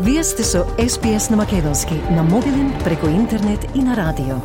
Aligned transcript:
Вие 0.00 0.24
сте 0.24 0.44
со 0.44 0.58
SPS 0.78 1.30
на 1.30 1.36
Македонски, 1.36 1.94
на 1.94 2.22
мобилен, 2.22 2.72
преку 2.84 3.06
интернет 3.06 3.60
и 3.74 3.78
на 3.78 3.96
радио. 3.96 4.36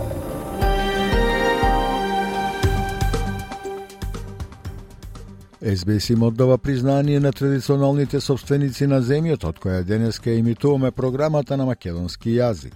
СБС 5.76 6.10
им 6.10 6.24
оддава 6.24 6.58
признание 6.58 7.20
на 7.20 7.32
традиционалните 7.32 8.22
собственици 8.22 8.88
на 8.88 9.02
земјата, 9.02 9.52
од 9.52 9.60
која 9.60 9.84
денеска 9.84 10.32
имитуваме 10.32 10.92
програмата 10.92 11.58
на 11.58 11.66
македонски 11.66 12.32
јазик. 12.40 12.74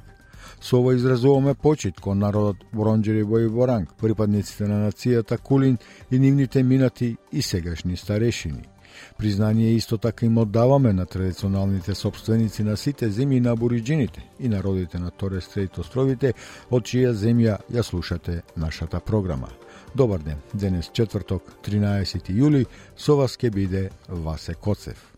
Со 0.60 0.78
ова 0.78 0.96
изразуваме 0.96 1.56
почит 1.56 2.02
кон 2.02 2.20
народот 2.20 2.58
Бронџери 2.74 3.24
Бој 3.24 3.48
Боранг, 3.50 3.96
припадниците 4.02 4.68
на 4.68 4.90
нацијата 4.90 5.38
Кулин 5.38 5.78
и 6.12 6.20
нивните 6.20 6.64
минати 6.64 7.16
и 7.32 7.42
сегашни 7.42 7.98
старешини. 7.98 8.75
Признание 9.18 9.76
исто 9.76 9.98
така 9.98 10.26
им 10.26 10.38
оддаваме 10.38 10.94
на 10.94 11.06
традиционалните 11.06 11.96
собственици 11.96 12.64
на 12.64 12.78
сите 12.78 13.10
земји 13.10 13.40
на 13.40 13.52
абориджините 13.52 14.30
и 14.40 14.50
народите 14.50 15.00
на 15.00 15.12
Торе 15.12 15.42
Стрейт 15.42 15.78
островите, 15.78 16.34
од 16.72 16.84
чија 16.84 17.12
земја 17.14 17.58
ја 17.72 17.84
слушате 17.84 18.42
нашата 18.58 19.00
програма. 19.00 19.50
Добар 19.96 20.20
ден, 20.20 20.38
денес 20.54 20.90
четврток, 20.94 21.44
13 21.64 22.30
јули, 22.30 22.66
со 22.98 23.16
вас 23.16 23.38
ке 23.38 23.50
биде 23.50 23.90
Васе 24.08 24.54
Коцев. 24.54 25.16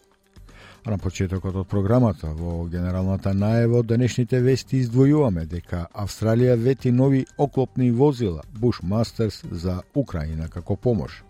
А 0.88 0.91
на 0.91 0.97
почетокот 0.97 1.56
од 1.59 1.67
програмата, 1.67 2.30
во 2.31 2.64
генералната 2.72 3.34
најава 3.36 3.81
од 3.81 3.89
денешните 3.89 4.39
вести 4.39 4.80
издвојуваме 4.80 5.44
дека 5.52 5.81
Австралија 5.91 6.56
вети 6.56 6.94
нови 6.95 7.25
оклопни 7.38 7.91
возила 7.91 8.45
Bushmasters 8.62 9.41
за 9.52 9.81
Украина 9.94 10.47
како 10.47 10.75
помош. 10.75 11.23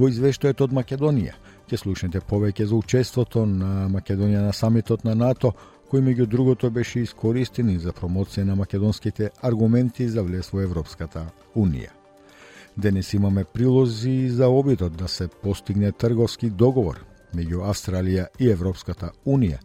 Во 0.00 0.08
извештајот 0.08 0.62
од 0.64 0.72
Македонија 0.72 1.34
ќе 1.68 1.76
слушнете 1.76 2.22
повеќе 2.24 2.64
за 2.70 2.76
учеството 2.78 3.42
на 3.46 3.84
Македонија 3.92 4.46
на 4.46 4.52
самитот 4.56 5.02
на 5.04 5.12
НАТО, 5.12 5.50
кој 5.90 6.00
меѓу 6.06 6.26
другото 6.26 6.70
беше 6.70 7.02
искористен 7.04 7.68
и 7.68 7.76
за 7.78 7.92
промоција 7.92 8.46
на 8.48 8.56
македонските 8.56 9.28
аргументи 9.42 10.08
за 10.08 10.24
влез 10.24 10.48
во 10.54 10.62
Европската 10.64 11.26
Унија. 11.54 11.92
Денес 12.76 13.12
имаме 13.12 13.44
прилози 13.44 14.30
за 14.30 14.48
обидот 14.48 14.96
да 14.96 15.08
се 15.08 15.28
постигне 15.28 15.92
трговски 15.92 16.50
договор 16.50 17.04
меѓу 17.36 17.60
Австралија 17.68 18.30
и 18.38 18.48
Европската 18.48 19.12
Унија, 19.26 19.60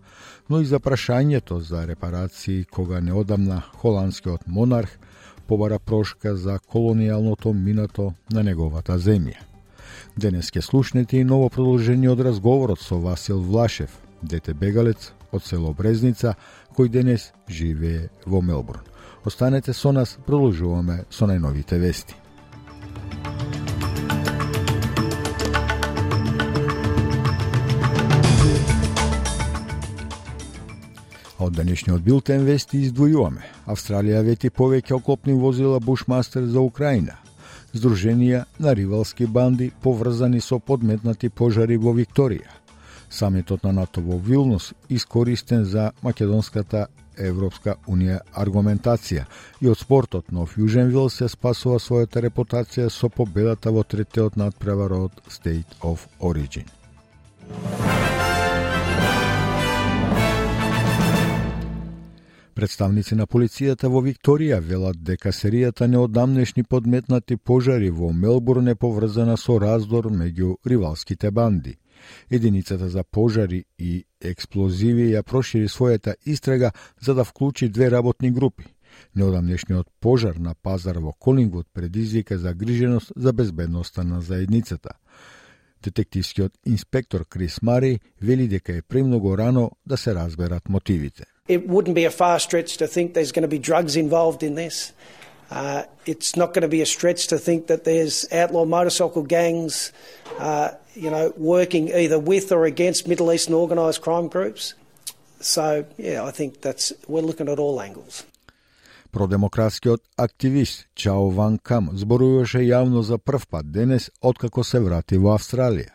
но 0.50 0.60
и 0.60 0.66
за 0.66 0.84
прашањето 0.84 1.62
за 1.64 1.88
репарации 1.88 2.66
кога 2.66 3.00
неодамна 3.00 3.64
холандскиот 3.80 4.48
монарх 4.48 5.00
побара 5.48 5.80
прошка 5.80 6.36
за 6.36 6.60
колонијалното 6.60 7.54
минато 7.54 8.14
на 8.34 8.44
неговата 8.44 9.00
земја. 9.00 9.55
Денес 10.18 10.52
ке 10.52 10.62
слушнете 10.62 11.18
и 11.18 11.24
ново 11.24 11.50
продолжение 11.50 12.10
од 12.10 12.22
разговорот 12.22 12.80
со 12.80 12.96
Васил 12.96 13.42
Влашев, 13.42 13.90
дете 14.22 14.54
бегалец 14.54 15.12
од 15.32 15.44
село 15.44 15.74
Брезница, 15.74 16.38
кој 16.72 16.88
денес 16.88 17.34
живее 17.50 18.10
во 18.26 18.40
Мелбурн. 18.40 18.80
Останете 19.26 19.74
со 19.74 19.92
нас, 19.92 20.16
продолжуваме 20.26 21.04
со 21.10 21.28
најновите 21.28 21.76
вести. 21.76 22.16
Од 31.44 31.60
денешниот 31.60 32.00
билтен 32.00 32.48
вести 32.48 32.86
издвојуваме. 32.88 33.44
Австралија 33.68 34.24
вети 34.24 34.48
повеќе 34.48 34.96
оклопни 34.96 35.34
возила 35.34 35.84
Бушмастер 35.84 36.48
за 36.48 36.62
Украина 36.62 37.20
здруженија 37.76 38.44
на 38.60 38.74
ривалски 38.74 39.28
банди 39.28 39.72
поврзани 39.84 40.42
со 40.42 40.60
подметнати 40.60 41.30
пожари 41.30 41.78
во 41.78 41.94
Викторија. 41.94 42.50
Самитот 43.10 43.64
на 43.64 43.72
НАТО 43.72 44.02
во 44.02 44.18
Вилнус 44.18 44.74
искористен 44.90 45.66
за 45.66 45.92
македонската 46.02 46.88
Европска 47.18 47.76
Унија 47.88 48.20
аргументација 48.34 49.26
и 49.62 49.70
од 49.72 49.80
спортот 49.80 50.32
нов 50.32 50.58
Јужен 50.58 50.92
Вил 50.92 51.10
се 51.10 51.30
спасува 51.32 51.80
својата 51.80 52.24
репутација 52.26 52.90
со 52.90 53.10
победата 53.10 53.72
во 53.72 53.84
третиот 53.84 54.36
надпревар 54.36 54.98
од 55.00 55.24
State 55.30 55.80
of 55.82 56.08
Origin. 56.20 56.68
Представници 62.56 63.18
на 63.20 63.26
полицијата 63.28 63.90
во 63.92 64.00
Викторија 64.00 64.62
велат 64.64 65.02
дека 65.04 65.34
серијата 65.36 65.90
неодамнешни 65.92 66.64
подметнати 66.64 67.36
пожари 67.36 67.90
во 67.92 68.14
Мелбурн 68.16 68.70
е 68.72 68.76
поврзана 68.80 69.36
со 69.36 69.58
раздор 69.60 70.08
меѓу 70.08 70.54
ривалските 70.72 71.32
банди. 71.32 71.74
Единицата 72.32 72.88
за 72.90 73.04
пожари 73.04 73.66
и 73.78 74.06
експлозиви 74.22 75.10
ја 75.12 75.24
прошири 75.24 75.68
својата 75.68 76.16
истрага 76.26 76.72
за 77.02 77.14
да 77.14 77.28
вклучи 77.28 77.70
две 77.70 77.92
работни 77.92 78.32
групи. 78.32 78.72
Неодамнешниот 79.16 79.92
пожар 80.00 80.36
на 80.40 80.56
пазар 80.56 80.96
во 80.96 81.12
Колингвуд 81.12 81.68
предизвика 81.74 82.38
загриженост 82.38 83.12
за 83.18 83.34
безбедноста 83.34 84.04
на 84.04 84.22
заедницата. 84.22 84.96
Детективскиот 85.84 86.54
инспектор 86.66 87.26
Крис 87.28 87.62
Мари 87.62 88.00
вели 88.22 88.48
дека 88.48 88.76
е 88.76 88.82
премногу 88.82 89.38
рано 89.38 89.72
да 89.86 89.98
се 89.98 90.16
разберат 90.16 90.70
мотивите. 90.70 91.35
It 91.49 91.69
wouldn't 91.69 91.95
be 91.95 92.05
a 92.05 92.11
far 92.11 92.39
stretch 92.39 92.77
to 92.77 92.87
think 92.87 93.15
there's 93.15 93.33
going 93.33 93.43
to 93.43 93.49
be 93.49 93.59
drugs 93.59 93.97
involved 93.97 94.43
in 94.43 94.55
this. 94.55 94.93
Uh, 95.51 95.83
it's 96.07 96.37
not 96.37 96.55
going 96.55 96.63
to 96.63 96.69
be 96.69 96.81
a 96.81 96.87
stretch 96.87 97.27
to 97.29 97.39
think 97.39 97.67
that 97.67 97.83
there's 97.85 98.25
outlaw 98.33 98.65
motorcycle 98.65 99.25
gangs, 99.25 99.93
uh, 100.39 100.71
you 100.95 101.11
know, 101.11 101.33
working 101.37 101.89
either 101.89 102.19
with 102.19 102.53
or 102.53 102.67
against 102.67 103.09
Middle 103.09 103.33
Eastern 103.33 103.55
organised 103.55 104.01
crime 104.01 104.29
groups. 104.29 104.75
So, 105.41 105.85
yeah, 105.99 106.23
I 106.23 106.31
think 106.31 106.61
that's 106.61 106.93
we're 107.09 107.23
looking 107.23 107.49
at 107.49 107.59
all 107.59 107.81
angles. 107.81 108.25
Продемократскиот 109.11 110.03
активист 110.17 110.87
Чао 110.95 111.31
Ван 111.31 111.59
Кам 111.59 111.91
зборуваше 111.99 112.63
јавно 112.63 113.01
за 113.01 113.19
прв 113.19 113.49
пат 113.51 113.73
денес 113.73 114.11
откако 114.23 114.63
се 114.65 114.79
врати 114.79 115.19
во 115.19 115.35
Австралија. 115.35 115.94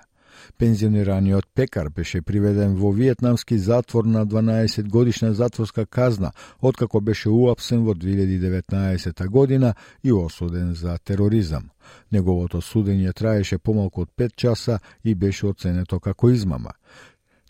Пензионираниот 0.61 1.47
пекар 1.55 1.89
беше 1.89 2.21
приведен 2.21 2.75
во 2.77 2.91
виетнамски 2.93 3.57
затвор 3.59 4.05
на 4.05 4.27
12 4.27 4.89
годишна 4.89 5.33
затворска 5.35 5.87
казна, 5.87 6.33
откако 6.61 7.01
беше 7.01 7.31
уапсен 7.31 7.85
во 7.85 7.95
2019 7.95 9.29
година 9.29 9.75
и 10.05 10.13
осуден 10.13 10.75
за 10.75 10.99
тероризам. 10.99 11.71
Неговото 12.13 12.61
судење 12.61 13.15
траеше 13.17 13.59
помалку 13.59 14.05
од 14.05 14.11
5 14.19 14.37
часа 14.37 14.79
и 15.05 15.15
беше 15.15 15.47
оценето 15.47 16.01
како 16.01 16.29
измама. 16.31 16.77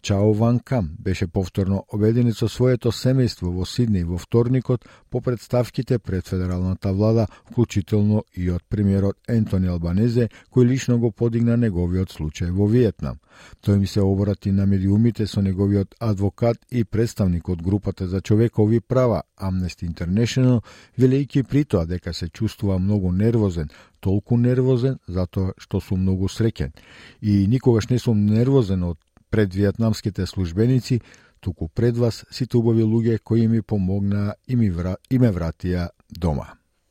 Чао 0.03 0.33
Ван 0.35 0.61
Кам 0.61 0.91
беше 0.99 1.27
повторно 1.27 1.85
обединет 1.93 2.37
со 2.37 2.49
своето 2.49 2.89
семејство 2.89 3.51
во 3.53 3.67
Сиднеј 3.69 4.07
во 4.09 4.17
вторникот 4.17 4.87
по 5.11 5.21
представките 5.21 5.99
пред 5.99 6.27
федералната 6.27 6.93
влада, 6.93 7.27
вклучително 7.51 8.23
и 8.35 8.51
од 8.51 8.65
премиерот 8.69 9.19
Ентони 9.29 9.69
Албанезе, 9.69 10.31
кој 10.51 10.65
лично 10.65 10.99
го 10.99 11.11
подигна 11.11 11.57
неговиот 11.57 12.17
случај 12.17 12.51
во 12.51 12.67
Виетнам. 12.67 13.21
Тој 13.61 13.79
ми 13.79 13.87
се 13.87 14.01
обрати 14.01 14.53
на 14.53 14.67
медиумите 14.67 15.27
со 15.27 15.43
неговиот 15.43 15.95
адвокат 16.01 16.57
и 16.71 16.85
представник 16.85 17.49
од 17.49 17.63
групата 17.63 18.09
за 18.09 18.21
човекови 18.21 18.81
права 18.81 19.23
Amnesty 19.37 19.85
International, 19.85 20.63
велејќи 20.99 21.45
при 21.45 21.65
тоа 21.65 21.85
дека 21.85 22.15
се 22.15 22.29
чувствува 22.29 22.79
многу 22.79 23.13
нервозен, 23.13 23.69
толку 24.01 24.37
нервозен 24.37 24.99
затоа 25.09 25.53
што 25.59 25.81
сум 25.81 26.01
многу 26.01 26.29
среќен. 26.29 26.73
И 27.21 27.47
никогаш 27.47 27.89
не 27.89 27.99
сум 27.99 28.25
нервозен 28.25 28.83
од 28.83 28.99
пред 29.31 29.55
вьетнамските 29.55 30.27
службеници, 30.27 31.01
туку 31.41 31.69
пред 31.69 31.97
вас 31.99 32.25
сите 32.31 32.57
убави 32.57 32.83
луѓе 32.83 33.23
кои 33.23 33.49
ми 33.49 33.63
помогнаа 33.63 34.35
и, 34.49 34.57
ми 34.57 34.71
вра... 34.71 34.97
и 35.11 35.19
ме 35.19 35.31
вратија 35.31 35.89
дома. 36.11 36.47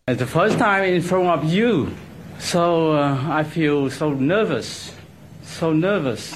Uh, 0.08 0.16
the 0.16 0.26
first 0.26 0.58
time 0.58 0.84
in 0.84 1.02
front 1.02 1.28
of 1.28 1.44
you, 1.46 1.92
so 2.40 2.94
uh, 2.94 3.40
I 3.40 3.44
feel 3.44 3.90
so 3.92 4.10
nervous, 4.14 4.92
so 5.44 5.72
nervous, 5.72 6.34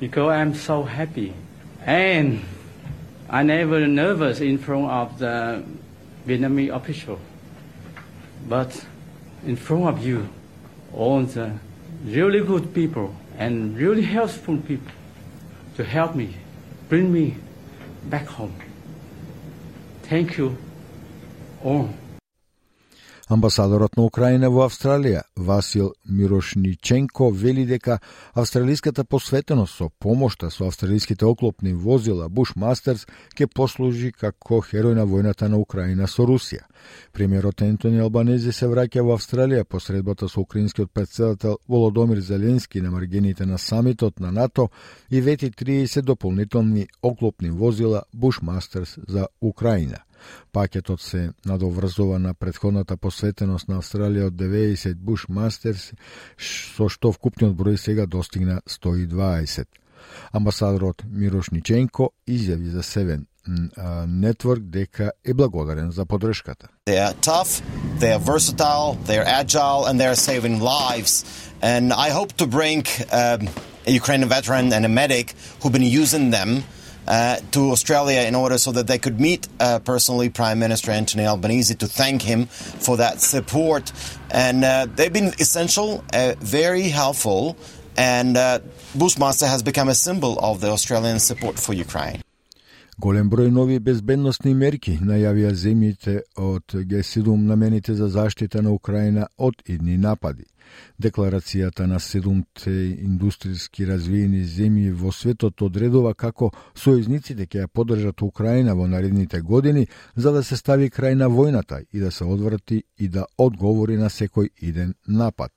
because 0.00 0.32
I'm 0.32 0.54
so 0.54 0.84
happy. 0.84 1.34
And 1.84 2.40
I 3.28 3.42
never 3.42 3.86
nervous 3.86 4.40
in 4.40 4.56
front 4.56 4.86
of 4.90 5.18
the 5.18 5.62
Vietnamese 6.26 6.74
official. 6.74 7.18
But 8.48 8.70
in 9.44 9.56
front 9.56 9.84
of 9.84 10.06
you, 10.06 10.28
all 10.94 11.22
the 11.24 11.52
really 12.06 12.40
good 12.40 12.72
people 12.74 13.14
and 13.38 13.76
really 13.76 14.02
helpful 14.02 14.56
people, 14.56 14.92
to 15.78 15.84
help 15.84 16.14
me, 16.14 16.34
bring 16.88 17.10
me 17.10 17.36
back 18.10 18.26
home. 18.26 18.54
Thank 20.02 20.36
you 20.36 20.58
Oh, 21.64 21.90
Амбасадорот 23.28 23.96
на 23.96 24.06
Украина 24.08 24.48
во 24.48 24.62
Австралија, 24.64 25.20
Васил 25.36 25.90
Мирошниченко, 26.08 27.28
вели 27.30 27.66
дека 27.68 27.98
австралиската 28.32 29.04
посветеност 29.04 29.76
со 29.76 29.90
помошта 29.98 30.50
со 30.50 30.66
австралиските 30.66 31.26
оклопни 31.26 31.74
возила 31.74 32.30
Bushmasters 32.30 33.04
ќе 33.36 33.50
послужи 33.52 34.12
како 34.12 34.62
херој 34.64 34.96
на 34.96 35.04
војната 35.04 35.48
на 35.52 35.60
Украина 35.60 36.08
со 36.08 36.24
Русија. 36.24 36.64
Премиерот 37.12 37.60
Ентони 37.60 38.00
Албанези 38.00 38.52
се 38.52 38.64
враќа 38.64 39.04
во 39.04 39.18
Австралија 39.18 39.64
по 39.64 39.80
средбата 39.80 40.28
со 40.28 40.40
украинскиот 40.40 40.90
председател 40.90 41.58
Володомир 41.68 42.20
Зеленски 42.20 42.80
на 42.80 42.90
маргините 42.90 43.46
на 43.46 43.58
самитот 43.58 44.20
на 44.20 44.32
НАТО 44.32 44.70
и 45.10 45.20
вети 45.20 45.50
30 45.50 46.00
дополнителни 46.00 46.88
оклопни 47.02 47.50
возила 47.50 48.02
Bushmasters 48.16 48.98
за 49.06 49.28
Украина. 49.42 50.07
Пакетот 50.52 51.00
се 51.00 51.30
надоврзува 51.46 52.18
на 52.18 52.34
предходната 52.34 52.96
посветеност 52.96 53.68
на 53.68 53.80
Австралија 53.82 54.28
од 54.28 54.34
90 54.34 54.94
Буш 54.94 55.28
Мастерс, 55.28 55.92
со 56.38 56.88
што 56.88 57.12
вкупниот 57.12 57.56
број 57.56 57.76
сега 57.76 58.06
достигна 58.06 58.60
120. 58.66 59.66
Амбасадорот 60.32 61.02
Мирош 61.10 61.50
Ниченко 61.50 62.10
изјави 62.28 62.70
за 62.70 62.82
Севен 62.82 63.26
Network 64.06 64.60
дека 64.60 65.12
е 65.24 65.34
благодарен 65.34 65.90
за 65.90 66.06
подршката. 66.06 66.68
They 66.86 66.98
are 66.98 67.14
tough, 67.20 67.62
they 67.98 68.12
are 68.12 68.20
versatile, 68.20 68.98
they 69.06 69.18
are 69.18 69.28
agile, 69.42 69.86
and 69.86 70.00
they 70.00 70.06
are 70.06 70.16
saving 70.16 70.60
lives. 70.60 71.24
And 71.62 71.92
I 71.92 72.10
hope 72.10 72.32
to 72.36 72.46
bring 72.46 72.86
um, 73.12 73.48
a 73.86 73.92
Ukrainian 74.00 74.28
veteran 74.28 74.72
and 74.72 74.84
a 74.84 74.92
medic 75.02 75.34
who've 75.60 75.72
been 75.72 75.92
using 76.02 76.30
them 76.30 76.50
uh, 76.58 76.77
to 77.08 77.70
Australia 77.70 78.20
in 78.22 78.34
order 78.34 78.58
so 78.58 78.72
that 78.72 78.86
they 78.86 78.98
could 78.98 79.18
meet 79.18 79.48
uh, 79.60 79.78
personally 79.78 80.28
Prime 80.28 80.58
Minister 80.58 80.90
Anthony 80.90 81.26
Albanese 81.26 81.74
to 81.76 81.86
thank 81.86 82.22
him 82.22 82.46
for 82.46 82.98
that 82.98 83.20
support. 83.20 83.92
And 84.30 84.64
uh, 84.64 84.86
they've 84.94 85.12
been 85.12 85.32
essential, 85.38 86.04
uh, 86.12 86.34
very 86.38 86.88
helpful, 86.88 87.56
and 87.96 88.36
uh, 88.36 88.60
Bushmaster 88.94 89.46
has 89.46 89.62
become 89.62 89.88
a 89.88 89.94
symbol 89.94 90.38
of 90.38 90.60
the 90.60 90.68
Australian 90.68 91.18
support 91.18 91.58
for 91.58 91.72
Ukraine. 91.72 92.20
Голем 92.98 93.28
број 93.30 93.52
нови 93.54 93.76
безбедносни 93.78 94.56
мерки 94.58 94.96
најавија 94.98 95.52
земјите 95.54 96.14
од 96.42 96.74
Г7 96.90 97.44
намените 97.46 97.94
за 97.94 98.08
заштита 98.10 98.62
на 98.62 98.72
Украина 98.74 99.28
од 99.36 99.62
идни 99.70 99.94
напади. 99.96 100.48
Декларацијата 100.98 101.86
на 101.86 102.00
седумте 102.02 102.72
индустријски 103.06 103.86
развиени 103.86 104.42
земји 104.42 104.90
во 105.02 105.12
светот 105.14 105.62
одредува 105.62 106.12
како 106.14 106.50
сојзниците 106.74 107.46
ќе 107.46 107.62
ја 107.62 107.68
поддржат 107.68 108.22
Украина 108.26 108.74
во 108.74 108.88
наредните 108.90 109.40
години 109.42 109.86
за 110.16 110.32
да 110.32 110.42
се 110.42 110.56
стави 110.56 110.90
крај 110.90 111.14
на 111.22 111.30
војната 111.30 111.84
и 111.92 112.00
да 112.00 112.10
се 112.10 112.24
одврати 112.24 112.82
и 112.98 113.08
да 113.08 113.26
одговори 113.38 113.96
на 113.96 114.10
секој 114.10 114.50
иден 114.58 114.94
напад. 115.06 115.52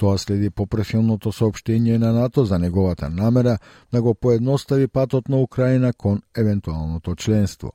Тоа 0.00 0.18
следи 0.18 0.50
попресилното 0.50 1.32
соопштение 1.32 1.98
на 1.98 2.12
НАТО 2.12 2.44
за 2.44 2.58
неговата 2.58 3.10
намера 3.10 3.58
да 3.92 4.02
го 4.02 4.14
поедностави 4.14 4.88
патот 4.88 5.28
на 5.28 5.40
Украина 5.40 5.92
кон 5.92 6.22
евентуалното 6.36 7.14
членство. 7.16 7.72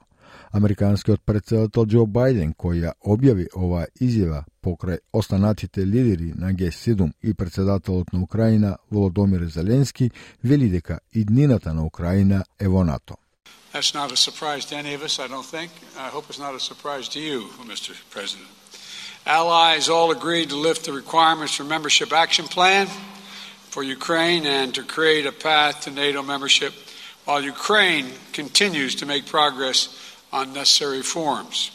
Американскиот 0.53 1.21
председател 1.25 1.85
Џо 1.85 2.05
Бајден, 2.09 2.55
кој 2.57 2.81
ја 2.81 2.91
објави 3.05 3.45
оваа 3.53 3.85
изјава 4.01 4.41
покрај 4.63 4.99
останатите 5.13 5.85
лидери 5.85 6.33
на 6.35 6.49
Г7 6.53 7.13
и 7.23 7.33
председателот 7.33 8.13
на 8.13 8.23
Украина 8.23 8.77
Володомир 8.91 9.45
Зеленски, 9.45 10.11
вели 10.43 10.69
дека 10.69 10.99
иднината 11.13 11.73
на 11.73 11.85
Украина 11.85 12.43
е 12.59 12.67
во 12.67 12.83
НАТО. 12.83 13.15
That's 13.73 13.93
not 13.93 14.11
a 14.11 14.17
surprise 14.17 14.65
to 14.69 14.75
any 14.75 14.93
of 14.97 15.03
us, 15.03 15.19
I 15.19 15.27
don't 15.27 15.49
think. 15.55 15.69
I 15.97 16.09
hope 16.09 16.25
it's 16.29 16.39
not 16.39 16.55
a 16.55 16.63
surprise 16.71 17.07
to 17.09 17.19
you, 17.19 17.39
Mr. 17.67 17.91
President. 18.09 18.64
Allies 19.26 19.88
all 19.88 20.10
agreed 20.10 20.48
to 20.50 20.56
lift 20.56 20.84
the 20.84 20.92
requirements 20.92 21.54
for 21.54 21.64
membership 21.64 22.12
action 22.12 22.46
plan 22.46 22.88
for 23.70 23.82
Ukraine 23.82 24.46
and 24.46 24.74
to 24.74 24.82
create 24.82 25.26
a 25.26 25.32
path 25.32 25.82
to 25.82 25.90
NATO 25.90 26.22
membership 26.22 26.72
while 27.24 27.42
Ukraine 27.42 28.06
continues 28.32 28.94
to 28.96 29.06
make 29.06 29.26
progress 29.26 29.88
on 30.32 30.52
necessary 30.52 30.98
reforms. 30.98 31.70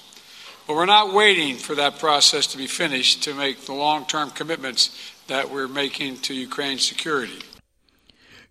But 0.67 0.75
we're 0.75 0.85
not 0.97 1.13
waiting 1.13 1.55
for 1.57 1.75
that 1.75 1.99
process 1.99 2.47
to 2.47 2.57
be 2.57 2.67
finished 2.67 3.23
to 3.23 3.33
make 3.33 3.65
the 3.65 3.73
long 3.73 4.05
term 4.05 4.31
commitments 4.31 4.89
that 5.27 5.51
we're 5.51 5.67
making 5.67 6.17
to 6.27 6.33
Ukraine's 6.33 6.85
security. 6.85 7.39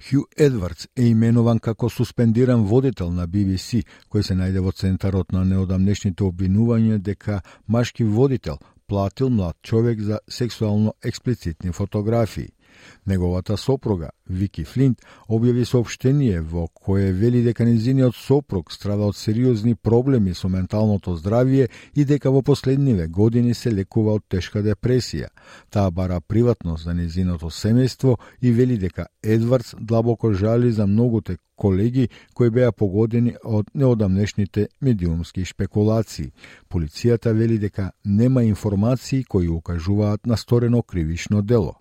Хју 0.04 0.24
Едвардс 0.36 0.86
е 0.96 1.02
именуван 1.02 1.58
како 1.58 1.88
суспендиран 1.88 2.64
водител 2.64 3.10
на 3.10 3.24
BBC, 3.26 3.84
кој 4.12 4.22
се 4.22 4.34
најде 4.36 4.60
во 4.60 4.72
центарот 4.72 5.32
на 5.32 5.44
неодамнешните 5.48 6.24
обвинувања 6.24 6.98
дека 6.98 7.40
машки 7.66 8.04
водител 8.04 8.58
платил 8.89 9.29
млад 9.29 9.55
човек 9.63 10.01
за 10.01 10.19
сексуално 10.29 10.93
експлицитни 11.03 11.71
фотографии. 11.71 12.49
Неговата 13.05 13.57
сопруга, 13.57 14.09
Вики 14.29 14.63
Флинт, 14.63 15.01
објави 15.27 15.65
сообштение 15.65 16.41
во 16.41 16.67
кое 16.67 17.11
вели 17.11 17.41
дека 17.43 17.65
незиниот 17.65 18.15
сопруг 18.15 18.71
страда 18.71 19.09
од 19.09 19.17
сериозни 19.17 19.75
проблеми 19.75 20.33
со 20.33 20.49
менталното 20.49 21.15
здравје 21.17 21.69
и 21.95 22.05
дека 22.05 22.31
во 22.31 22.41
последниве 22.41 23.07
години 23.07 23.53
се 23.53 23.71
лекува 23.71 24.13
од 24.19 24.27
тешка 24.29 24.61
депресија. 24.63 25.29
Таа 25.69 25.91
бара 25.91 26.21
приватност 26.21 26.83
за 26.83 26.93
незиното 26.93 27.49
семејство 27.49 28.17
и 28.41 28.51
вели 28.51 28.77
дека 28.77 29.07
Едвардс 29.23 29.75
длабоко 29.79 30.33
жали 30.33 30.71
за 30.71 30.87
многуте 30.87 31.37
колеги 31.55 32.09
кои 32.33 32.49
беа 32.49 32.71
погодени 32.71 33.35
од 33.43 33.67
неодамнешните 33.73 34.67
медиумски 34.81 35.45
шпекулации. 35.45 36.31
Полицијата 36.69 37.33
вели 37.35 37.59
дека 37.59 37.91
нема 38.05 38.43
информации 38.43 39.23
кои 39.23 39.49
укажуваат 39.49 40.25
на 40.25 40.37
сторено 40.37 40.83
кривишно 40.83 41.41
дело. 41.41 41.75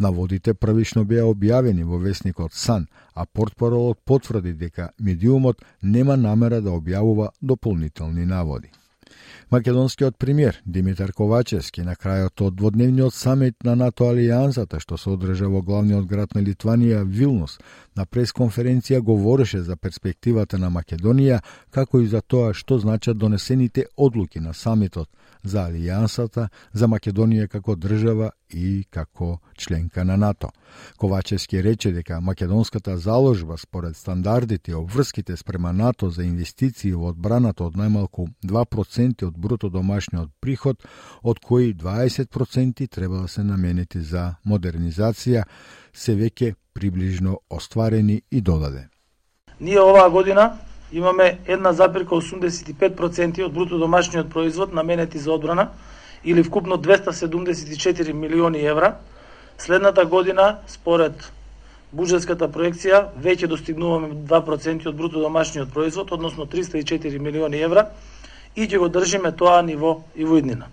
Наводите 0.00 0.54
првично 0.54 1.04
беа 1.04 1.26
објавени 1.28 1.84
во 1.84 1.98
вестникот 2.00 2.54
Сан, 2.56 2.86
а 3.14 3.26
портпаролот 3.26 4.00
потврди 4.04 4.54
дека 4.56 4.90
медиумот 4.98 5.60
нема 5.82 6.16
намера 6.16 6.60
да 6.64 6.72
објавува 6.78 7.28
дополнителни 7.40 8.24
наводи. 8.24 8.72
Македонскиот 9.50 10.16
премиер 10.16 10.62
Димитар 10.64 11.10
Ковачевски 11.10 11.82
на 11.82 11.96
крајот 11.98 12.42
од 12.46 12.54
дводневниот 12.54 13.14
самит 13.14 13.64
на 13.66 13.74
НАТО 13.74 14.06
Алијансата 14.06 14.78
што 14.78 14.94
се 14.94 15.10
одржа 15.10 15.48
во 15.50 15.58
главниот 15.66 16.06
град 16.06 16.36
на 16.38 16.44
Литванија 16.46 17.00
Вилнус 17.02 17.56
на 17.98 18.06
пресконференција 18.06 19.00
говореше 19.02 19.64
за 19.66 19.74
перспективата 19.76 20.58
на 20.58 20.70
Македонија 20.70 21.40
како 21.70 21.98
и 21.98 22.06
за 22.06 22.20
тоа 22.22 22.54
што 22.54 22.78
значат 22.78 23.18
донесените 23.18 23.86
одлуки 23.96 24.38
на 24.38 24.54
самитот 24.54 25.10
за 25.42 25.66
Алијансата, 25.66 26.48
за 26.72 26.86
Македонија 26.86 27.48
како 27.48 27.74
држава 27.76 28.30
и 28.50 28.84
како 28.90 29.38
членка 29.56 30.04
на 30.04 30.16
НАТО. 30.16 30.50
Ковачевски 30.98 31.62
рече 31.62 31.92
дека 31.92 32.20
македонската 32.20 32.98
заложба 32.98 33.56
според 33.58 33.96
стандардите 33.96 34.70
и 34.70 34.74
обврските 34.74 35.36
спрема 35.36 35.72
НАТО 35.72 36.10
за 36.10 36.24
инвестиции 36.24 36.92
во 36.92 37.10
одбраната 37.10 37.64
од 37.64 37.76
најмалку 37.76 38.28
2% 38.44 39.26
од 39.26 39.36
бруто 39.40 39.70
домашниот 39.70 40.30
приход, 40.40 40.84
од 41.22 41.40
кои 41.40 41.74
20% 41.74 42.88
треба 42.88 43.22
да 43.24 43.28
се 43.28 43.42
наменети 43.42 44.00
за 44.00 44.36
модернизација, 44.46 45.44
се 45.92 46.14
веќе 46.14 46.54
приближно 46.74 47.40
остварени 47.50 48.22
и 48.30 48.40
додаде. 48.40 48.88
Ние 49.60 49.80
оваа 49.80 50.10
година 50.10 50.58
имаме 50.92 51.38
1,85% 51.46 53.44
од 53.44 53.52
бруто 53.52 53.78
домашниот 53.78 54.30
производ 54.30 54.72
наменети 54.72 55.18
за 55.18 55.32
одбрана 55.32 55.68
или 56.24 56.42
вкупно 56.42 56.78
274 56.78 58.12
милиони 58.12 58.64
евра. 58.66 58.96
Следната 59.58 60.06
година, 60.06 60.58
според 60.66 61.32
буџетската 61.92 62.48
проекција, 62.48 63.10
веќе 63.18 63.48
достигнуваме 63.50 64.14
2% 64.30 64.88
од 64.88 64.96
бруто 64.96 65.20
домашниот 65.20 65.72
производ, 65.72 66.12
односно 66.12 66.46
304 66.46 67.18
милиони 67.18 67.60
евра 67.60 67.90
и 68.56 68.66
ќе 68.66 68.78
го 68.78 68.88
држиме 68.88 69.32
тоа 69.32 69.62
ниво 69.62 70.02
и 70.16 70.24
во 70.24 70.38
иднина. 70.38 70.66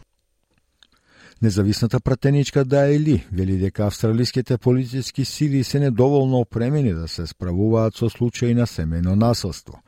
Независната 1.41 1.99
пратеничка 1.99 2.65
Даели 2.65 3.23
вели 3.31 3.57
дека 3.57 3.85
австралиските 3.85 4.57
политички 4.57 5.25
сили 5.25 5.63
се 5.63 5.79
недоволно 5.79 6.39
опремени 6.39 6.93
да 6.93 7.07
се 7.07 7.27
справуваат 7.27 7.95
со 7.95 8.09
случаи 8.09 8.53
на 8.53 8.67
семено 8.67 9.15
насилство. 9.15 9.81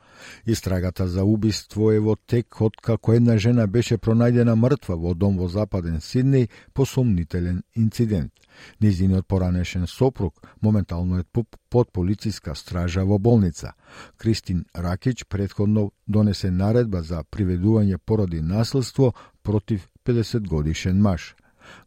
Истрагата 0.46 1.08
за 1.08 1.24
убиство 1.24 1.92
е 1.92 2.00
во 2.00 2.16
тек 2.16 2.62
од 2.62 2.76
како 2.82 3.14
една 3.14 3.38
жена 3.38 3.68
беше 3.68 3.98
пронајдена 3.98 4.56
мртва 4.56 4.96
во 4.96 5.14
дом 5.14 5.38
во 5.38 5.48
Западен 5.48 6.00
Сиднеј 6.02 6.50
по 6.74 6.86
сумнителен 6.86 7.64
инцидент. 7.76 8.34
Низиниот 8.82 9.28
поранешен 9.28 9.88
сопруг 9.88 10.42
моментално 10.62 11.20
е 11.20 11.24
под 11.70 11.92
полициска 11.94 12.56
стража 12.56 13.04
во 13.06 13.20
болница. 13.20 13.74
Кристин 14.18 14.66
Ракич 14.76 15.26
предходно 15.26 15.92
донесе 16.08 16.52
наредба 16.52 17.02
за 17.02 17.24
приведување 17.24 17.98
поради 17.98 18.42
наследство 18.42 19.14
против 19.44 19.90
50 20.06 20.48
годишен 20.48 21.02
маж. 21.02 21.36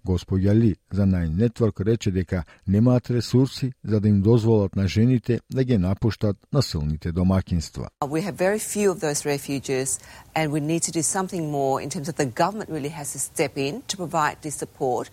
Господја 0.06 0.54
Ли 0.54 0.76
за 0.92 1.02
Nine 1.02 1.48
Network 1.48 1.84
рече 1.84 2.10
дека 2.10 2.44
немаат 2.68 3.10
ресурси 3.10 3.72
за 3.84 4.00
да 4.00 4.08
им 4.08 4.22
дозволат 4.22 4.76
на 4.76 4.88
жените 4.88 5.40
да 5.52 5.64
ги 5.64 5.78
напуштат 5.78 6.36
насилните 6.52 7.12
домакинства. 7.12 7.88
We 8.02 8.22
have 8.22 8.36
very 8.36 8.58
few 8.58 8.90
of 8.90 9.00
those 9.00 9.24
refuges 9.24 9.88
and 10.34 10.50
we 10.50 10.60
need 10.60 10.82
to 10.88 10.92
do 10.92 11.02
something 11.02 11.50
more 11.50 11.76
in 11.84 11.88
terms 11.94 12.08
of 12.08 12.16
the 12.22 12.28
government 12.42 12.68
really 12.76 12.94
has 13.00 13.08
to 13.12 13.18
step 13.18 13.52
in 13.56 13.82
to 13.90 13.96
provide 13.96 14.36
this 14.42 14.56
support 14.62 15.06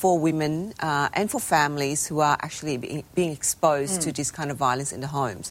for 0.00 0.12
women 0.28 0.52
uh, 0.88 1.18
and 1.18 1.26
for 1.32 1.40
families 1.56 2.00
who 2.08 2.16
are 2.28 2.36
actually 2.46 2.76
being 3.18 3.32
exposed 3.32 3.96
mm. 3.96 4.04
to 4.04 4.12
this 4.12 4.30
kind 4.38 4.50
of 4.52 4.56
violence 4.68 4.92
in 4.96 5.00
the 5.00 5.12
homes. 5.18 5.46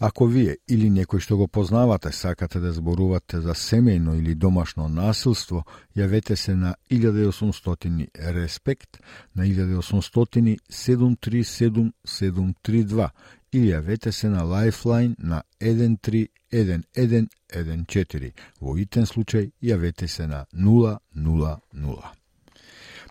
Ако 0.00 0.26
вие 0.30 0.56
или 0.70 0.86
некој 0.94 1.18
што 1.18 1.34
го 1.36 1.48
познавате 1.50 2.12
сакате 2.14 2.60
да 2.62 2.70
зборувате 2.72 3.40
за 3.42 3.54
семејно 3.58 4.14
или 4.18 4.34
домашно 4.34 4.88
насилство, 4.88 5.64
јавете 5.96 6.36
се 6.36 6.54
на 6.54 6.74
1800 6.90 8.06
Респект 8.34 8.98
на 9.34 9.44
1800 9.44 10.58
737 10.70 13.10
или 13.52 13.72
јавете 13.72 14.12
се 14.12 14.28
на 14.28 14.44
Lifeline 14.44 15.14
на 15.18 15.42
131114. 15.60 18.32
Во 18.60 18.78
итен 18.78 19.02
случај 19.02 19.50
јавете 19.62 20.06
се 20.06 20.26
на 20.26 20.46
000. 20.52 22.17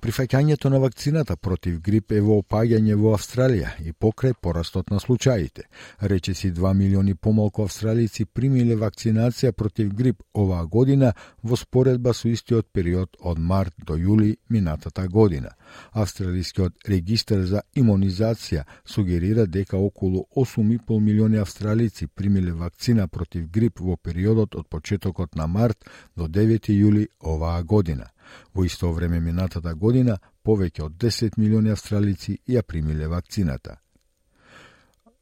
Прифаќањето 0.02 0.70
на 0.70 0.78
вакцината 0.78 1.36
против 1.36 1.80
грип 1.82 2.12
е 2.12 2.20
во 2.22 2.36
опаѓање 2.44 2.96
во 3.02 3.16
Австралија 3.18 3.72
и 3.82 3.94
покрај 3.94 4.36
порастот 4.42 4.92
на 4.94 5.00
случаите. 5.00 5.64
Речиси 6.02 6.52
2 6.52 6.74
милиони 6.74 7.16
помалку 7.16 7.64
австралици 7.64 8.26
примиле 8.26 8.76
вакцинација 8.76 9.52
против 9.52 9.90
грип 9.94 10.22
оваа 10.34 10.66
година 10.66 11.14
во 11.44 11.58
споредба 11.58 12.14
со 12.14 12.30
истиот 12.30 12.68
период 12.72 13.18
од 13.20 13.40
март 13.40 13.74
до 13.78 13.98
јули 13.98 14.36
минатата 14.50 15.08
година. 15.08 15.56
Австралискиот 15.92 16.86
регистар 16.88 17.42
за 17.42 17.62
имунизација 17.76 18.66
сугерира 18.86 19.46
дека 19.46 19.78
околу 19.78 20.28
8,5 20.36 21.00
милиони 21.00 21.38
австралици 21.38 22.08
примиле 22.08 22.52
вакцина 22.52 23.08
против 23.08 23.50
грип 23.50 23.80
во 23.80 23.98
периодот 23.98 24.56
од 24.56 24.70
почетокот 24.70 25.36
на 25.36 25.48
март 25.48 25.90
до 26.16 26.28
9 26.28 26.70
јули 26.70 27.08
оваа 27.20 27.64
година. 27.64 28.12
Во 28.54 28.66
исто 28.66 28.92
време 28.92 29.20
минатата 29.20 29.76
година, 29.76 30.18
повеќе 30.46 30.84
од 30.84 30.98
10 30.98 31.38
милиони 31.38 31.72
австралици 31.72 32.40
ја 32.48 32.64
примиле 32.64 33.08
вакцината. 33.08 33.78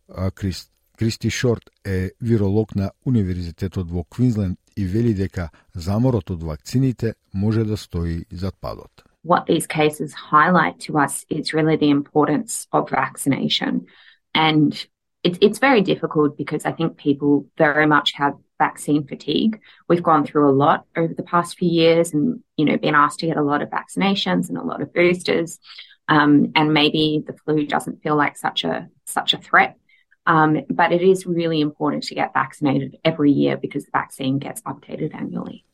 А 0.09 0.31
Крист, 0.31 0.71
Кристи 0.97 1.29
Шорт 1.29 1.69
е 1.85 2.11
виролог 2.21 2.75
на 2.75 2.91
Универзитетот 3.05 3.91
во 3.91 4.03
Квинсленд 4.03 4.59
и 4.75 4.85
вели 4.85 5.13
дека 5.13 5.49
заморот 5.75 6.29
од 6.29 6.43
вакцините 6.43 7.15
може 7.33 7.63
да 7.63 7.77
стои 7.77 8.25
зад 8.31 8.55
падот. 8.61 9.03
What 9.23 9.45
these 9.47 9.67
cases 9.67 10.13
highlight 10.31 10.79
to 10.85 10.97
us 10.97 11.25
is 11.29 11.53
really 11.53 11.77
the 11.77 11.89
importance 11.89 12.67
of 12.71 12.89
vaccination. 12.89 13.87
And 14.35 14.73
it, 15.23 15.37
it's 15.41 15.59
very 15.59 15.81
difficult 15.81 16.37
because 16.37 16.63
I 16.65 16.71
think 16.71 16.97
people 16.97 17.45
very 17.57 17.87
much 17.87 18.13
have 18.13 18.35
vaccine 18.57 19.05
fatigue. 19.05 19.59
We've 19.87 20.03
gone 20.03 20.25
through 20.25 20.49
a 20.49 20.53
lot 20.53 20.85
over 20.95 21.13
the 21.13 21.23
past 21.23 21.57
few 21.57 21.69
years 21.69 22.13
and, 22.13 22.41
you 22.57 22.65
know, 22.65 22.77
been 22.77 22.95
asked 22.95 23.19
to 23.19 23.27
get 23.27 23.37
a 23.37 23.43
lot 23.43 23.61
of 23.61 23.69
vaccinations 23.69 24.49
and 24.49 24.57
a 24.57 24.63
lot 24.63 24.81
of 24.81 24.93
boosters. 24.93 25.59
Um, 26.07 26.51
and 26.55 26.73
maybe 26.73 27.23
the 27.25 27.33
flu 27.33 27.65
doesn't 27.65 28.03
feel 28.03 28.15
like 28.15 28.37
such 28.37 28.63
a, 28.63 28.87
such 29.05 29.33
a 29.33 29.37
threat. 29.37 29.77
Um, 30.27 30.61
but 30.69 30.91
it 30.91 31.01
is 31.01 31.25
really 31.25 31.61
important 31.61 32.03
to 32.03 32.15
get 32.15 32.33
vaccinated 32.33 32.97
every 33.03 33.31
year 33.31 33.57
because 33.57 33.85
the 33.85 33.91
vaccine 33.91 34.39
gets 34.39 34.61
updated 34.61 35.13
annually. 35.13 35.65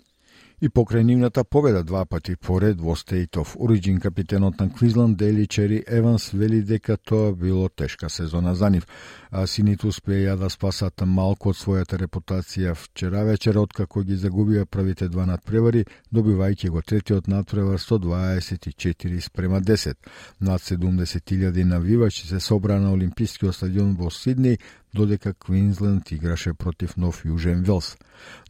И 0.62 0.70
покрај 0.70 1.02
нивната 1.02 1.42
победа 1.44 1.80
два 1.84 2.04
пати 2.06 2.36
поред 2.36 2.82
во 2.82 2.94
State 2.94 3.38
of 3.42 3.56
Origin, 3.58 4.00
капитенот 4.00 4.60
на 4.60 4.70
Квизланд 4.70 5.18
Дели 5.18 5.48
Чери 5.48 5.84
Еванс 5.88 6.30
вели 6.34 6.62
дека 6.62 6.98
тоа 6.98 7.32
било 7.34 7.70
тешка 7.70 8.10
сезона 8.10 8.54
за 8.56 8.70
нив. 8.70 8.86
А 9.32 9.48
сините 9.48 9.88
успеа 9.88 10.38
да 10.38 10.50
спасат 10.50 11.02
малку 11.02 11.50
од 11.50 11.58
својата 11.58 11.98
репутација 11.98 12.76
вчера 12.78 13.24
вечер, 13.26 13.58
откако 13.58 14.04
ги 14.04 14.14
загубија 14.14 14.66
првите 14.66 15.10
два 15.10 15.26
надпревари, 15.26 15.86
добивајќи 16.14 16.70
го 16.70 16.82
третиот 16.82 17.28
надпревар 17.28 17.80
со 17.80 17.98
24 17.98 19.20
спрема 19.20 19.62
10. 19.62 19.96
Над 20.42 20.62
70.000 20.62 21.64
навивачи 21.64 22.28
се 22.28 22.40
собра 22.40 22.80
на 22.80 22.94
Олимпискиот 22.94 23.56
стадион 23.56 23.96
во 23.96 24.12
Сидни 24.12 24.60
додека 24.94 25.34
Квинсленд 25.34 26.12
играше 26.12 26.54
против 26.54 26.98
Нов 26.98 27.26
Јужен 27.26 27.64
Велс. 27.64 27.98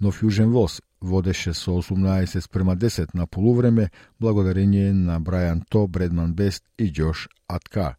Нов 0.01 0.23
Јужен 0.23 0.51
Велс 0.51 0.81
водеше 1.01 1.53
со 1.53 1.71
18 1.71 2.41
спрема 2.41 2.75
10 2.75 3.13
на 3.13 3.27
полувреме, 3.27 3.89
благодарение 4.19 4.93
на 4.93 5.19
Брајан 5.21 5.61
То, 5.69 5.87
Бредман 5.87 6.33
Бест 6.33 6.63
и 6.77 6.91
Џош 6.91 7.27
Атка. 7.47 7.95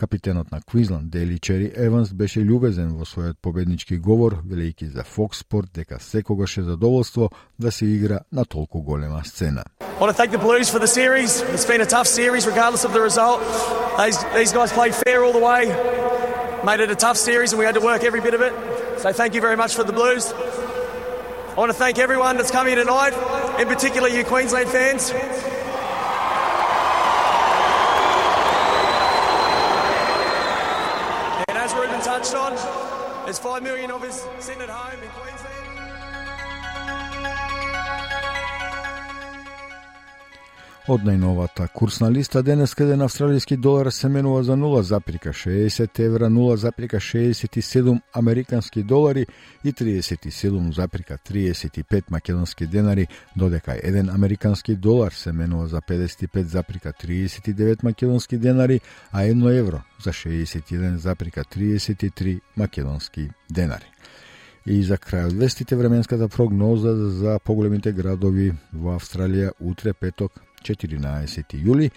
Капитенот 0.00 0.50
на 0.50 0.60
Квинсленд, 0.60 1.10
Дели 1.10 1.38
Чери 1.38 1.72
Еванс, 1.76 2.12
беше 2.12 2.40
љубезен 2.40 2.96
во 2.96 3.04
својот 3.04 3.36
победнички 3.42 3.98
говор, 3.98 4.42
велејќи 4.42 4.92
за 4.92 5.04
Fox 5.04 5.44
Sport 5.44 5.72
дека 5.74 6.00
секогаш 6.00 6.58
е 6.58 6.62
задоволство 6.62 7.30
да 7.58 7.72
се 7.72 7.86
игра 7.86 8.20
на 8.32 8.44
толку 8.44 8.82
голема 8.82 9.24
сцена. 9.24 9.64
I 9.80 10.00
want 10.00 10.10
to 10.10 10.16
thank 10.16 10.30
the 10.30 10.38
Blues 10.38 10.68
for 10.68 10.78
the 10.78 10.86
series. 10.86 11.42
It's 11.54 11.64
been 11.64 11.80
a 11.80 11.86
tough 11.86 12.06
series 12.06 12.46
regardless 12.46 12.84
of 12.84 12.92
the 12.92 13.00
result. 13.00 13.40
These, 13.98 14.18
these 14.34 14.52
guys 14.52 14.70
played 14.72 14.94
fair 14.94 15.24
all 15.24 15.32
the 15.32 15.44
way, 15.50 15.62
made 16.66 16.80
it 16.80 16.90
a 16.90 16.96
tough 16.96 17.16
series 17.16 17.52
and 17.52 17.60
we 17.60 17.64
had 17.64 17.76
to 17.76 17.80
work 17.80 18.02
every 18.02 18.20
bit 18.20 18.34
of 18.34 18.40
it. 18.40 18.52
So 18.98 19.12
thank 19.12 19.34
you 19.34 19.40
very 19.40 19.56
much 19.56 19.76
for 19.76 19.84
the 19.84 19.92
Blues. 19.92 20.32
I 20.32 21.54
want 21.56 21.70
to 21.70 21.78
thank 21.78 21.96
everyone 21.96 22.36
that's 22.36 22.50
come 22.50 22.66
here 22.66 22.74
tonight, 22.74 23.12
in 23.60 23.68
particular 23.68 24.08
you 24.08 24.24
Queensland 24.24 24.68
fans. 24.68 25.12
And 31.48 31.56
as 31.56 31.72
Ruben 31.72 32.00
touched 32.00 32.34
on, 32.34 32.56
there's 33.26 33.38
5 33.38 33.62
million 33.62 33.92
of 33.92 34.02
us 34.02 34.26
sitting 34.40 34.60
at 34.60 34.68
home 34.68 35.00
in 35.00 35.08
Queensland. 35.10 35.55
Од 40.86 41.02
најновата 41.02 41.64
курсна 41.74 42.06
листа 42.14 42.44
денес 42.46 42.70
каде 42.78 42.94
на 42.94 43.08
австралијски 43.08 43.56
долар 43.58 43.88
се 43.90 44.06
менува 44.08 44.44
за 44.46 44.54
0,60 44.54 45.98
евра, 46.04 46.28
0,67 46.30 48.00
американски 48.14 48.82
долари 48.82 49.26
и 49.64 49.72
37,35 49.72 52.02
македонски 52.10 52.66
денари, 52.66 53.06
додека 53.36 53.72
1 53.72 54.14
американски 54.14 54.76
долар 54.76 55.12
се 55.12 55.32
менува 55.32 55.66
за 55.66 55.80
55,39 55.80 57.84
македонски 57.84 58.38
денари, 58.38 58.80
а 59.12 59.22
1 59.22 59.58
евро 59.58 59.80
за 60.04 60.10
61,33 60.10 62.40
македонски 62.56 63.30
денари. 63.50 63.86
И 64.66 64.82
за 64.82 64.98
крај 64.98 65.26
од 65.26 65.32
вестите 65.32 65.76
временската 65.76 66.28
прогноза 66.28 66.94
за 66.94 67.38
поголемите 67.38 67.92
градови 67.92 68.52
во 68.72 68.98
Австралија 68.98 69.50
утре 69.60 69.92
петок 69.92 70.45
14 70.66 71.54
јули, 71.54 71.90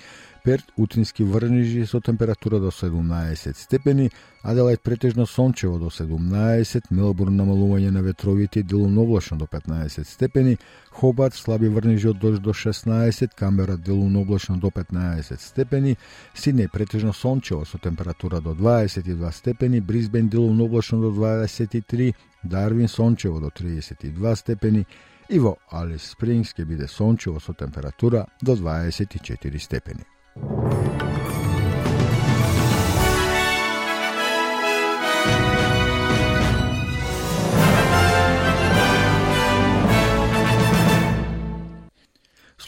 Перт 0.43 0.71
утрински 0.77 1.23
врнежи 1.23 1.85
со 1.85 1.99
температура 1.99 2.59
до 2.59 2.71
17 2.71 3.57
степени, 3.57 4.09
Аделајд 4.43 4.79
претежно 4.83 5.25
сончево 5.25 5.77
до 5.77 5.89
17, 5.91 6.87
Мелбурн 6.89 7.35
намалување 7.35 7.91
на 7.91 8.01
ветровите 8.01 8.63
делумно 8.63 9.01
облачно 9.01 9.37
до 9.37 9.45
15 9.45 10.07
степени, 10.07 10.57
Хобарт 10.91 11.35
слаби 11.35 11.67
врнежи 11.67 12.09
од 12.09 12.19
дожд 12.19 12.41
до 12.41 12.53
16, 12.53 13.35
Камбера 13.35 13.77
делумно 13.77 14.21
облачно 14.21 14.57
до 14.57 14.71
15 14.71 15.41
степени, 15.41 15.97
Сиднеј 16.35 16.71
претежно 16.71 17.13
сончево 17.13 17.65
со 17.65 17.77
температура 17.77 18.39
до 18.39 18.55
22 18.55 19.31
степени, 19.31 19.81
Брисбен 19.81 20.29
делумно 20.29 20.63
облачно 20.63 21.01
до 21.01 21.11
23, 21.11 22.15
Дарвин 22.43 22.87
сончево 22.87 23.39
до 23.41 23.49
32 23.49 24.35
степени, 24.35 24.87
и 25.29 25.39
во 25.39 25.55
Алис 25.69 26.11
Спрингс 26.13 26.55
ќе 26.57 26.65
биде 26.65 26.87
сончево 26.87 27.39
со 27.39 27.53
температура 27.53 28.25
до 28.41 28.55
24 28.55 29.59
степени. 29.59 30.98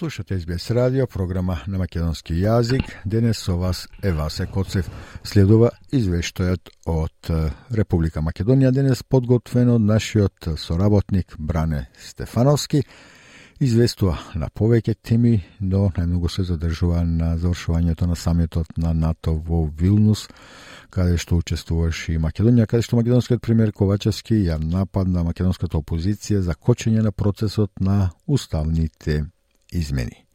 Слушате 0.01 0.39
СБС 0.39 0.71
радио, 0.71 1.05
програма 1.07 1.59
на 1.67 1.77
македонски 1.77 2.33
јазик. 2.33 2.81
Денес 3.05 3.37
со 3.37 3.53
вас 3.53 3.87
е 4.01 4.09
Васе 4.11 4.47
Коцев. 4.49 4.87
Следува 5.23 5.69
извештајот 5.93 6.71
од 6.89 7.29
Република 7.69 8.23
Македонија, 8.25 8.71
денес 8.73 9.03
подготвен 9.03 9.69
од 9.69 9.83
нашиот 9.85 10.47
соработник 10.57 11.35
Бране 11.37 11.83
Стефановски. 12.01 12.81
Известува 13.59 14.15
на 14.33 14.49
повеќе 14.49 14.95
теми, 15.03 15.43
но 15.59 15.91
најмногу 15.93 16.31
се 16.33 16.47
задржува 16.49 17.03
на 17.05 17.35
завршувањето 17.37 18.07
на 18.09 18.15
самитот 18.17 18.73
на 18.77 18.93
НАТО 18.93 19.35
во 19.37 19.67
Вилнус, 19.69 20.23
каде 20.89 21.19
што 21.21 21.37
учествуваше 21.37 22.15
и 22.15 22.17
Македонија, 22.17 22.65
каде 22.65 22.87
што 22.89 22.97
македонскиот 22.97 23.45
премиер 23.45 23.69
Ковачевски 23.69 24.39
ја 24.47 24.57
нападна 24.57 25.21
македонската 25.29 25.77
опозиција 25.77 26.41
за 26.41 26.57
кочење 26.57 27.05
на 27.05 27.11
процесот 27.11 27.69
на 27.79 28.09
уставните 28.25 29.27
измени. 29.71 30.25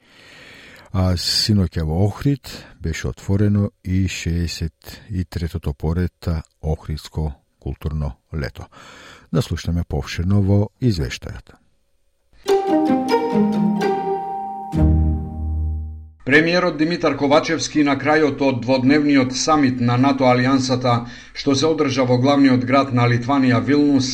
А 0.93 1.13
синоќа 1.21 1.85
во 1.85 2.07
Охрид 2.07 2.49
беше 2.81 3.09
отворено 3.09 3.71
и 3.85 4.07
63-тото 4.09 5.75
поред 5.75 6.29
Охридско 6.63 7.33
културно 7.61 8.13
лето. 8.35 8.65
Да 9.33 9.43
слушнеме 9.43 9.85
повширно 9.85 10.41
во 10.43 10.69
извештајот. 10.81 11.57
Премиерот 16.27 16.75
Димитар 16.79 17.15
Ковачевски 17.15 17.85
на 17.87 17.95
крајот 17.95 18.41
од 18.43 18.57
дводневниот 18.65 19.37
самит 19.39 19.79
на 19.81 19.95
НАТО 19.97 20.27
Алијансата, 20.27 20.95
што 21.39 21.55
се 21.55 21.69
одржа 21.69 22.03
во 22.03 22.17
главниот 22.19 22.65
град 22.67 22.91
на 22.91 23.05
Литванија 23.07 23.61
Вилнус, 23.63 24.09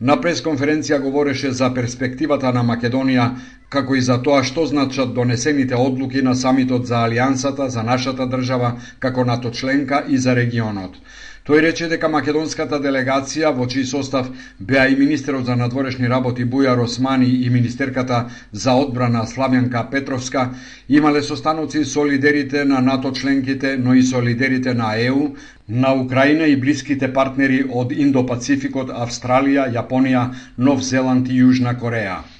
на 0.00 0.16
пресконференција 0.16 0.96
говореше 1.02 1.52
за 1.52 1.68
перспективата 1.74 2.54
на 2.56 2.62
Македонија, 2.64 3.26
како 3.68 3.94
и 3.94 4.00
за 4.00 4.18
тоа 4.22 4.42
што 4.50 4.66
значат 4.66 5.14
донесените 5.14 5.76
одлуки 5.76 6.22
на 6.22 6.34
самитот 6.34 6.86
за 6.86 7.04
Алијансата 7.06 7.68
за 7.68 7.82
нашата 7.82 8.26
држава 8.26 8.76
како 8.98 9.24
НАТО 9.24 9.50
членка 9.50 10.04
и 10.08 10.18
за 10.18 10.34
регионот. 10.34 10.96
Тој 11.48 11.62
рече 11.64 11.86
дека 11.88 12.10
македонската 12.12 12.76
делегација, 12.84 13.54
во 13.56 13.64
чиј 13.72 13.86
состав 13.88 14.26
беа 14.60 14.82
и 14.92 14.96
министерот 14.96 15.46
за 15.48 15.56
надворешни 15.56 16.10
работи 16.12 16.44
Бујар 16.44 16.82
Османи 16.84 17.30
и 17.46 17.48
министерката 17.48 18.18
за 18.52 18.74
одбрана 18.76 19.24
Славјанка 19.30 19.86
Петровска, 19.90 20.50
имале 20.88 21.22
состаноци 21.22 21.84
со 21.84 22.04
лидерите 22.04 22.64
на 22.64 22.80
НАТО 22.80 23.12
членките, 23.12 23.76
но 23.78 23.94
и 23.94 24.02
со 24.02 24.20
лидерите 24.20 24.74
на 24.74 24.94
ЕУ, 25.00 25.36
на 25.68 25.94
Украина 25.94 26.44
и 26.44 26.56
блиските 26.56 27.12
партнери 27.12 27.64
од 27.64 27.96
Индо-Пацификот, 27.96 28.92
Австралија, 28.92 29.70
Јапонија, 29.72 30.32
Нов 30.58 30.84
Зеланд 30.84 31.32
и 31.32 31.40
Јужна 31.40 31.80
Кореја. 31.80 32.37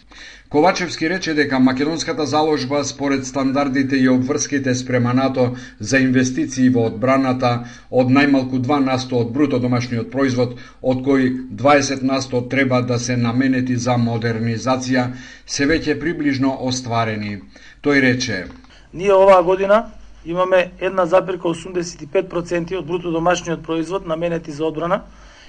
Ковачевски 0.49 1.11
рече 1.11 1.35
дека 1.35 1.59
македонската 1.59 2.26
заложба 2.26 2.85
според 2.85 3.26
стандардите 3.26 3.97
и 3.97 4.09
обврските 4.09 4.75
спрема 4.75 5.14
НАТО 5.14 5.57
за 5.81 5.99
инвестиции 5.99 6.71
во 6.73 6.87
одбраната 6.88 7.50
од 7.93 8.09
најмалку 8.09 8.57
2 8.64 8.78
насто 8.81 9.21
од 9.21 9.28
бруто 9.35 9.61
домашниот 9.61 10.09
производ, 10.11 10.57
од 10.81 11.05
кои 11.05 11.28
20 11.52 12.00
насто 12.02 12.40
треба 12.49 12.81
да 12.81 12.99
се 12.99 13.17
наменети 13.17 13.76
за 13.76 13.99
модернизација, 14.00 15.05
се 15.47 15.69
веќе 15.69 16.00
приближно 16.00 16.57
остварени. 16.64 17.43
Тој 17.85 18.00
рече: 18.00 18.47
Ние 18.95 19.12
оваа 19.12 19.43
година 19.43 19.85
имаме 20.25 20.73
1,85% 20.81 22.78
од 22.78 22.87
бруто 22.87 23.12
домашниот 23.12 23.62
производ 23.62 24.07
наменети 24.07 24.50
за 24.50 24.64
одбрана 24.64 25.02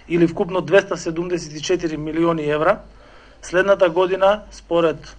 или 0.09 0.27
вкупно 0.27 0.59
274 0.59 1.97
милиони 1.97 2.51
евра, 2.51 2.81
Следната 3.41 3.89
година, 3.89 4.41
според 4.51 5.15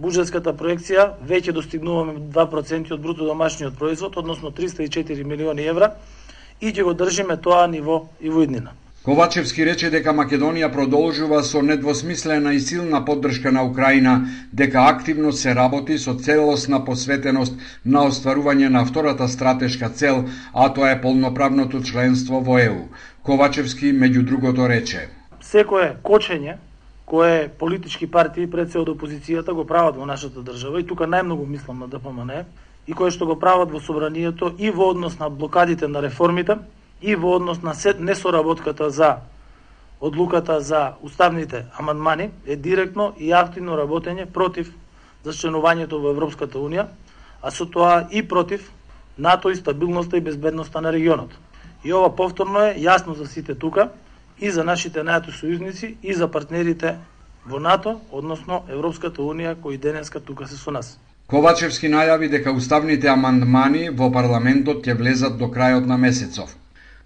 буџетската 0.00 0.54
проекција, 0.56 1.10
веќе 1.28 1.52
достигнуваме 1.52 2.14
2% 2.32 2.92
од 2.94 3.00
бруто 3.00 3.26
домашниот 3.28 3.76
производ, 3.78 4.16
односно 4.16 4.50
304 4.50 5.24
милиони 5.24 5.66
евра, 5.68 5.92
и 6.60 6.72
ќе 6.72 6.84
го 6.84 6.94
држиме 6.94 7.36
тоа 7.36 7.66
ниво 7.66 8.06
и 8.20 8.30
во 8.30 8.44
иднина. 8.44 8.72
Ковачевски 9.04 9.64
рече 9.64 9.88
дека 9.88 10.12
Македонија 10.12 10.68
продолжува 10.72 11.38
со 11.42 11.62
недвосмислена 11.64 12.52
и 12.52 12.60
силна 12.60 13.00
поддршка 13.04 13.52
на 13.52 13.62
Украина, 13.64 14.28
дека 14.52 14.82
активно 14.88 15.32
се 15.32 15.54
работи 15.54 15.98
со 15.98 16.14
целосна 16.14 16.82
посветеност 16.84 17.54
на 17.84 18.04
остварување 18.08 18.68
на 18.68 18.84
втората 18.84 19.28
стратешка 19.28 19.88
цел, 19.88 20.24
а 20.52 20.68
тоа 20.68 20.90
е 20.90 21.00
полноправното 21.00 21.80
членство 21.82 22.40
во 22.40 22.58
ЕУ. 22.58 22.82
Ковачевски 23.22 23.92
меѓу 23.92 24.22
другото 24.22 24.68
рече: 24.68 25.08
Секое 25.40 25.96
кочење 26.04 26.58
кое 27.10 27.48
политички 27.58 28.06
партии 28.06 28.46
пред 28.46 28.70
се 28.70 28.78
од 28.78 28.88
опозицијата 28.88 29.50
го 29.50 29.64
прават 29.66 29.96
во 29.98 30.06
нашата 30.06 30.44
држава 30.46 30.78
и 30.78 30.86
тука 30.86 31.08
најмногу 31.10 31.42
мислам 31.42 31.80
на 31.82 31.88
ДПМН 31.90 32.44
и 32.86 32.94
кое 32.94 33.10
што 33.10 33.26
го 33.26 33.34
прават 33.34 33.72
во 33.74 33.80
собранието 33.82 34.52
и 34.58 34.70
во 34.70 34.92
однос 34.94 35.18
на 35.18 35.26
блокадите 35.26 35.88
на 35.88 36.02
реформите 36.02 36.60
и 37.02 37.16
во 37.16 37.34
однос 37.34 37.62
на 37.66 37.74
несоработката 37.98 38.90
за 38.90 39.16
одлуката 40.00 40.60
за 40.60 40.92
уставните 41.02 41.64
амандмани 41.74 42.30
е 42.46 42.56
директно 42.56 43.12
и 43.18 43.32
активно 43.32 43.74
работење 43.74 44.30
против 44.30 44.70
зачленувањето 45.24 45.98
во 45.98 46.14
Европската 46.14 46.62
Унија, 46.62 46.86
а 47.42 47.50
со 47.50 47.66
тоа 47.66 48.06
и 48.10 48.22
против 48.22 48.70
НАТО 49.18 49.50
и 49.50 49.56
стабилноста 49.56 50.16
и 50.16 50.20
безбедноста 50.20 50.80
на 50.80 50.92
регионот. 50.92 51.34
И 51.84 51.92
ова 51.92 52.14
повторно 52.16 52.70
е 52.70 52.78
јасно 52.78 53.18
за 53.18 53.26
сите 53.26 53.54
тука, 53.54 53.90
и 54.40 54.50
за 54.50 54.64
нашите 54.64 55.04
најато 55.04 55.34
сојузници 55.36 55.94
и 56.02 56.14
за 56.14 56.28
партнерите 56.28 56.96
во 57.46 57.60
НАТО, 57.60 58.00
односно 58.12 58.62
Европската 58.68 59.22
Унија, 59.22 59.54
кои 59.62 59.78
денеска 59.78 60.20
тука 60.20 60.48
се 60.48 60.56
со 60.56 60.70
нас. 60.70 60.98
Ковачевски 61.30 61.88
најави 61.88 62.28
дека 62.30 62.52
уставните 62.52 63.08
амандмани 63.08 63.90
во 63.90 64.10
парламентот 64.10 64.82
ќе 64.86 64.96
влезат 64.98 65.38
до 65.38 65.46
крајот 65.46 65.86
на 65.86 65.96
месецов. 65.96 66.56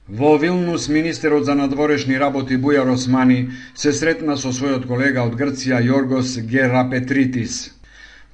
Во 0.09 0.37
Вилнус, 0.37 0.89
министерот 0.89 1.45
за 1.45 1.55
надворешни 1.55 2.19
работи 2.21 2.57
Бујар 2.61 2.93
Османи 2.93 3.51
се 3.75 3.93
сретна 3.93 4.37
со 4.37 4.53
својот 4.53 4.87
колега 4.89 5.23
од 5.25 5.37
Грција 5.41 5.81
Јоргос 5.81 6.39
Герапетритис. 6.51 7.73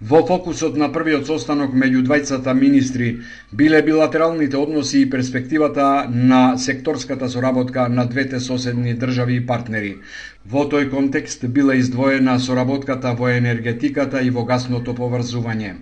Во 0.01 0.23
фокусот 0.25 0.79
на 0.81 0.87
првиот 0.93 1.27
состанок 1.29 1.73
меѓу 1.81 2.01
двајцата 2.07 2.55
министри 2.57 3.09
биле 3.53 3.81
билатералните 3.89 4.57
односи 4.57 5.03
и 5.03 5.09
перспективата 5.15 5.89
на 6.09 6.57
секторската 6.57 7.29
соработка 7.29 7.89
на 7.89 8.07
двете 8.07 8.41
соседни 8.41 8.95
држави 8.95 9.37
и 9.37 9.45
партнери. 9.51 9.91
Во 10.47 10.65
тој 10.65 10.89
контекст 10.95 11.45
била 11.59 11.77
издвоена 11.77 12.39
соработката 12.41 13.13
во 13.19 13.29
енергетиката 13.35 14.23
и 14.25 14.31
во 14.31 14.47
гасното 14.49 14.97
поврзување. 15.03 15.75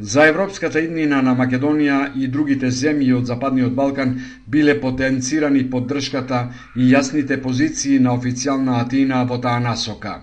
За 0.00 0.26
европската 0.26 0.80
иднина 0.82 1.22
на 1.22 1.36
Македонија 1.38 1.98
и 2.18 2.26
другите 2.26 2.72
земји 2.74 3.12
од 3.14 3.30
Западниот 3.30 3.74
Балкан 3.78 4.16
биле 4.50 4.74
потенцирани 4.80 5.62
поддршката 5.70 6.40
и 6.74 6.90
јасните 6.90 7.38
позиции 7.42 8.00
на 8.00 8.18
официјална 8.18 8.80
Атина 8.82 9.22
во 9.30 9.38
таа 9.38 9.60
насока. 9.60 10.16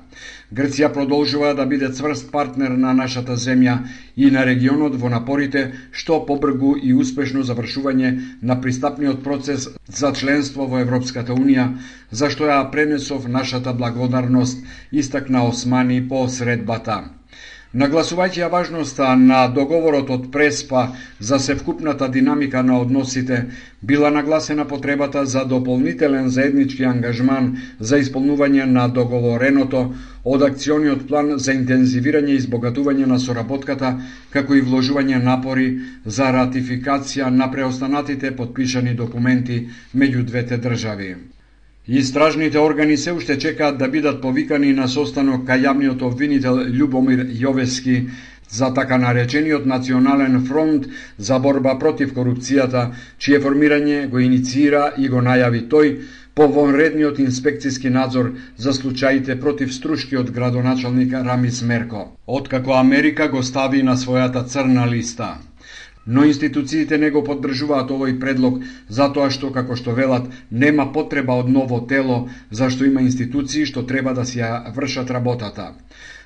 Грција 0.51 0.87
продолжува 0.93 1.53
да 1.57 1.65
биде 1.65 1.87
цврст 1.97 2.25
партнер 2.31 2.73
на 2.85 2.89
нашата 2.93 3.37
земја 3.43 3.75
и 4.17 4.31
на 4.35 4.41
регионот 4.49 4.97
во 5.03 5.11
напорите 5.13 5.61
што 6.01 6.17
побргу 6.31 6.71
и 6.89 6.91
успешно 7.03 7.43
завршување 7.49 8.09
на 8.41 8.57
пристапниот 8.65 9.23
процес 9.23 9.69
за 10.01 10.11
членство 10.21 10.67
во 10.73 10.83
Европската 10.83 11.31
Унија, 11.37 11.69
за 12.11 12.29
што 12.35 12.51
ја 12.51 12.59
пренесов 12.75 13.29
нашата 13.37 13.73
благодарност, 13.73 14.59
истакна 14.91 15.47
Османи 15.47 16.01
по 16.09 16.27
средбата. 16.27 16.99
Нагласувајќи 17.71 18.41
ја 18.41 18.47
важноста 18.51 19.10
на 19.15 19.36
договорот 19.57 20.10
од 20.12 20.25
Преспа 20.31 20.81
за 21.29 21.38
севкупната 21.39 22.10
динамика 22.12 22.63
на 22.63 22.79
односите, 22.79 23.38
била 23.81 24.10
нагласена 24.12 24.65
потребата 24.67 25.25
за 25.25 25.45
дополнителен 25.45 26.27
заеднички 26.29 26.84
ангажман 26.84 27.49
за 27.79 28.01
исполнување 28.03 28.65
на 28.75 28.88
договореното 28.99 29.86
од 30.36 30.43
акциониот 30.51 31.07
план 31.07 31.38
за 31.39 31.55
интензивирање 31.55 32.36
и 32.36 32.41
избогатување 32.43 33.07
на 33.07 33.19
соработката, 33.19 33.95
како 34.36 34.55
и 34.55 34.67
вложување 34.67 35.23
напори 35.23 35.69
за 36.05 36.27
ратификација 36.36 37.29
на 37.31 37.47
преостанатите 37.51 38.36
подпишани 38.36 38.93
документи 38.93 39.67
меѓу 39.95 40.27
двете 40.27 40.57
држави. 40.57 41.15
Истражните 41.91 42.60
органи 42.60 42.97
се 42.97 43.12
уште 43.12 43.38
чекаат 43.38 43.77
да 43.77 43.88
бидат 43.88 44.21
повикани 44.21 44.69
на 44.73 44.86
состанок 44.88 45.41
кај 45.43 45.65
јавниот 45.65 46.06
обвинител 46.08 46.62
Љубомир 46.71 47.25
Јовески 47.27 47.95
за 48.47 48.69
така 48.73 48.97
наречениот 48.97 49.65
Национален 49.65 50.39
фронт 50.47 50.88
за 51.17 51.39
борба 51.39 51.75
против 51.80 52.13
корупцијата, 52.15 52.86
чие 53.17 53.41
формирање 53.43 54.08
го 54.08 54.23
инициира 54.23 54.93
и 54.97 55.12
го 55.12 55.19
најави 55.19 55.67
тој 55.67 55.93
по 56.34 56.47
вонредниот 56.47 57.19
инспекцијски 57.19 57.91
надзор 57.91 58.34
за 58.56 58.71
случаите 58.73 59.36
против 59.36 59.75
струшкиот 59.75 60.32
градоначалник 60.32 61.12
Рамис 61.12 61.62
Мерко, 61.62 62.08
откако 62.25 62.80
Америка 62.80 63.27
го 63.27 63.43
стави 63.43 63.84
на 63.84 63.99
својата 63.99 64.47
црна 64.47 64.88
листа 64.88 65.39
но 66.05 66.23
институциите 66.25 66.97
не 66.97 67.11
го 67.11 67.23
поддржуваат 67.23 67.91
овој 67.91 68.17
предлог 68.19 68.61
затоа 68.89 69.29
што, 69.29 69.51
како 69.51 69.75
што 69.75 69.93
велат, 69.97 70.29
нема 70.51 70.91
потреба 70.93 71.37
од 71.43 71.49
ново 71.49 71.81
тело, 71.87 72.29
зашто 72.49 72.85
има 72.85 73.01
институции 73.01 73.65
што 73.65 73.85
треба 73.85 74.13
да 74.13 74.25
си 74.25 74.39
ја 74.39 74.73
вршат 74.75 75.11
работата. 75.11 75.73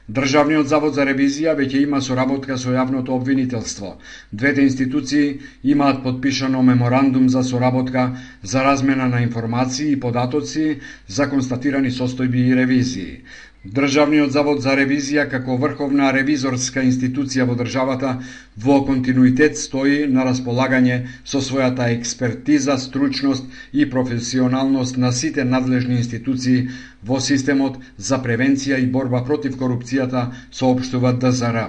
Државниот 0.06 0.68
завод 0.70 0.94
за 0.94 1.02
ревизија 1.08 1.56
веќе 1.58 1.80
има 1.82 1.98
соработка 1.98 2.60
со 2.62 2.70
јавното 2.70 3.16
обвинителство. 3.16 3.96
Двете 4.32 4.62
институции 4.62 5.40
имаат 5.64 6.04
подпишано 6.04 6.62
меморандум 6.62 7.30
за 7.30 7.42
соработка 7.44 8.12
за 8.44 8.64
размена 8.64 9.08
на 9.10 9.22
информации 9.24 9.92
и 9.92 10.00
податоци 10.00 10.80
за 11.08 11.30
констатирани 11.30 11.90
состојби 11.90 12.46
и 12.52 12.56
ревизии. 12.56 13.24
Државниот 13.66 14.30
завод 14.30 14.60
за 14.62 14.76
ревизија 14.78 15.24
како 15.30 15.56
врховна 15.62 16.12
ревизорска 16.14 16.84
институција 16.86 17.48
во 17.50 17.56
државата 17.58 18.12
во 18.66 18.76
континуитет 18.90 19.58
стои 19.58 19.96
на 20.18 20.26
располагање 20.28 20.98
со 21.32 21.42
својата 21.48 21.88
експертиза, 21.96 22.76
стручност 22.84 23.50
и 23.74 23.88
професионалност 23.90 24.98
на 24.98 25.12
сите 25.12 25.46
надлежни 25.56 25.98
институции 25.98 26.68
во 27.04 27.18
системот 27.30 27.80
за 27.98 28.22
превенција 28.28 28.78
и 28.84 28.86
борба 28.98 29.24
против 29.32 29.58
корупцијата, 29.58 30.28
соопштува 30.52 31.16
ДЗР. 31.26 31.66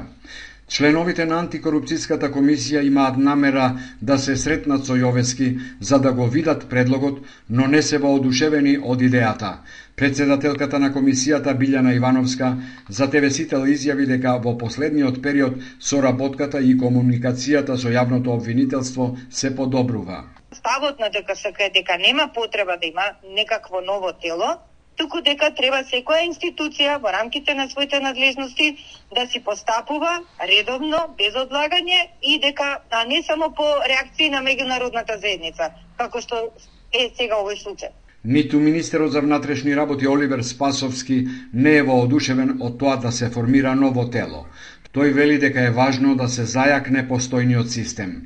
Членовите 0.68 1.24
на 1.30 1.36
антикорупцијската 1.40 2.28
комисија 2.34 2.80
имаат 2.86 3.16
намера 3.16 3.66
да 4.02 4.18
се 4.18 4.36
сретнат 4.36 4.84
со 4.84 4.96
Јовески 4.98 5.48
за 5.80 5.98
да 5.98 6.12
го 6.12 6.26
видат 6.28 6.68
предлогот, 6.68 7.20
но 7.48 7.66
не 7.66 7.82
се 7.82 7.98
воодушевени 7.98 8.76
од 8.82 9.04
идејата. 9.08 9.52
Председателката 9.96 10.78
на 10.78 10.90
комисијата 10.92 11.54
Билјана 11.56 11.94
Ивановска 11.96 12.48
за 12.96 13.06
ТВ 13.12 13.30
Сител 13.36 13.62
изјави 13.74 14.04
дека 14.10 14.34
во 14.46 14.52
последниот 14.62 15.22
период 15.26 15.54
соработката 15.90 16.60
и 16.60 16.74
комуникацијата 16.82 17.78
со 17.84 17.94
јавното 17.94 18.34
обвинителство 18.34 19.06
се 19.30 19.52
подобрува. 19.56 20.18
Ставот 20.58 21.00
на 21.00 21.08
ДКСК 21.16 21.64
е 21.68 21.70
дека 21.78 21.96
нема 22.04 22.28
потреба 22.34 22.76
да 22.76 22.86
има 22.92 23.08
некакво 23.40 23.80
ново 23.80 24.12
тело, 24.12 24.52
туку 25.00 25.24
дека 25.24 25.52
треба 25.56 25.80
секоја 25.88 26.28
институција 26.28 27.00
во 27.00 27.16
рамките 27.18 27.54
на 27.54 27.70
своите 27.72 28.00
надлежности 28.00 28.76
да 29.16 29.26
си 29.26 29.40
постапува 29.40 30.16
редовно, 30.54 31.04
без 31.18 31.32
одлагање 31.32 32.08
и 32.22 32.38
дека 32.38 32.72
а 32.90 33.04
не 33.04 33.22
само 33.22 33.54
по 33.54 33.74
реакции 33.88 34.28
на 34.28 34.44
меѓународната 34.44 35.16
заедница, 35.16 35.72
како 35.96 36.20
што 36.20 36.50
е 36.92 37.08
сега 37.16 37.40
овој 37.40 37.64
случај. 37.64 37.96
Ниту 38.26 38.58
министерот 38.58 39.12
за 39.12 39.20
внатрешни 39.20 39.76
работи 39.76 40.08
Оливер 40.08 40.42
Спасовски 40.42 41.28
не 41.54 41.76
е 41.76 41.82
воодушевен 41.82 42.56
од 42.60 42.78
тоа 42.78 42.96
да 42.96 43.12
се 43.12 43.28
формира 43.30 43.74
ново 43.74 44.10
тело. 44.10 44.46
Тој 44.90 45.12
вели 45.14 45.38
дека 45.38 45.68
е 45.68 45.74
важно 45.76 46.16
да 46.18 46.26
се 46.28 46.42
зајакне 46.42 47.06
постојниот 47.06 47.70
систем. 47.70 48.16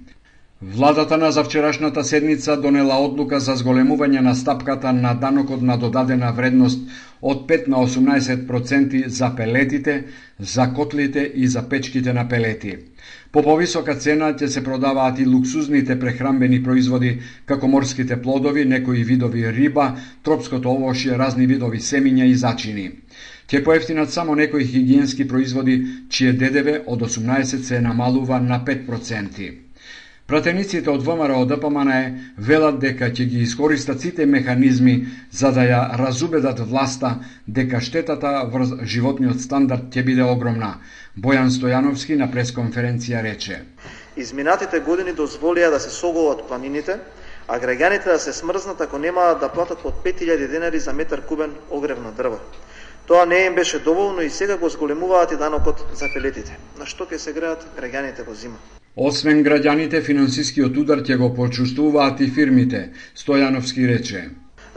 Владата 0.63 1.17
на 1.17 1.33
завчерашната 1.33 2.05
седница 2.05 2.55
донела 2.61 2.99
одлука 3.01 3.39
за 3.41 3.55
зголемување 3.57 4.21
на 4.21 4.35
стапката 4.37 4.91
на 4.93 5.15
данокот 5.17 5.63
на 5.65 5.77
додадена 5.81 6.33
вредност 6.37 6.83
од 7.23 7.47
5 7.49 7.69
на 7.69 7.79
18% 7.87 9.07
за 9.07 9.31
пелетите, 9.37 10.05
за 10.39 10.67
котлите 10.77 11.33
и 11.35 11.47
за 11.47 11.63
печките 11.69 12.13
на 12.13 12.29
пелети. 12.29 12.77
По 13.33 13.43
повисока 13.43 13.95
цена 13.95 14.35
ќе 14.35 14.47
се 14.47 14.65
продаваат 14.65 15.19
и 15.19 15.27
луксузните 15.27 15.97
прехрамбени 15.99 16.61
производи, 16.63 17.15
како 17.47 17.69
морските 17.69 18.21
плодови, 18.23 18.65
некои 18.65 19.05
видови 19.05 19.47
риба, 19.49 19.95
тропското 20.23 20.69
овошје, 20.69 21.17
разни 21.17 21.47
видови 21.47 21.81
семиња 21.81 22.29
и 22.29 22.37
зачини. 22.37 22.87
Ќе 23.49 23.65
поевтинат 23.65 24.13
само 24.13 24.35
некои 24.35 24.69
хигиенски 24.69 25.29
производи, 25.29 25.81
чие 26.11 26.37
ДДВ 26.37 26.83
од 26.87 27.09
18 27.09 27.65
се 27.65 27.81
намалува 27.81 28.41
на 28.41 28.61
5%. 28.61 29.70
Пратениците 30.31 30.87
од 30.93 31.03
ВМРО 31.03 31.41
ДПМН 31.51 31.89
велат 32.49 32.77
дека 32.79 33.09
ќе 33.11 33.25
ги 33.33 33.41
искористат 33.43 34.05
сите 34.05 34.27
механизми 34.31 34.93
за 35.35 35.51
да 35.57 35.65
ја 35.67 35.81
разубедат 35.99 36.61
власта 36.71 37.11
дека 37.49 37.81
штетата 37.83 38.31
врз 38.53 38.77
животниот 38.93 39.43
стандард 39.43 39.91
ќе 39.91 40.05
биде 40.07 40.23
огромна. 40.23 40.77
Бојан 41.19 41.51
Стојановски 41.51 42.15
на 42.23 42.31
пресконференција 42.31 43.25
рече. 43.27 43.59
Изминатите 44.17 44.79
години 44.87 45.19
дозволија 45.19 45.75
да 45.75 45.83
се 45.83 45.91
соголат 45.91 46.47
планините, 46.47 47.01
а 47.49 47.59
граѓаните 47.59 48.15
да 48.15 48.19
се 48.23 48.33
смрзнат 48.33 48.87
ако 48.87 49.03
немаат 49.03 49.41
да 49.41 49.51
платат 49.51 49.83
од 49.83 49.99
5000 50.07 50.47
денари 50.47 50.79
за 50.79 50.93
метар 50.93 51.27
кубен 51.27 51.59
огревно 51.71 52.15
дрво. 52.15 52.39
Тоа 53.11 53.27
не 53.27 53.47
им 53.47 53.55
беше 53.55 53.79
доволно 53.79 54.23
и 54.23 54.31
сега 54.31 54.57
го 54.57 54.69
зголемуваат 54.69 55.33
и 55.33 55.37
данокот 55.37 55.83
за 55.93 56.07
пелетите. 56.15 56.59
На 56.79 56.87
што 56.87 57.09
ќе 57.11 57.19
се 57.19 57.33
греат 57.35 57.65
граѓаните 57.75 58.23
во 58.23 58.35
зима? 58.39 58.61
Освен 58.95 59.43
граѓаните, 59.43 59.99
финансискиот 59.99 60.79
удар 60.79 61.03
ќе 61.03 61.17
го 61.19 61.33
почувствуваат 61.35 62.23
и 62.23 62.29
фирмите, 62.31 62.93
Стојановски 63.19 63.89
рече. 63.91 64.23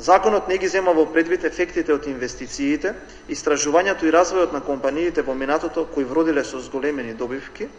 Законот 0.02 0.50
не 0.50 0.58
ги 0.58 0.67
зема 0.67 0.96
во 0.98 1.06
предвид 1.13 1.46
ефектите 1.46 1.93
од 1.93 2.08
инвестициите, 2.10 2.96
истражувањето 3.30 4.10
и 4.10 4.15
развојот 4.17 4.58
на 4.58 4.65
компаниите 4.65 5.22
во 5.22 5.38
минатото 5.38 5.86
кои 5.93 6.04
вродиле 6.04 6.41
со 6.43 6.58
зголемени 6.58 7.13
добивки, 7.13 7.69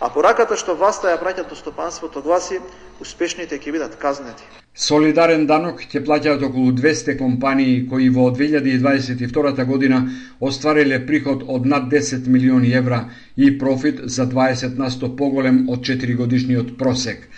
а 0.00 0.08
пораката 0.08 0.56
што 0.56 0.74
власта 0.74 1.12
ја 1.12 1.20
праќа 1.20 1.48
до 1.48 1.56
стопанството 1.58 2.22
гласи 2.22 2.58
успешните 3.00 3.58
ќе 3.58 3.72
бидат 3.72 3.96
казнети. 4.00 4.44
Солидарен 4.74 5.46
данок 5.46 5.82
ќе 5.84 6.00
плаќаат 6.06 6.42
околу 6.48 6.72
200 6.72 7.18
компании 7.18 7.86
кои 7.88 8.08
во 8.10 8.30
2022 8.32 9.64
година 9.68 9.98
оствариле 10.40 11.00
приход 11.06 11.42
од 11.46 11.66
над 11.66 11.90
10 11.92 12.28
милиони 12.28 12.72
евра 12.72 13.00
и 13.36 13.58
профит 13.58 14.00
за 14.04 14.26
20 14.26 14.78
на 14.78 14.90
100 14.90 15.16
поголем 15.16 15.66
од 15.68 15.84
4 15.90 16.16
годишниот 16.16 16.78
просек. 16.78 17.28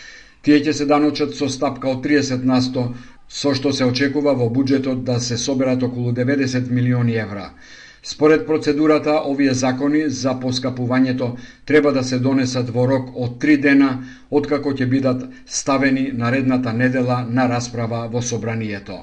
Тие 0.43 0.61
ќе 0.61 0.73
се 0.79 0.87
даночат 0.87 1.35
со 1.35 1.49
стапка 1.49 1.89
од 1.89 2.05
30 2.07 2.45
на 2.45 2.61
100, 2.63 2.89
со 3.29 3.55
што 3.59 3.73
се 3.73 3.87
очекува 3.89 4.35
во 4.39 4.49
буџетот 4.49 5.03
да 5.05 5.19
се 5.21 5.39
соберат 5.39 5.83
околу 5.83 6.13
90 6.13 6.71
милиони 6.71 7.17
евра. 7.17 7.51
Според 8.07 8.47
процедурата, 8.47 9.23
овие 9.25 9.55
закони 9.55 10.09
за 10.09 10.35
поскапувањето 10.41 11.29
треба 11.65 11.93
да 11.93 12.03
се 12.05 12.19
донесат 12.19 12.69
во 12.71 12.85
рок 12.89 13.07
од 13.17 13.39
три 13.41 13.57
дена, 13.57 14.05
откако 14.31 14.75
ќе 14.77 14.87
бидат 14.87 15.23
ставени 15.47 16.11
наредната 16.13 16.73
недела 16.73 17.25
на 17.31 17.49
расправа 17.49 18.09
во 18.13 18.21
собранието. 18.23 18.99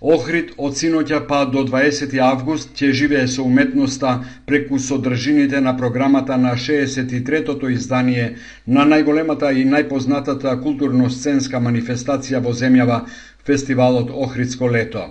Охрид 0.00 0.50
од 0.58 0.76
синоќа 0.76 1.22
па 1.30 1.38
до 1.54 1.64
20 1.70 2.18
август 2.26 2.76
ќе 2.76 2.92
живее 2.98 3.26
со 3.26 3.42
уметноста 3.42 4.12
преку 4.46 4.78
содржините 4.78 5.60
на 5.60 5.72
програмата 5.76 6.36
на 6.36 6.52
63-тото 6.66 7.72
издание 7.72 8.36
на 8.66 8.84
најголемата 8.84 9.54
и 9.56 9.64
најпознатата 9.64 10.52
културно-сценска 10.60 11.64
манифестација 11.64 12.44
во 12.44 12.52
земјава, 12.52 13.06
фестивалот 13.48 14.12
Охридско 14.12 14.68
лето. 14.68 15.08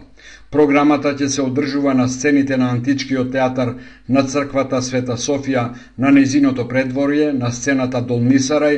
Програмата 0.51 1.11
ќе 1.19 1.27
се 1.27 1.41
одржува 1.43 1.93
на 1.93 2.05
сцените 2.07 2.57
на 2.57 2.69
Античкиот 2.71 3.33
театар 3.33 3.73
на 4.07 4.21
црквата 4.23 4.79
Света 4.81 5.17
Софија, 5.19 5.63
на 5.97 6.11
незиното 6.17 6.63
предворје, 6.69 7.33
на 7.35 7.51
сцената 7.51 7.99
Долнисарај, 7.99 8.77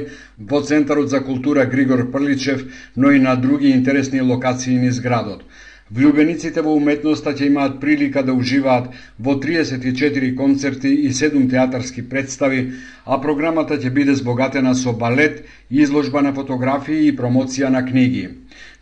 во 0.51 0.63
Центарот 0.65 1.13
за 1.13 1.21
култура 1.21 1.65
Григор 1.69 2.09
Прличев, 2.11 2.63
но 2.97 3.11
и 3.11 3.19
на 3.19 3.35
други 3.35 3.69
интересни 3.69 4.21
локации 4.21 4.79
низ 4.79 4.99
градот. 4.99 5.43
Влюбениците 5.91 6.61
во 6.65 6.73
уметноста 6.77 7.35
ќе 7.37 7.45
имаат 7.51 7.77
прилика 7.81 8.21
да 8.25 8.33
уживаат 8.33 8.89
во 9.19 9.37
34 9.45 10.35
концерти 10.35 10.89
и 10.89 11.13
7 11.13 11.49
театарски 11.49 12.03
представи, 12.09 12.59
а 13.05 13.21
програмата 13.21 13.77
ќе 13.77 13.93
биде 13.93 14.15
збогатена 14.15 14.73
со 14.75 14.93
балет, 14.93 15.45
изложба 15.69 16.21
на 16.21 16.33
фотографии 16.33 17.07
и 17.07 17.15
промоција 17.15 17.69
на 17.69 17.85
книги. 17.85 18.29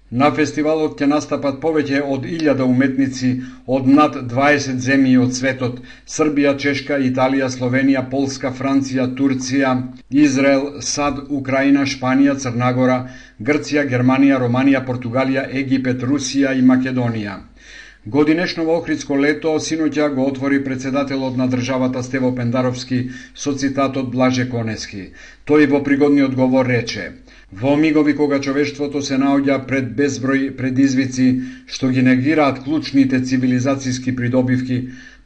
На 0.10 0.28
фестивалот 0.32 0.93
ќе 1.02 1.08
настапат 1.12 1.58
повеќе 1.60 2.00
од 2.00 2.24
1000 2.26 2.62
уметници 2.63 3.32
од 3.78 3.88
над 3.96 4.13
20 4.34 4.78
земји 4.86 5.17
од 5.20 5.34
светот 5.36 5.82
Србија, 6.13 6.54
Чешка, 6.63 6.96
Италија, 7.08 7.50
Словенија, 7.52 8.06
Полска, 8.10 8.54
Франција, 8.60 9.10
Турција, 9.17 9.74
Израел, 10.10 10.80
САД, 10.80 11.20
Украина, 11.39 11.84
Шпанија, 11.84 12.38
Црнагора, 12.39 12.98
Грција, 13.50 13.84
Германија, 13.91 14.39
Романија, 14.46 14.86
Португалија, 14.88 15.43
Египет, 15.52 16.00
Русија 16.00 16.56
и 16.56 16.63
Македонија. 16.63 17.41
Годинешново 18.06 18.78
Охридско 18.80 19.17
лето 19.20 19.58
синоќа 19.60 20.08
го 20.15 20.30
отвори 20.32 20.63
председателот 20.63 21.36
на 21.36 21.50
државата 21.52 22.04
Стево 22.04 22.32
Пендаровски 22.36 23.10
со 23.36 23.52
цитатот 23.52 24.08
Блаже 24.15 24.48
Конески. 24.48 25.10
Тој 25.46 25.67
во 25.67 25.84
пригодниот 25.84 26.39
говор 26.39 26.72
рече– 26.72 27.12
Во 27.53 27.77
мигови 27.77 28.13
кога 28.15 28.41
човештвото 28.43 28.99
се 29.01 29.15
наоѓа 29.15 29.55
пред 29.67 29.93
безброј 29.95 30.49
предизвици 30.57 31.27
што 31.75 31.91
ги 31.95 32.03
негираат 32.03 32.60
клучните 32.65 33.21
цивилизацијски 33.29 34.13
придобивки, 34.17 34.79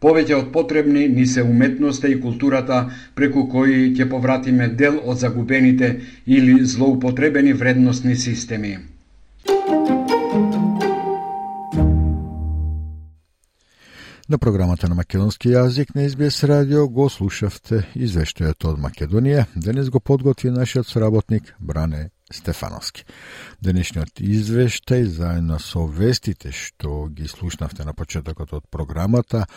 повеќе 0.05 0.37
од 0.37 0.51
потребни 0.53 1.07
ни 1.09 1.25
се 1.25 1.41
уметноста 1.41 2.13
и 2.13 2.19
културата 2.21 2.83
преку 3.17 3.47
кои 3.49 3.89
ќе 3.97 4.09
повратиме 4.13 4.69
дел 4.69 5.01
од 5.01 5.17
загубените 5.17 5.91
или 6.27 6.61
злоупотребени 6.61 7.53
вредностни 7.53 8.15
системи. 8.15 8.77
На 14.31 14.37
програмата 14.37 14.87
на 14.87 14.95
македонски 14.95 15.49
јазик 15.51 15.89
на 15.91 16.05
СБС 16.07 16.45
радио 16.47 16.85
го 16.87 17.09
слушавте 17.11 17.81
извештајот 17.99 18.63
од 18.69 18.77
Македонија. 18.79 19.43
Денес 19.55 19.89
го 19.91 19.99
подготви 19.99 20.53
нашиот 20.55 20.87
соработник 20.87 21.51
Бране 21.59 22.11
Стефановски. 22.31 23.03
Денешниот 23.59 24.23
извештај 24.23 25.03
заедно 25.17 25.59
со 25.59 25.83
вестите 25.83 26.53
што 26.55 27.09
ги 27.11 27.27
слушнавте 27.27 27.83
на 27.83 27.91
почетокот 27.93 28.53
од 28.53 28.71
програмата 28.71 29.47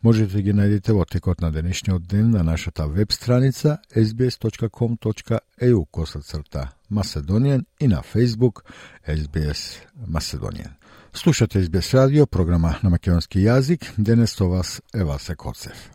можете 0.00 0.40
ги 0.40 0.56
најдете 0.56 0.96
во 0.96 1.04
текот 1.04 1.44
на 1.44 1.52
денешниот 1.52 2.08
ден 2.08 2.30
на 2.30 2.42
нашата 2.42 2.88
веб 2.88 3.12
страница 3.12 3.82
sbs.com.eu 3.92 5.84
косацрта 5.90 6.70
Macedonian 6.90 7.66
и 7.80 7.86
на 7.88 8.00
Facebook 8.00 8.64
SBS 9.04 9.84
Macedonian. 10.08 10.81
Слушате 11.14 11.62
СБС 11.62 11.94
радио, 11.94 12.26
програма 12.26 12.78
на 12.82 12.90
македонски 12.90 13.38
јазик. 13.44 13.84
Денес 13.98 14.32
со 14.32 14.48
вас 14.48 14.80
е 14.94 15.04
Васе 15.04 15.34
Коцев. 15.36 15.90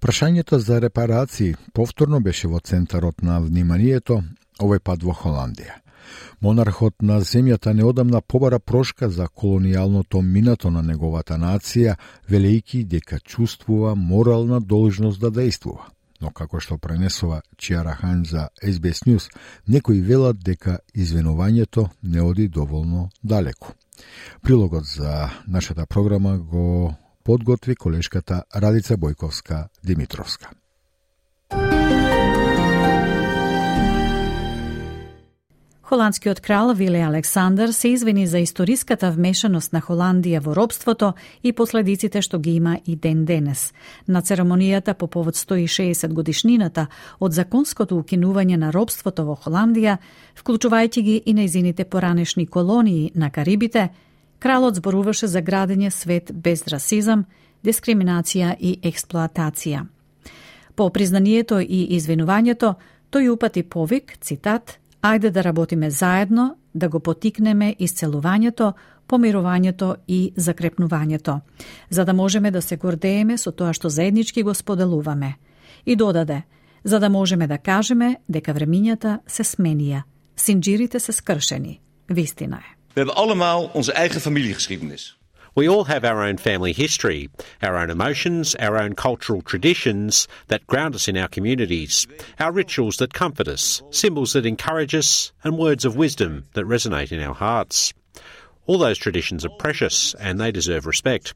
Прашањето 0.00 0.58
за 0.58 0.80
репарации 0.80 1.54
повторно 1.72 2.20
беше 2.20 2.48
во 2.48 2.58
центарот 2.58 3.22
на 3.22 3.38
вниманието, 3.40 4.22
овој 4.58 4.82
пат 4.82 5.06
во 5.06 5.14
Холандија. 5.14 5.78
Монархот 6.40 6.98
на 7.02 7.20
земјата 7.20 7.72
неодамна 7.72 8.20
побара 8.20 8.58
прошка 8.58 9.08
за 9.08 9.28
колонијалното 9.28 10.20
минато 10.20 10.70
на 10.70 10.82
неговата 10.82 11.38
нација, 11.38 11.94
велејки 12.28 12.82
дека 12.84 13.20
чувствува 13.20 13.94
морална 13.94 14.60
должност 14.60 15.20
да 15.20 15.30
действува. 15.30 15.86
но 16.20 16.30
како 16.30 16.60
што 16.60 16.76
пренесува 16.78 17.40
Чиара 17.56 17.94
Хан 17.96 18.24
за 18.28 18.48
SBS 18.62 19.06
News, 19.08 19.30
некои 19.68 20.00
велат 20.00 20.42
дека 20.44 20.78
извинувањето 20.94 21.88
не 22.02 22.20
оди 22.22 22.48
доволно 22.48 23.08
далеку. 23.22 23.72
Прилогот 24.42 24.84
за 24.84 25.30
нашата 25.48 25.86
програма 25.86 26.38
го 26.38 26.94
подготви 27.24 27.76
колешката 27.76 28.44
Радица 28.56 28.96
Бојковска 28.96 29.68
Димитровска. 29.84 30.50
Холандскиот 35.90 36.40
крал 36.40 36.74
Виле 36.74 37.00
Александар 37.00 37.68
се 37.68 37.88
извини 37.88 38.26
за 38.26 38.38
историската 38.38 39.10
вмешаност 39.10 39.72
на 39.72 39.80
Холандија 39.82 40.38
во 40.38 40.54
робството 40.54 41.14
и 41.42 41.50
последиците 41.52 42.22
што 42.22 42.38
ги 42.38 42.52
има 42.54 42.76
и 42.86 42.94
ден 42.94 43.24
денес. 43.26 43.72
На 44.06 44.22
церемонијата 44.22 44.94
по 44.94 45.08
повод 45.10 45.34
160 45.34 46.12
годишнината 46.14 46.86
од 47.18 47.34
законското 47.34 47.98
укинување 47.98 48.56
на 48.56 48.70
робството 48.70 49.24
во 49.26 49.34
Холандија, 49.34 49.96
вклучувајќи 50.38 51.02
ги 51.02 51.16
и 51.26 51.34
неизините 51.34 51.84
поранешни 51.84 52.46
колонии 52.46 53.10
на 53.14 53.30
Карибите, 53.30 53.88
кралот 54.38 54.78
зборуваше 54.78 55.26
за 55.26 55.42
градење 55.42 55.90
свет 55.90 56.30
без 56.32 56.62
расизам, 56.68 57.26
дискриминација 57.64 58.54
и 58.60 58.78
експлоатација. 58.82 59.86
По 60.76 60.90
признанието 60.90 61.58
и 61.58 61.88
извинувањето, 61.98 62.74
тој 63.10 63.28
упати 63.34 63.62
повик, 63.62 64.14
цитат, 64.20 64.79
Ајде 65.02 65.30
да 65.30 65.44
работиме 65.44 65.90
заедно, 65.90 66.56
да 66.74 66.88
го 66.88 67.00
потикнеме 67.00 67.76
исцелувањето, 67.78 68.72
помирувањето 69.08 69.96
и 70.08 70.32
закрепнувањето, 70.36 71.40
за 71.90 72.04
да 72.04 72.12
можеме 72.12 72.50
да 72.50 72.62
се 72.62 72.76
гордееме 72.76 73.38
со 73.38 73.52
тоа 73.52 73.72
што 73.72 73.88
заеднички 73.88 74.42
го 74.42 74.54
споделуваме. 74.54 75.34
И 75.86 75.96
додаде, 75.96 76.42
за 76.84 77.00
да 77.00 77.10
можеме 77.10 77.46
да 77.46 77.58
кажеме 77.58 78.16
дека 78.28 78.54
времињата 78.54 79.18
се 79.26 79.42
сменија, 79.42 80.02
синџирите 80.36 80.98
се 80.98 81.12
скршени. 81.12 81.80
Вистина 82.08 82.56
е. 82.56 82.76
We 82.94 83.00
hebben 83.00 83.16
allemaal 83.16 83.70
onze 83.74 83.92
eigen 83.92 84.20
familiegeschiedenis. 84.20 85.19
We 85.54 85.68
all 85.68 85.84
have 85.84 86.04
our 86.04 86.22
own 86.22 86.36
family 86.36 86.72
history, 86.72 87.28
our 87.62 87.76
own 87.76 87.90
emotions, 87.90 88.54
our 88.56 88.78
own 88.78 88.94
cultural 88.94 89.42
traditions 89.42 90.28
that 90.48 90.66
ground 90.66 90.94
us 90.94 91.08
in 91.08 91.16
our 91.16 91.28
communities, 91.28 92.06
our 92.38 92.52
rituals 92.52 92.98
that 92.98 93.14
comfort 93.14 93.48
us, 93.48 93.82
symbols 93.90 94.32
that 94.34 94.46
encourage 94.46 94.94
us, 94.94 95.32
and 95.42 95.58
words 95.58 95.84
of 95.84 95.96
wisdom 95.96 96.46
that 96.54 96.66
resonate 96.66 97.10
in 97.12 97.20
our 97.20 97.34
hearts. 97.34 97.92
All 98.66 98.78
those 98.78 98.98
traditions 98.98 99.44
are 99.44 99.50
precious 99.58 100.14
and 100.14 100.38
they 100.38 100.52
deserve 100.52 100.86
respect. 100.86 101.34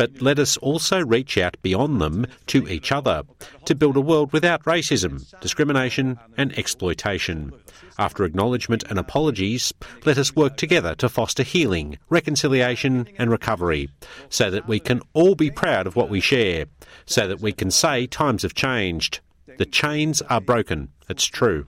But 0.00 0.22
let 0.22 0.38
us 0.38 0.56
also 0.56 1.04
reach 1.04 1.36
out 1.36 1.60
beyond 1.60 2.00
them 2.00 2.24
to 2.46 2.66
each 2.66 2.90
other 2.90 3.22
to 3.66 3.74
build 3.74 3.98
a 3.98 4.00
world 4.00 4.32
without 4.32 4.64
racism, 4.64 5.22
discrimination, 5.42 6.18
and 6.38 6.58
exploitation. 6.58 7.52
After 7.98 8.24
acknowledgement 8.24 8.82
and 8.88 8.98
apologies, 8.98 9.74
let 10.06 10.16
us 10.16 10.34
work 10.34 10.56
together 10.56 10.94
to 10.94 11.10
foster 11.10 11.42
healing, 11.42 11.98
reconciliation, 12.08 13.08
and 13.18 13.30
recovery 13.30 13.90
so 14.30 14.50
that 14.50 14.66
we 14.66 14.80
can 14.80 15.02
all 15.12 15.34
be 15.34 15.50
proud 15.50 15.86
of 15.86 15.96
what 15.96 16.08
we 16.08 16.20
share, 16.20 16.64
so 17.04 17.28
that 17.28 17.42
we 17.42 17.52
can 17.52 17.70
say 17.70 18.06
times 18.06 18.40
have 18.40 18.54
changed. 18.54 19.20
The 19.58 19.66
chains 19.66 20.22
are 20.22 20.40
broken. 20.40 20.88
It's 21.10 21.26
true. 21.26 21.66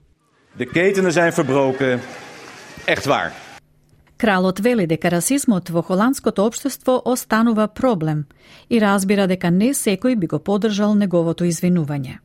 De 0.57 0.65
ketenen 0.65 1.11
zijn 1.11 1.33
verbroken. 1.33 2.01
Echt 2.85 3.05
waar. 3.05 3.42
Кралот 4.17 4.59
вели 4.59 4.85
дека 4.87 5.09
расизмот 5.09 5.69
во 5.69 5.81
холандското 5.81 6.45
општество 6.45 7.01
останува 7.05 7.67
проблем 7.67 8.25
и 8.69 8.79
разбира 8.79 9.27
дека 9.27 9.51
не 9.51 9.73
секој 9.73 10.15
би 10.15 10.27
го 10.27 10.39
поддржал 10.39 10.95
неговото 10.95 11.43
извинување. 11.43 12.19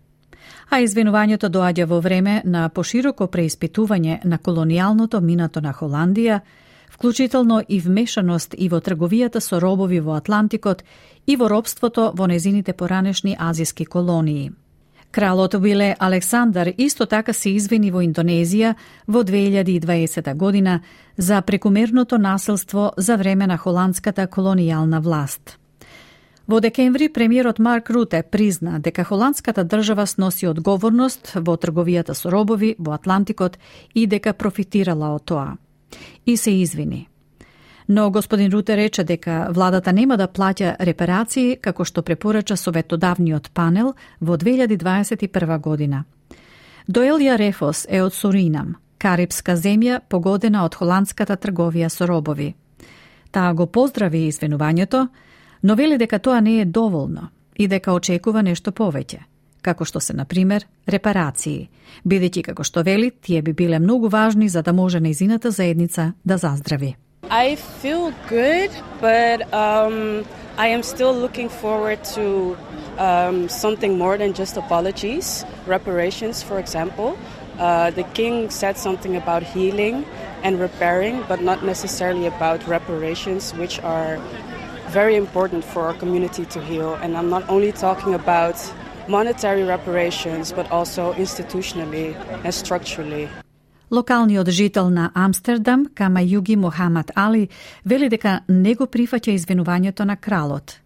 А 0.71 0.81
извинувањето 0.85 1.49
доаѓа 1.49 1.87
во 1.87 2.01
време 2.01 2.43
на 2.45 2.69
пошироко 2.69 3.27
преиспитување 3.27 4.25
на 4.25 4.39
колонијалното 4.39 5.21
минато 5.21 5.61
на 5.61 5.73
Холандија, 5.73 6.41
вклучително 6.91 7.63
и 7.69 7.81
вмешаност 7.81 8.55
и 8.59 8.69
во 8.69 8.81
трговијата 8.81 9.41
со 9.41 9.61
робови 9.61 10.01
во 10.01 10.17
Атлантикот 10.17 10.85
и 11.27 11.37
во 11.37 11.49
робството 11.49 12.13
во 12.15 12.27
незините 12.27 12.73
поранешни 12.73 13.37
азиски 13.39 13.85
колонии. 13.85 14.53
Кралот 15.11 15.57
биле 15.61 15.97
Александар 15.99 16.73
исто 16.79 17.07
така 17.07 17.33
се 17.33 17.51
извини 17.57 17.91
во 17.91 18.03
Индонезија 18.05 18.75
во 19.09 19.23
2020 19.25 20.35
година 20.37 20.81
за 21.17 21.41
прекумерното 21.43 22.19
населство 22.19 22.93
за 22.97 23.17
време 23.17 23.47
на 23.47 23.57
холандската 23.57 24.27
колонијална 24.27 25.01
власт. 25.01 25.59
Во 26.49 26.61
декември 26.61 27.09
премиерот 27.09 27.59
Марк 27.59 27.91
Руте 27.91 28.23
призна 28.23 28.79
дека 28.81 29.05
холандската 29.05 29.65
држава 29.65 30.07
сноси 30.07 30.47
одговорност 30.47 31.33
во 31.35 31.57
трговијата 31.57 32.15
со 32.15 32.31
робови 32.31 32.75
во 32.79 32.93
Атлантикот 32.93 33.59
и 33.95 34.07
дека 34.07 34.33
профитирала 34.33 35.15
од 35.15 35.25
тоа. 35.25 35.57
И 36.27 36.37
се 36.37 36.51
извини. 36.51 37.09
Но 37.89 38.11
господин 38.11 38.53
Руте 38.53 38.77
рече 38.77 39.05
дека 39.05 39.49
владата 39.51 39.93
нема 39.93 40.17
да 40.17 40.29
плаќа 40.29 40.77
репарации 40.79 41.57
како 41.57 41.85
што 41.85 42.03
препорача 42.03 42.57
советодавниот 42.57 43.51
панел 43.55 43.95
во 44.21 44.37
2021 44.37 45.59
година. 45.61 46.05
Доелја 46.89 47.37
Рефос 47.37 47.87
е 47.89 48.03
од 48.03 48.15
Суринам, 48.15 48.77
карибска 48.99 49.57
земја 49.57 50.01
погодена 50.09 50.65
од 50.65 50.75
холандската 50.75 51.37
трговија 51.37 51.89
со 51.89 52.07
робови. 52.07 52.55
Таа 53.31 53.55
го 53.55 53.67
поздрави 53.67 54.27
извинувањето, 54.29 55.09
но 55.63 55.75
вели 55.75 55.99
дека 55.99 56.19
тоа 56.19 56.41
не 56.41 56.61
е 56.61 56.65
доволно 56.65 57.29
и 57.57 57.69
дека 57.69 57.93
очекува 57.93 58.43
нешто 58.43 58.73
повеќе 58.73 59.25
како 59.63 59.85
што 59.85 60.01
се, 60.01 60.15
на 60.17 60.25
пример, 60.25 60.65
репарации, 60.87 61.69
бидејќи, 62.09 62.45
како 62.51 62.65
што 62.65 62.85
вели, 62.87 63.11
тие 63.11 63.43
би 63.43 63.53
биле 63.53 63.81
многу 63.83 64.09
важни 64.09 64.49
за 64.49 64.63
да 64.63 64.73
може 64.73 65.01
неизината 65.01 65.51
заедница 65.51 66.13
да 66.25 66.39
заздрави. 66.39 66.97
I 67.31 67.57
feel 67.57 68.15
good, 68.27 68.71
but 69.03 69.53
um, 69.53 70.25
I 70.57 70.69
am 70.69 70.83
still 70.83 71.13
looking 71.13 71.51
forward 71.51 72.03
to 72.17 72.57
um, 72.97 73.51
something 73.51 73.99
more 73.99 74.17
than 74.17 74.33
just 74.33 74.57
apologies, 74.57 75.45
reparations, 75.67 76.43
for 76.43 76.59
example. 76.59 77.19
Uh, 77.59 77.91
the 77.91 78.05
king 78.05 78.49
said 78.49 78.79
something 78.79 79.15
about 79.15 79.43
healing 79.43 80.07
and 80.43 80.59
repairing, 80.59 81.23
but 81.29 81.43
not 81.43 81.63
necessarily 81.63 82.25
about 82.25 82.67
reparations, 82.67 83.53
which 83.55 83.79
are 83.81 84.17
very 84.89 85.15
important 85.15 85.65
for 85.65 85.83
our 85.83 85.95
community 85.95 86.47
to 86.47 86.63
heal. 86.63 86.95
And 86.95 87.15
I'm 87.15 87.29
not 87.29 87.47
only 87.51 87.73
talking 87.73 88.15
about 88.15 88.57
monetary 89.07 89.65
reparations, 89.65 90.51
but 90.51 90.71
also 90.71 91.13
institutionally 91.15 92.17
and 92.43 92.55
structurally. 92.55 93.29
Локалниот 93.91 94.49
жител 94.49 94.91
на 94.91 95.11
Амстердам, 95.15 95.87
Кама 95.95 96.21
Југи 96.21 96.57
Мохамад 96.57 97.11
Али, 97.15 97.49
вели 97.85 98.09
дека 98.09 98.43
не 98.49 98.75
го 98.75 98.85
прифаќа 98.85 99.33
извинувањето 99.33 100.05
на 100.05 100.17
кралот. 100.17 100.77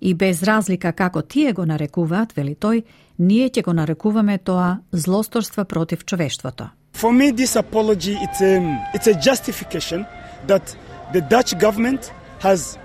И 0.00 0.14
без 0.14 0.42
разлика 0.42 0.92
како 0.92 1.22
тие 1.22 1.52
го 1.52 1.64
нарекуваат, 1.64 2.36
вели 2.36 2.54
тој, 2.54 2.84
ние 3.18 3.48
ќе 3.48 3.64
го 3.64 3.72
нарекуваме 3.72 4.38
тоа 4.38 4.78
злосторство 4.92 5.64
против 5.64 6.04
човештвото. 6.04 6.68
For 6.92 7.12
me 7.12 7.32
this 7.32 7.56
apology 7.56 8.16
it's 8.20 8.42
a, 8.42 8.60
it's 8.94 9.06
a 9.06 9.14
justification 9.14 10.04
that 10.46 10.76
the 11.12 11.20
Dutch 11.20 11.58
government 11.58 12.12
has 12.40 12.78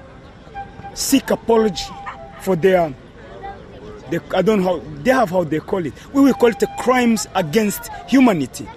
seek 0.94 1.32
apology 1.32 1.92
for 2.42 2.56
their 2.56 2.94
they, 4.10 4.20
I 4.34 4.42
don't 4.42 4.62
know 4.62 4.70
how 4.70 4.82
they 5.04 5.12
have 5.12 5.30
how 5.30 5.44
they 5.44 5.60
call 5.60 5.86
it. 5.86 5.94
We 6.14 6.22
will 6.22 6.34
call 6.34 6.50
it 6.50 6.60
the 6.60 6.70
crimes 6.80 7.28
against 7.36 7.90
humanity. 8.08 8.68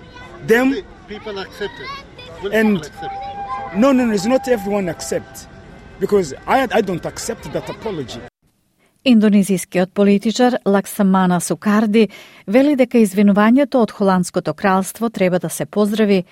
Them 0.47 0.75
people 1.09 1.39
accept 1.39 1.75
it. 1.81 2.55
And 2.55 2.77
accept 2.77 3.75
no, 3.75 3.93
no, 3.93 4.07
no, 4.07 4.13
it's 4.13 4.27
not 4.27 4.49
everyone 4.49 4.89
accept 4.89 5.49
because 6.01 6.33
I 6.47 6.69
I 6.71 6.81
don't 6.81 7.07
accept 7.07 7.53
that 7.53 7.69
apology. 7.69 8.21
Индонезискиот 9.05 9.93
политичар 9.93 10.59
Лаксамана 10.67 11.41
Сукарди 11.41 12.09
вели 12.47 12.77
дека 12.77 12.99
извинувањето 12.99 13.83
од 13.83 13.91
Холандското 13.91 14.55
кралство 14.55 15.11
треба 15.11 15.39
да 15.39 15.51
се 15.51 15.67
поздрави, 15.67 16.25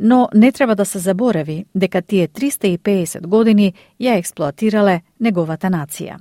но 0.00 0.28
не 0.34 0.52
треба 0.52 0.74
да 0.74 0.84
се 0.84 0.98
заборави 0.98 1.64
дека 1.74 2.02
тие 2.02 2.28
350 2.28 3.26
години 3.26 3.74
ја 4.00 4.18
експлоатирале 4.18 5.00
неговата 5.20 5.66
нација. 5.66 6.16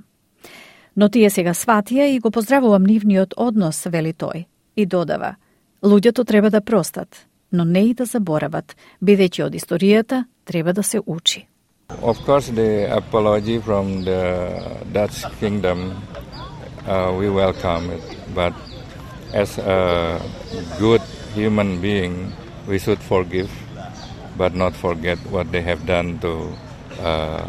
Но 0.95 1.09
тие 1.09 1.29
сега 1.29 1.53
сватија 1.53 2.05
и 2.05 2.19
го 2.19 2.31
поздравувам 2.31 2.83
нивниот 2.83 3.33
однос, 3.37 3.85
вели 3.85 4.13
тој, 4.13 4.45
и 4.75 4.85
додава– 4.85 5.35
Луѓето 5.83 6.25
треба 6.27 6.49
да 6.49 6.61
простат, 6.61 7.27
но 7.51 7.65
не 7.65 7.89
и 7.89 7.93
да 7.93 8.05
заборават, 8.05 8.75
бидејќи 9.03 9.43
од 9.45 9.55
историјата 9.55 10.25
треба 10.45 10.73
да 10.73 10.83
се 10.83 11.01
учи. 11.05 11.47
Of 12.01 12.21
course, 12.25 12.49
the 12.53 12.85
apology 12.93 13.59
from 13.59 14.05
the 14.05 14.61
Dutch 14.93 15.25
kingdom, 15.39 15.97
uh, 16.85 17.11
we 17.17 17.29
welcome 17.29 17.89
it. 17.89 18.03
But 18.35 18.53
as 19.33 19.57
a 19.57 20.21
good 20.77 21.01
human 21.33 21.81
being, 21.81 22.31
we 22.67 22.77
should 22.77 22.99
forgive, 22.99 23.49
but 24.37 24.53
not 24.53 24.73
forget 24.75 25.17
what 25.31 25.51
they 25.51 25.61
have 25.61 25.85
done 25.85 26.19
to 26.19 26.53
uh, 27.01 27.43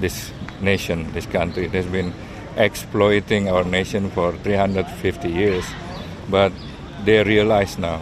this 0.00 0.32
nation, 0.60 1.06
this 1.12 1.26
country. 1.26 1.66
It 1.66 1.74
has 1.74 1.86
been 1.86 2.12
exploiting 2.56 3.48
our 3.48 3.64
nation 3.64 4.10
for 4.10 4.32
350 4.32 5.30
years. 5.30 5.64
but 6.28 6.52
they 7.04 7.22
realize 7.22 7.78
now, 7.78 8.00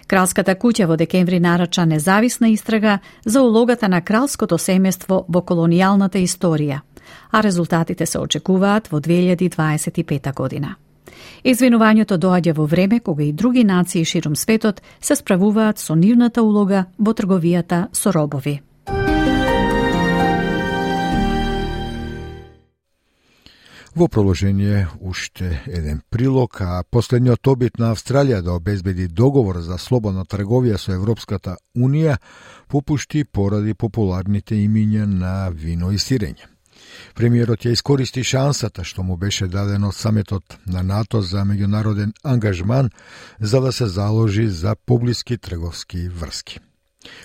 Кралската 0.09 0.55
куќа 0.57 0.87
во 0.89 0.95
декември 0.97 1.37
нарача 1.39 1.83
независна 1.85 2.49
истрага 2.49 2.97
за 3.25 3.43
улогата 3.45 3.87
на 3.87 4.01
кралското 4.01 4.57
семејство 4.57 5.19
во 5.29 5.41
колонијалната 5.45 6.17
историја, 6.17 6.79
а 7.31 7.41
резултатите 7.45 8.05
се 8.05 8.17
очекуваат 8.19 8.89
во 8.91 8.99
2025 8.99 10.33
година. 10.33 10.75
Извинувањето 11.43 12.17
доаѓа 12.17 12.55
во 12.57 12.65
време 12.65 12.99
кога 12.99 13.23
и 13.23 13.33
други 13.33 13.63
нации 13.63 14.05
широм 14.05 14.35
светот 14.35 14.81
се 15.01 15.15
справуваат 15.15 15.77
со 15.77 15.95
нивната 15.95 16.41
улога 16.41 16.85
во 16.97 17.13
трговијата 17.13 17.87
со 17.93 18.11
робови. 18.11 18.61
Во 23.99 24.07
продолжение 24.07 24.87
уште 25.01 25.61
еден 25.67 26.01
прилог, 26.09 26.61
а 26.61 26.83
последниот 26.89 27.47
обид 27.51 27.79
на 27.79 27.89
Австралија 27.91 28.39
да 28.41 28.53
обезбеди 28.55 29.09
договор 29.11 29.59
за 29.59 29.75
слободна 29.75 30.23
трговија 30.23 30.77
со 30.79 30.93
Европската 30.93 31.57
Унија 31.75 32.15
попушти 32.71 33.25
поради 33.25 33.73
популарните 33.73 34.55
имиња 34.55 35.03
на 35.03 35.49
вино 35.49 35.91
и 35.91 35.99
сирење. 35.99 36.47
Премиерот 37.11 37.67
ја 37.67 37.75
искористи 37.75 38.23
шансата 38.23 38.87
што 38.87 39.03
му 39.03 39.17
беше 39.17 39.51
даден 39.51 39.83
од 39.83 39.99
саметот 39.99 40.55
на 40.65 40.79
НАТО 40.79 41.19
за 41.19 41.43
меѓународен 41.43 42.15
ангажман 42.23 42.91
за 43.39 43.59
да 43.59 43.71
се 43.71 43.87
заложи 43.87 44.47
за 44.47 44.77
поблиски 44.85 45.37
трговски 45.37 46.07
врски. 46.07 46.59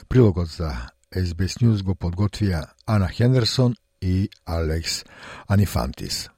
Прилогот 0.09 0.49
за 0.49 0.75
SBS 1.15 1.63
News 1.63 1.87
го 1.87 1.95
подготвија 1.95 2.67
Ана 2.87 3.09
Хендерсон 3.09 3.77
и 4.03 4.29
Алекс 4.45 5.05
Анифантис. 5.47 6.34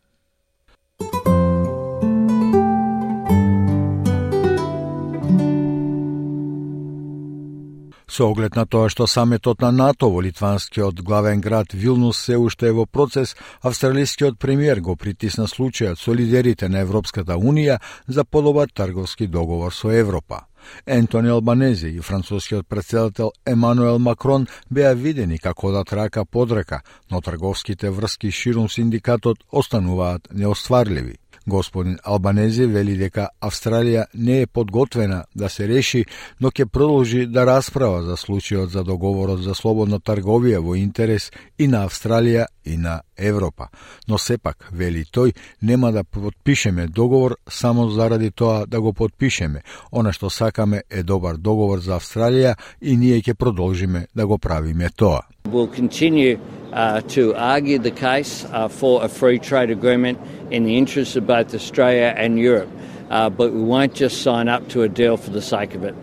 Со 8.16 8.24
оглед 8.32 8.54
на 8.56 8.64
тоа 8.64 8.88
што 8.88 9.04
саметот 9.04 9.61
на 9.61 9.68
НАТО 9.78 10.09
во 10.09 10.22
литванскиот 10.24 11.02
главен 11.04 11.42
град 11.44 11.74
Вилнус 11.74 12.22
се 12.28 12.38
уште 12.40 12.70
е 12.70 12.76
во 12.78 12.87
процес, 12.87 13.35
австралискиот 13.61 14.38
премиер 14.38 14.80
го 14.80 14.96
притисна 14.96 15.44
случајот 15.52 16.00
со 16.00 16.14
лидерите 16.16 16.70
на 16.72 16.80
Европската 16.87 17.37
Унија 17.37 17.76
за 18.09 18.24
подобар 18.24 18.72
трговски 18.72 19.26
договор 19.26 19.74
со 19.74 19.92
Европа. 19.92 20.46
Ентони 20.87 21.29
Албанези 21.29 21.88
и 21.88 22.00
францускиот 22.00 22.68
председател 22.68 23.33
Емануел 23.46 23.98
Макрон 23.98 24.46
беа 24.70 24.94
видени 24.94 25.38
како 25.38 25.72
да 25.72 25.85
трака 25.85 26.24
под 26.24 26.52
рака, 26.52 26.81
но 27.11 27.20
трговските 27.20 27.90
врски 27.90 28.31
ширум 28.31 28.68
синдикатот 28.68 29.38
остануваат 29.52 30.29
неостварливи. 30.33 31.18
Господин 31.46 31.98
Албанези 32.02 32.66
вели 32.66 32.96
дека 32.98 33.28
Австралија 33.40 34.06
не 34.14 34.40
е 34.42 34.46
подготвена 34.46 35.24
да 35.35 35.48
се 35.48 35.68
реши, 35.68 36.04
но 36.40 36.50
ќе 36.50 36.66
продолжи 36.66 37.26
да 37.26 37.46
расправа 37.46 38.02
за 38.02 38.16
случајот 38.18 38.74
за 38.74 38.82
договорот 38.85 39.42
за 39.42 39.54
слободна 39.54 40.00
трговија 40.00 40.59
во 40.59 40.74
интерес 40.74 41.30
и 41.59 41.68
на 41.68 41.85
Австралија 41.87 42.46
и 42.64 42.76
на 42.76 43.02
Европа. 43.16 43.68
Но 44.09 44.18
сепак, 44.18 44.68
вели 44.72 45.04
тој, 45.04 45.35
нема 45.62 45.92
да 45.92 46.04
подпишеме 46.04 46.87
договор 46.87 47.37
само 47.48 47.90
заради 47.90 48.30
тоа 48.30 48.66
да 48.66 48.80
го 48.80 48.92
подпишеме. 48.92 49.62
Она 49.92 50.12
што 50.12 50.30
сакаме 50.30 50.82
е 50.90 51.02
добар 51.02 51.37
договор 51.37 51.78
за 51.78 52.00
Австралија 52.00 52.56
и 52.80 52.96
ние 52.96 53.22
ќе 53.22 53.35
продолжиме 53.35 54.06
да 54.14 54.26
го 54.26 54.38
правиме 54.38 54.90
тоа. 54.90 55.22
We'll 55.46 55.68
continue 55.68 56.38
uh, 56.72 57.00
to 57.16 57.35
argue 57.35 57.78
the 57.78 57.90
case 57.90 58.44
uh, 58.44 58.68
for 58.68 59.04
a 59.04 59.09
free 59.09 59.38
trade 59.38 59.70
agreement 59.70 60.18
in 60.50 60.64
the 60.64 60.76
interests 60.76 61.16
of 61.16 61.26
both 61.26 61.54
Australia 61.54 62.14
and 62.16 62.38
Europe. 62.38 62.68
Uh, 63.11 63.30
but 63.30 63.52
we 63.52 63.62
won't 63.62 63.94
just 63.94 64.22
sign 64.22 64.48
up 64.48 64.68
to 64.68 64.82
a 64.82 64.88
deal 64.88 65.16
for 65.16 65.30
the 65.30 65.42
sake 65.42 65.74
of 65.74 65.85
it. 65.85 65.94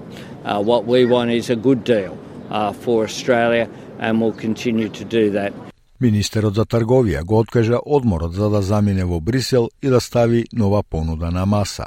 Uh, 0.45 0.61
what 0.61 0.85
we 0.85 1.05
want 1.05 1.31
is 1.31 1.49
a 1.49 1.55
good 1.55 1.83
deal 1.83 2.17
uh, 2.49 2.71
for 2.71 3.03
Australia, 3.03 3.69
and 3.99 4.21
we'll 4.21 4.39
continue 4.47 4.89
to 4.89 5.03
do 5.05 5.31
that. 5.31 5.53
Министерот 5.99 6.55
за 6.55 6.65
трговија 6.65 7.23
го 7.23 7.39
откажа 7.39 7.79
одморот 7.85 8.33
за 8.33 8.49
да 8.49 8.61
замине 8.61 9.05
во 9.05 9.19
Брисел 9.19 9.69
и 9.81 9.89
да 9.89 10.01
стави 10.01 10.45
нова 10.53 10.83
понуда 10.83 11.31
на 11.31 11.45
маса. 11.45 11.85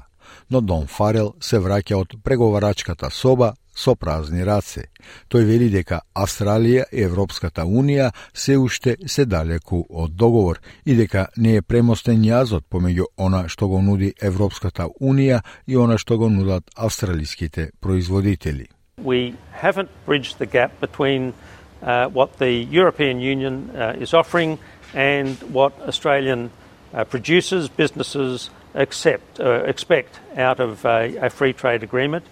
Но 0.50 0.60
Дон 0.60 0.86
Фарел 0.86 1.34
се 1.40 1.58
враќа 1.58 1.94
од 1.94 2.14
преговарачката 2.24 3.10
соба 3.10 3.54
со 3.76 3.94
празни 3.94 4.42
раце. 4.44 4.88
Тој 5.30 5.44
вели 5.44 5.68
дека 5.70 6.00
Австралија 6.16 6.86
и 6.92 7.04
Европската 7.04 7.62
Унија 7.62 8.10
се 8.32 8.56
уште 8.56 8.96
се 9.06 9.26
далеку 9.26 9.84
од 9.90 10.16
договор 10.16 10.60
и 10.84 10.96
дека 10.96 11.28
не 11.36 11.56
е 11.56 11.62
премостен 11.62 12.24
јазот 12.24 12.64
помеѓу 12.72 13.10
она 13.16 13.46
што 13.48 13.68
го 13.68 13.82
нуди 13.82 14.14
Европската 14.22 14.88
Унија 15.00 15.42
и 15.66 15.76
она 15.76 15.98
што 15.98 16.18
го 16.18 16.28
нудат 16.28 16.64
австралиските 16.76 17.70
производители. 17.80 18.66
We 18.98 19.34
haven't 19.62 19.90
bridged 20.06 20.38
the 20.38 20.46
gap 20.46 20.80
between 20.80 21.34
uh, 21.82 22.08
what 22.08 22.38
the 22.38 22.50
European 22.50 23.20
Union 23.20 23.70
uh, 23.74 23.92
is 24.00 24.14
offering 24.14 24.58
and 24.94 25.36
what 25.52 25.72
Australian 25.86 26.50
uh, 26.94 27.04
producers, 27.04 27.68
businesses 27.68 28.50
accept, 28.74 29.40
uh, 29.40 29.62
expect 29.66 30.20
out 30.36 30.60
of 30.60 30.84
a, 30.84 31.16
a 31.16 31.30
free 31.30 31.52
trade 31.52 31.82
agreement. 31.82 32.24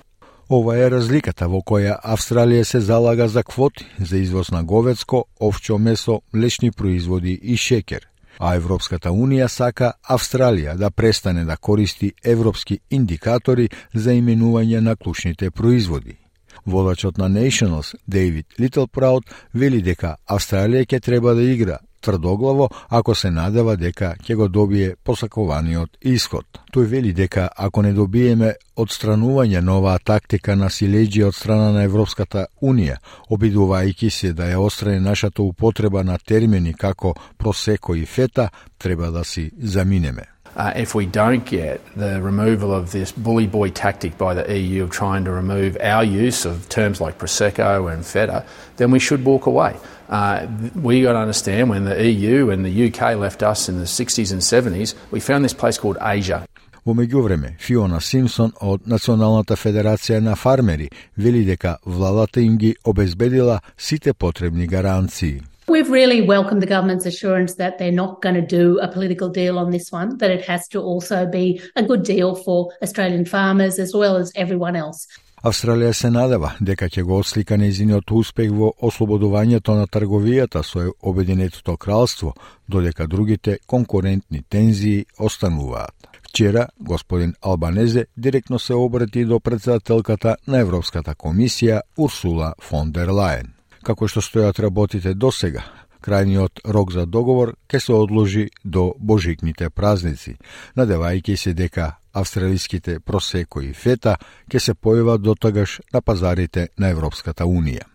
Ова 0.51 0.77
е 0.77 0.91
разликата 0.93 1.47
во 1.49 1.63
која 1.65 1.95
Австралија 2.05 2.65
се 2.69 2.81
залага 2.85 3.29
за 3.29 3.43
квоти 3.43 3.87
за 3.99 4.19
извоз 4.19 4.51
на 4.51 4.65
говецко, 4.65 5.25
овчо 5.41 5.79
месо, 5.79 6.21
млечни 6.35 6.71
производи 6.71 7.33
и 7.43 7.57
шекер. 7.57 8.09
А 8.39 8.55
Европската 8.55 9.09
Унија 9.09 9.49
сака 9.49 9.95
Австралија 10.09 10.75
да 10.77 10.91
престане 10.91 11.45
да 11.45 11.57
користи 11.57 12.13
европски 12.25 12.79
индикатори 12.91 13.71
за 13.95 14.13
именување 14.13 14.81
на 14.81 14.97
клучните 14.97 15.51
производи. 15.51 16.19
Водачот 16.67 17.19
на 17.19 17.31
Nationals, 17.31 17.95
Дейвид 18.09 18.47
Литлпраут, 18.61 19.25
вели 19.55 19.81
дека 19.83 20.17
Австралија 20.29 20.85
ќе 20.85 21.01
треба 21.01 21.35
да 21.35 21.43
игра 21.43 21.79
тврдоглаво 22.05 22.69
ако 22.89 23.15
се 23.15 23.31
надева 23.31 23.77
дека 23.77 24.15
ќе 24.21 24.37
го 24.37 24.49
добие 24.49 24.95
посакуваниот 25.05 25.97
исход. 26.03 26.45
Тој 26.75 26.85
вели 26.91 27.13
дека 27.13 27.49
ако 27.57 27.83
не 27.83 27.93
добиеме 27.93 28.55
одстранување 28.77 29.61
на 29.61 29.79
оваа 29.79 29.99
тактика 29.99 30.57
на 30.57 30.69
силеџи 30.71 31.25
од 31.25 31.35
страна 31.35 31.73
на 31.73 31.85
Европската 31.89 32.47
Унија, 32.63 32.99
обидувајќи 33.31 34.11
се 34.11 34.33
да 34.33 34.51
ја 34.53 34.61
острани 34.61 35.01
нашата 35.01 35.43
употреба 35.43 36.05
на 36.05 36.19
термини 36.19 36.75
како 36.75 37.15
просеко 37.39 37.95
и 37.95 38.07
фета, 38.07 38.51
треба 38.79 39.11
да 39.11 39.25
си 39.25 39.51
заминеме. 39.59 40.35
Uh, 40.57 40.73
if 40.77 40.95
we 40.95 41.05
don't 41.05 41.45
get 41.45 41.81
the 41.97 42.23
removal 42.23 42.73
of 42.73 42.93
this 42.93 43.11
bully 43.11 43.49
boy 43.49 43.71
tactic 43.71 44.17
by 44.17 44.33
the 44.35 44.57
EU 44.57 44.85
of 44.85 44.91
trying 44.91 45.25
to 45.25 45.33
remove 45.33 45.77
our 45.81 46.05
use 46.05 46.45
of 46.45 46.69
terms 46.69 47.01
like 47.01 47.19
Prosecco 47.19 47.93
and 47.93 48.07
Feta, 48.07 48.45
then 48.77 48.93
we 48.93 49.01
should 49.01 49.25
walk 49.25 49.47
away. 49.47 49.75
Uh, 50.10 50.48
we 50.76 51.02
got 51.02 51.14
to 51.14 51.20
understand 51.20 51.70
when 51.70 51.86
the 51.86 52.12
EU 52.12 52.50
and 52.50 52.66
the 52.66 52.88
UK 52.88 53.16
left 53.16 53.44
us 53.44 53.70
in 53.70 53.78
the 53.78 53.86
60s 53.86 54.32
and 54.32 54.42
70s, 54.42 54.96
we 55.12 55.20
found 55.20 55.46
this 55.46 55.54
place 55.54 55.78
called 55.78 55.98
Asia. 56.02 56.46
Во 56.86 56.94
меѓувреме, 56.96 57.58
Фиона 57.60 58.00
Симсон 58.02 58.54
од 58.66 58.88
Националната 58.88 59.58
федерација 59.60 60.24
на 60.24 60.36
фармери 60.36 60.88
вели 61.18 61.44
дека 61.46 61.78
владата 61.86 62.42
им 62.42 62.58
ги 62.58 62.76
обезбедила 62.84 63.60
сите 63.78 64.14
потребни 64.14 64.68
гаранции. 64.68 65.42
We've 65.68 65.92
really 65.92 66.22
welcomed 66.22 66.64
the 66.64 66.66
government's 66.66 67.06
assurance 67.06 67.54
that 67.56 67.78
they're 67.78 67.92
not 67.92 68.24
going 68.24 68.34
to 68.34 68.42
do 68.42 68.80
a 68.80 68.88
political 68.88 69.30
deal 69.30 69.60
on 69.60 69.70
this 69.70 69.92
one, 69.92 70.18
that 70.18 70.32
it 70.32 70.44
has 70.46 70.68
to 70.70 70.80
also 70.80 71.28
be 71.28 71.62
a 71.76 71.84
good 71.84 72.02
deal 72.02 72.34
for 72.34 72.72
Australian 72.82 73.26
farmers 73.26 73.78
as 73.78 73.94
well 73.94 74.18
as 74.18 74.32
everyone 74.36 74.76
else. 74.76 75.06
Австралија 75.45 75.93
се 75.93 76.09
надева 76.09 76.55
дека 76.65 76.87
ќе 76.89 77.03
го 77.05 77.19
отслика 77.21 77.59
нејзиниот 77.61 78.09
успех 78.17 78.53
во 78.57 78.71
ослободувањето 78.89 79.75
на 79.77 79.85
трговијата 79.85 80.63
со 80.65 80.87
Обединетото 81.03 81.77
кралство, 81.77 82.33
додека 82.69 83.07
другите 83.07 83.59
конкурентни 83.67 84.41
тензии 84.49 85.05
остануваат. 85.19 86.09
Вчера, 86.23 86.69
господин 86.81 87.35
Албанезе 87.43 88.07
директно 88.17 88.59
се 88.59 88.75
обрати 88.75 89.25
до 89.25 89.41
председателката 89.41 90.37
на 90.47 90.59
Европската 90.59 91.15
комисија 91.15 91.81
Урсула 91.99 92.55
фон 92.63 92.93
дер 92.93 93.13
Лајен. 93.13 93.53
Како 93.85 94.09
што 94.09 94.25
стојат 94.25 94.63
работите 94.65 95.13
до 95.15 95.29
сега, 95.31 95.61
крајниот 96.01 96.65
рок 96.65 96.93
за 96.93 97.05
договор 97.07 97.53
ќе 97.69 97.79
се 97.79 97.93
одложи 97.93 98.47
до 98.65 98.95
божикните 98.99 99.69
празници, 99.71 100.39
надевајќи 100.77 101.37
се 101.37 101.53
дека 101.53 101.99
австралиските 102.15 103.01
просеко 103.01 103.63
и 103.63 103.73
фета 103.73 104.17
ќе 104.51 104.59
се 104.59 104.75
појават 104.75 105.25
дотогаш 105.25 105.81
на 105.93 106.01
пазарите 106.01 106.69
на 106.79 106.89
Европската 106.95 107.45
Унија. 107.45 107.94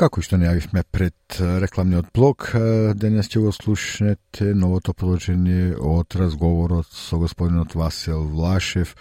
Како 0.00 0.22
што 0.24 0.38
најавивме 0.40 0.80
пред 0.88 1.36
рекламниот 1.60 2.06
блок, 2.16 2.46
денес 2.96 3.28
ќе 3.28 3.42
го 3.44 3.50
слушнете 3.52 4.54
новото 4.56 4.94
продолжение 4.96 5.74
од 5.76 6.16
разговорот 6.16 6.88
со 6.88 7.18
господинот 7.20 7.76
Васил 7.76 8.22
Влашев, 8.32 8.94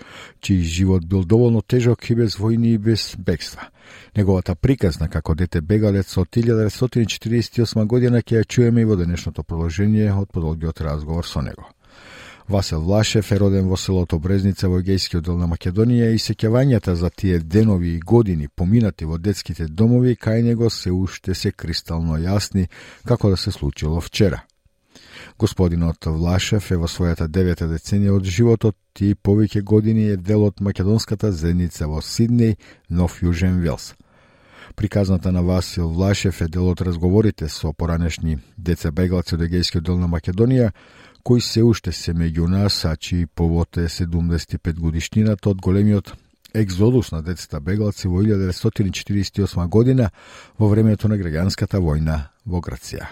чиј 0.43 0.59
живот 0.67 1.07
бил 1.07 1.23
доволно 1.23 1.63
тежок 1.63 2.03
и 2.11 2.19
без 2.19 2.35
војни 2.35 2.73
и 2.75 2.83
без 2.89 3.13
бегства. 3.15 3.71
Неговата 4.19 4.59
приказна 4.59 5.07
како 5.07 5.39
дете 5.39 5.61
бегалец 5.61 6.17
од 6.19 6.27
1948 6.35 7.87
година 7.87 8.19
ќе 8.19 8.41
ја 8.41 8.51
чуеме 8.51 8.83
и 8.83 8.91
во 8.91 8.99
денешното 8.99 9.47
продолжение 9.47 10.11
од 10.11 10.35
подолгиот 10.35 10.83
разговор 10.83 11.23
со 11.23 11.39
него. 11.39 11.71
Васил 12.49 12.81
Влашев 12.81 13.31
е 13.31 13.39
роден 13.39 13.67
во 13.69 13.77
селото 13.77 14.17
Брезница 14.17 14.65
во 14.73 14.79
Егејскиот 14.81 15.21
дел 15.21 15.35
на 15.37 15.45
Македонија 15.45 16.07
и 16.09 16.17
сеќавањата 16.17 16.95
за 16.97 17.11
тие 17.13 17.37
денови 17.39 17.91
и 17.93 17.99
години 17.99 18.47
поминати 18.49 19.05
во 19.05 19.19
детските 19.21 19.67
домови 19.67 20.15
кај 20.17 20.41
него 20.41 20.69
се 20.69 20.89
уште 20.89 21.35
се 21.35 21.51
кристално 21.51 22.17
јасни 22.17 22.65
како 23.05 23.29
да 23.29 23.37
се 23.37 23.51
случило 23.51 24.01
вчера. 24.01 24.41
Господинот 25.37 26.05
Влашев 26.05 26.71
е 26.71 26.77
во 26.81 26.89
својата 26.89 27.27
девета 27.27 27.67
деценија 27.69 28.17
од 28.17 28.25
животот 28.25 28.75
и 28.99 29.13
повеќе 29.13 29.61
години 29.61 30.09
е 30.09 30.17
дел 30.17 30.43
од 30.49 30.57
македонската 30.59 31.31
зедница 31.31 31.85
во 31.85 32.01
Сиднеј, 32.01 32.57
Нов 32.89 33.21
Јужен 33.21 33.61
Велс. 33.61 33.93
Приказната 34.75 35.31
на 35.31 35.43
Васил 35.43 35.89
Влашев 35.89 36.41
е 36.41 36.47
дел 36.47 36.65
од 36.69 36.81
разговорите 36.81 37.47
со 37.49 37.73
поранешни 37.73 38.39
деца 38.57 38.89
бегалци 38.91 39.35
од 39.35 39.45
Егејскиот 39.45 39.85
дел 39.85 40.01
на 40.01 40.09
Македонија, 40.09 40.71
Кој 41.23 41.41
се 41.43 41.63
уште 41.67 41.91
се 41.91 42.13
меѓу 42.15 42.47
нас, 42.47 42.85
а 42.85 42.95
чии 42.95 43.25
повод 43.25 43.77
е 43.77 43.89
75 43.91 44.79
годишнината 44.79 45.49
од 45.49 45.61
големиот 45.61 46.13
екзодус 46.55 47.11
на 47.11 47.21
децата 47.21 47.59
бегалци 47.59 48.07
во 48.07 48.23
1948 48.23 49.67
година 49.67 50.09
во 50.59 50.69
времето 50.69 51.07
на 51.07 51.17
граѓанската 51.19 51.83
војна 51.83 52.31
во 52.45 52.61
Грција. 52.61 53.05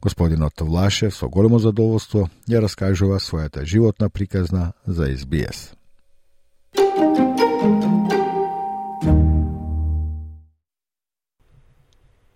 Господинот 0.00 0.60
Влашев 0.60 1.14
со 1.14 1.28
големо 1.28 1.58
задоволство 1.58 2.28
ја 2.48 2.60
раскажува 2.60 3.18
својата 3.18 3.64
животна 3.64 4.08
приказна 4.08 4.72
за 4.86 5.08
СБС. 5.16 5.72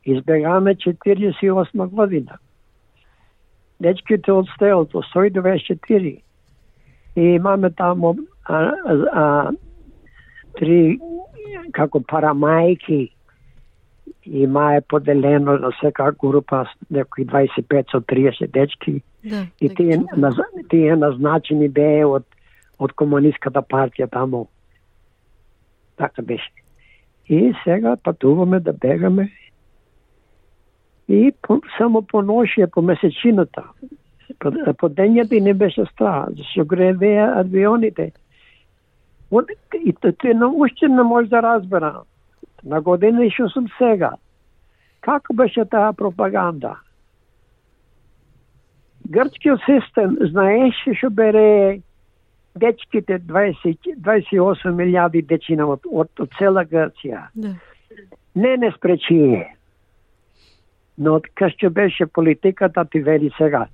Избегаме 0.05 0.75
48 0.75 1.89
година 1.89 2.39
дечките 3.81 4.33
од 4.33 4.49
стелото, 4.55 5.03
124. 5.15 6.19
И 7.17 7.23
имаме 7.35 7.71
таму 7.71 8.15
а, 8.45 8.73
а, 9.13 9.25
три 10.59 10.99
како 11.73 12.01
парамајки 12.01 13.11
има 14.27 14.75
е 14.77 14.81
поделено 14.81 15.59
на 15.59 15.71
сека 15.81 16.13
група 16.13 16.67
некои 16.91 17.27
25 17.27 17.91
со 17.91 18.01
30 18.01 18.47
дечки. 18.53 19.03
Да, 19.25 19.47
и 19.61 19.69
тие, 19.69 19.99
наз, 20.17 20.37
тие 20.71 20.97
назначени 20.97 21.69
беа 21.69 22.07
од 22.09 22.25
од 22.81 22.95
комунистската 22.97 23.61
партија 23.61 24.09
таму. 24.09 24.47
Така 26.01 26.23
беше. 26.23 26.51
И 27.29 27.53
сега 27.65 27.97
патуваме 27.97 28.61
да 28.61 28.73
бегаме 28.73 29.29
и 31.11 31.33
по, 31.43 31.59
само 31.77 32.03
по 32.07 32.23
ношија, 32.23 32.69
по 32.71 32.83
месечината. 32.83 33.65
По, 34.39 34.53
по 34.79 34.89
дењата 34.89 35.41
не 35.43 35.55
беше 35.55 35.85
страх, 35.91 36.31
зашто 36.39 36.65
гревеа 36.65 37.27
авионите. 37.41 38.13
И 39.31 40.35
на 40.35 40.49
уште 40.49 40.89
не 40.89 41.03
може 41.03 41.29
да 41.29 41.43
разбера. 41.43 42.03
На 42.65 42.81
година 42.81 43.27
што 43.31 43.49
сум 43.49 43.67
сега. 43.79 44.15
Како 45.01 45.35
беше 45.35 45.65
таа 45.65 45.93
пропаганда? 45.93 46.77
Грчкиот 49.11 49.61
систем 49.67 50.19
знаеше 50.31 50.95
што 50.95 51.11
бере 51.11 51.81
дечките 52.55 53.19
20, 53.19 53.97
28 53.99 54.71
милиарди 54.71 55.23
дечина 55.23 55.67
од, 55.67 55.87
од, 55.91 56.11
од 56.21 56.31
цела 56.39 56.63
Грција. 56.65 57.31
Да. 57.35 57.55
Не 58.35 58.57
не 58.57 58.71
спречие. 58.77 59.57
Но 61.01 61.19
кај 61.41 61.55
што 61.55 61.71
беше 61.73 62.07
политиката 62.07 62.85
ти 62.85 63.01
вели 63.01 63.31
сега, 63.39 63.67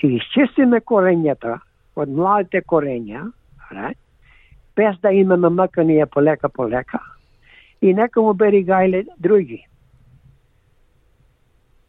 ти 0.00 0.14
изчистиме 0.16 0.80
корењата 0.80 1.58
од 1.96 2.08
младите 2.08 2.62
корења, 2.64 3.26
right? 3.70 3.98
без 4.76 4.96
да 5.04 5.12
има 5.12 5.36
намаканија 5.36 6.06
полека 6.06 6.48
полека, 6.48 7.00
и 7.82 7.92
нека 7.94 8.22
му 8.22 8.32
бери 8.34 8.64
гајле 8.64 9.04
други. 9.18 9.66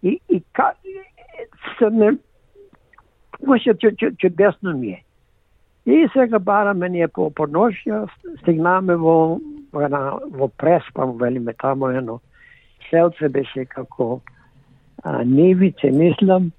И, 0.03 0.19
и 0.29 0.41
ка, 0.53 0.73
не, 1.91 2.17
може 3.47 3.73
чудесно 4.17 4.77
ми 4.77 4.87
е. 4.87 5.03
И 5.85 6.07
сега 6.13 6.39
бараме 6.39 6.89
ние 6.89 7.07
по 7.07 7.29
подношја, 7.29 8.09
стигнаме 8.41 8.95
во, 8.95 9.39
во, 9.73 9.87
во 10.31 10.47
Преспа, 10.47 11.05
велиме 11.05 11.53
тамо 11.53 11.89
едно 11.89 12.19
селце 12.91 13.29
беше 13.29 13.65
како 13.65 14.19
а, 15.03 15.23
Нивице, 15.23 15.91
мислам, 15.91 16.51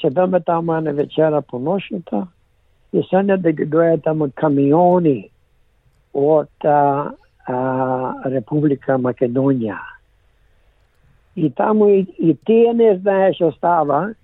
седаме 0.00 0.40
тама 0.40 0.80
на 0.80 0.92
вечера 0.92 1.42
по 1.42 1.58
ношната 1.58 2.26
и 2.92 3.02
сања 3.10 3.36
да 3.36 3.52
ги 3.52 3.66
дојат 3.68 4.04
тама 4.04 4.30
камиони 4.34 5.30
од 6.14 6.64
а, 6.64 7.12
а, 7.46 7.56
Република 8.24 8.96
Македонија. 8.98 9.78
И 11.36 11.50
таму 11.50 11.88
и, 11.88 12.06
и 12.18 12.34
тие 12.46 12.72
не 12.74 12.96
знаеш 12.98 13.36
што 13.36 13.52
става, 13.56 14.14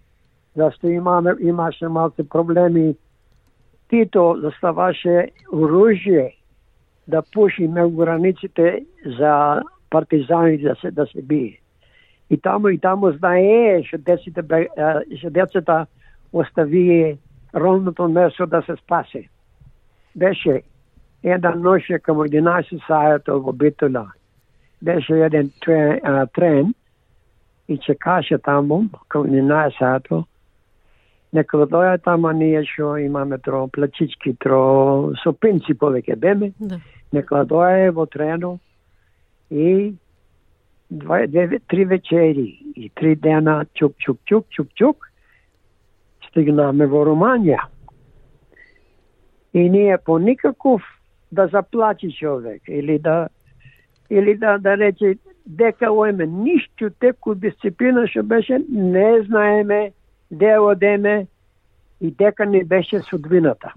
зашто 0.56 0.88
имаме, 0.88 1.34
имаше 1.40 1.88
малце 1.88 2.24
проблеми. 2.24 2.94
Тито 3.90 4.40
заставаше 4.40 5.28
оружје 5.52 6.32
да 7.06 7.22
пуши 7.22 7.68
меѓу 7.68 7.96
границите 7.96 8.86
за 9.18 9.62
партизани 9.90 10.58
да 10.58 10.74
се 10.80 10.90
да 10.90 11.06
се 11.06 11.22
бие. 11.22 11.60
И 12.30 12.36
таму 12.36 12.68
и 12.68 12.78
таму 12.78 13.12
знае 13.12 13.82
што 13.84 13.98
деците 13.98 14.42
што 15.18 15.30
децата 15.30 15.86
остави 16.32 17.18
ровното 17.54 18.08
место 18.08 18.46
да 18.46 18.62
се 18.62 18.76
спасе. 18.76 19.28
Беше 20.16 20.62
една 21.22 21.54
ноќе 21.54 22.00
към 22.02 22.16
11 22.16 22.80
сајата 22.88 23.36
во 23.40 23.52
Битула. 23.52 24.06
Беше 24.82 25.20
еден 25.24 25.50
трен, 25.60 26.00
а, 26.02 26.26
трен 26.26 26.74
и 27.68 27.78
чекаше 27.78 28.38
таму 28.38 28.84
към 29.08 29.26
11 29.26 29.78
сајата. 29.80 30.24
Нека 31.32 31.66
доја 31.66 31.98
таму 32.02 32.30
ние 32.30 32.62
што 32.64 32.96
имаме 32.96 33.38
тро 33.38 33.66
плачички, 33.68 34.36
тро 34.38 35.12
со 35.22 35.32
пенци 35.32 35.74
повеќе 35.74 36.16
беме. 36.16 36.52
Да. 36.60 36.78
Нека 37.12 37.44
доја 37.44 37.90
во 37.90 38.06
трену 38.06 38.58
и 39.50 39.94
два, 40.90 41.26
две, 41.26 41.58
три 41.68 41.84
вечери 41.84 42.62
и 42.76 42.90
три 42.94 43.16
дена 43.16 43.66
чук, 43.74 43.96
чук, 43.98 44.18
чук, 44.24 44.46
чук, 44.50 44.68
чук, 44.74 45.10
стигнаме 46.28 46.86
во 46.86 47.04
Романија. 47.04 47.58
И 49.54 49.70
ние 49.70 49.98
по 49.98 50.18
никаков 50.18 50.82
да 51.32 51.46
заплачи 51.46 52.12
човек 52.12 52.62
или 52.68 52.98
да 52.98 53.28
или 54.10 54.36
да 54.36 54.58
да 54.58 54.76
рече 54.76 55.18
дека 55.46 55.92
оеме 55.92 56.26
ништо 56.26 56.90
теку 56.90 57.34
дисциплина 57.34 58.06
што 58.06 58.22
беше 58.22 58.58
не 58.68 59.22
знаеме 59.26 59.92
де 60.30 60.58
одеме 60.58 61.26
и 62.00 62.10
дека 62.10 62.46
не 62.46 62.64
беше 62.64 63.00
судбината. 63.10 63.72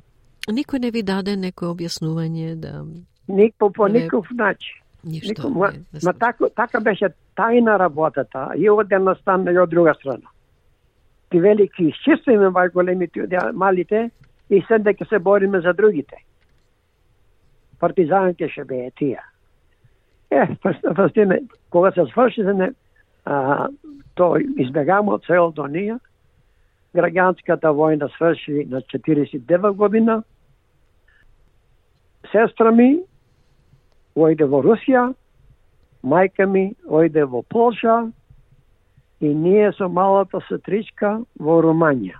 Никој 0.47 0.79
не 0.79 0.91
ви 0.91 1.03
даде 1.03 1.35
некој 1.35 1.75
објаснување 1.75 2.55
да 2.55 2.85
Нико 3.27 3.71
по 3.71 3.87
никаков 3.87 4.27
начин. 4.31 4.75
Ништо. 5.03 5.49
Нико, 5.49 5.49
ма, 6.03 6.13
така, 6.13 6.49
така 6.55 6.79
беше 6.79 7.09
тајна 7.37 7.79
работата 7.79 8.51
и 8.55 8.69
од 8.69 8.91
една 8.91 9.15
страна 9.15 9.51
и 9.51 9.57
од 9.57 9.69
друга 9.69 9.93
страна. 9.93 10.29
ти 11.29 11.39
велики 11.39 11.83
изчистваме 11.83 12.49
баш 12.49 12.71
големите, 12.71 13.27
малите 13.53 14.11
и 14.49 14.63
се 14.67 14.79
дека 14.79 15.05
се 15.05 15.19
бориме 15.19 15.61
за 15.61 15.73
другите. 15.73 16.15
Партизаните 17.79 18.49
ще 18.49 18.63
бе 18.63 18.91
тия. 18.97 19.21
Е, 20.31 20.47
фастиме, 20.95 21.41
кога 21.69 21.91
се 21.91 22.05
свърши 22.11 22.43
за 22.43 22.53
не, 22.53 22.71
а, 23.25 23.67
то 24.15 24.37
избегамо 24.57 25.11
од 25.11 25.25
целото 25.27 25.67
ние, 25.67 25.99
граѓанската 26.95 27.71
војна 27.71 28.09
сврши 28.17 28.65
на 28.69 28.81
49 28.81 29.71
година. 29.71 30.23
Сестра 32.31 32.71
ми 32.71 32.99
ојде 34.17 34.47
во 34.49 34.63
Русија, 34.65 35.11
мајка 36.03 36.47
ми 36.49 36.71
ојде 36.89 37.25
во 37.29 37.43
Полша 37.53 37.97
и 39.21 39.33
ние 39.33 39.71
со 39.77 39.89
малата 39.89 40.41
сестричка 40.49 41.19
во 41.39 41.61
Руманија. 41.61 42.17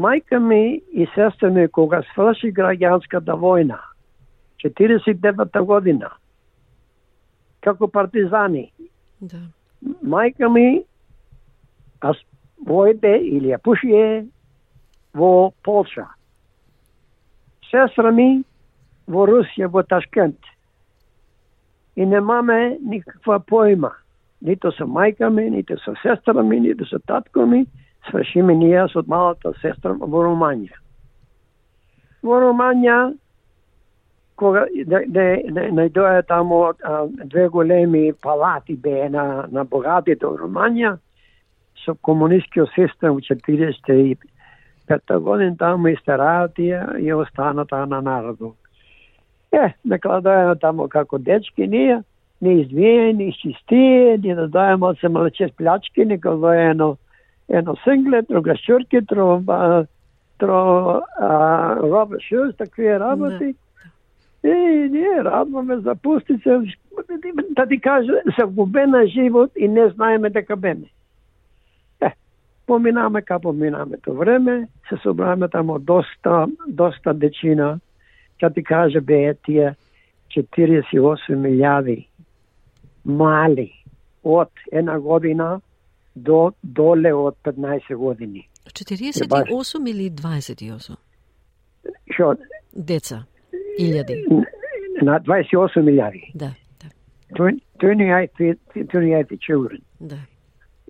Мајка 0.00 0.40
ми 0.40 0.80
и 0.92 1.06
сестра 1.14 1.50
ми 1.50 1.68
кога 1.68 2.02
сврши 2.12 2.52
граѓанската 2.52 3.36
војна, 3.38 3.78
49 4.64 5.64
година, 5.66 6.10
како 7.60 7.88
партизани, 7.88 8.72
Да. 9.20 9.38
мајка 10.02 10.48
ми 10.48 10.82
аз 12.00 12.16
војде 12.66 13.16
или 13.22 13.52
ја 13.52 13.58
пушие 13.58 14.26
во 15.14 15.52
Полша. 15.62 16.08
Сестра 17.70 18.10
ми 18.10 18.44
во 19.06 19.26
Русија, 19.26 19.68
во 19.68 19.82
Ташкент. 19.82 20.38
И 21.96 22.06
немаме 22.06 22.78
никаква 22.80 23.38
поима. 23.38 23.92
Нито 24.40 24.72
со 24.72 24.84
мајка 24.84 25.30
ми, 25.30 25.50
нито 25.50 25.76
со 25.84 25.94
сестра 26.02 26.42
ми, 26.42 26.60
нито 26.60 26.86
со 26.86 26.98
татко 26.98 27.46
ми. 27.46 27.66
Свршиме 28.10 28.54
ние 28.54 28.88
со 28.88 29.02
малата 29.06 29.52
сестра 29.60 29.92
во 29.92 30.24
Руманија. 30.26 30.78
Во 32.22 32.40
Руманија, 32.42 33.14
кога 34.36 34.66
да, 34.86 35.02
да, 35.06 35.26
да, 35.50 35.68
најдоја 35.70 36.26
тамо 36.26 36.72
а, 36.82 37.06
две 37.24 37.48
големи 37.48 38.12
палати 38.12 38.76
бе 38.76 39.08
на, 39.08 39.46
на 39.50 39.64
богатите 39.64 40.26
во 40.26 40.34
Руманија, 40.40 40.96
со 41.84 41.94
комунистскиот 41.94 42.70
систем 42.74 43.14
во 43.14 43.20
45 43.20 45.20
година 45.20 45.56
таму 45.58 45.92
истераат 45.92 46.58
ја 46.58 46.98
и 46.98 47.12
остана 47.12 47.66
таа 47.66 47.86
на 47.86 48.00
народот. 48.00 48.61
Е, 49.52 49.72
накладаја 49.84 50.54
тамо 50.60 50.88
како 50.88 51.18
дечки 51.18 51.66
ние, 51.68 52.00
не 52.40 52.54
извије, 52.64 53.12
не 53.16 53.28
изчистие, 53.30 54.18
не 54.18 54.34
да 54.34 54.48
дојаме 54.48 54.88
од 54.90 55.00
се 55.00 55.08
малече 55.12 55.50
плячки, 55.56 56.04
нека 56.08 56.32
доје 56.40 56.70
едно, 56.70 56.96
едно 57.48 57.76
синглет, 57.84 58.30
друга 58.30 58.56
шурки, 58.56 59.02
тро, 59.06 59.42
а, 59.48 59.84
тро 60.40 60.62
роба 61.82 62.20
шуз, 62.20 62.56
такви 62.56 62.88
работи. 62.98 63.54
И 64.44 64.88
ние 64.90 65.24
радваме 65.24 65.76
за 65.78 65.94
пустице, 65.94 66.58
да 67.50 67.66
ти 67.66 67.80
кажа, 67.80 68.12
се 68.34 68.44
губена 68.44 69.06
живот 69.06 69.50
и 69.56 69.68
не 69.68 69.88
знаеме 69.88 70.30
дека 70.30 70.56
беме. 70.56 70.86
Е, 72.00 72.10
поминаме 72.66 73.22
ка 73.22 73.40
поминаме 73.40 73.96
то 74.04 74.14
време, 74.14 74.68
се 74.88 74.96
собраме 75.02 75.48
тамо 75.48 75.78
доста, 75.78 76.46
доста 76.68 77.14
дечина, 77.14 77.78
ќе 78.42 78.54
ти 78.54 78.62
кажа 78.62 79.00
бе 79.00 79.34
тие 79.46 79.74
48 80.34 81.36
милијади 81.36 82.06
мали 83.04 83.70
од 84.22 84.50
една 84.72 84.98
година 84.98 85.60
до 86.14 86.52
доле 86.62 87.12
од 87.12 87.36
15 87.44 87.94
години. 87.96 88.48
48 88.66 89.88
или 89.90 90.10
28? 90.10 90.96
Што? 92.14 92.34
Деца. 92.72 93.24
Илјади. 93.78 94.18
На 95.02 95.20
28 95.20 95.82
милијади. 95.82 96.30
Да. 96.34 96.52
28, 97.32 98.58
28 98.76 99.38
children. 99.38 99.80
Да. 100.00 100.18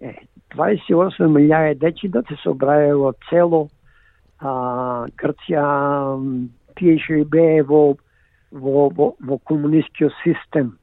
Е, 0.00 0.14
28 0.54 1.28
милијади 1.28 1.78
дечи 1.78 2.08
да 2.08 2.22
се 2.28 2.36
собраја 2.44 2.96
од 3.08 3.16
цело 3.30 3.68
а, 4.38 5.06
Грција, 5.16 5.64
тие 6.78 6.98
што 6.98 7.24
бе 7.24 7.62
во, 7.62 7.96
во, 8.50 8.88
во, 8.88 9.14
во 9.20 9.38
комунистскиот 9.48 10.12
систем 10.22 10.76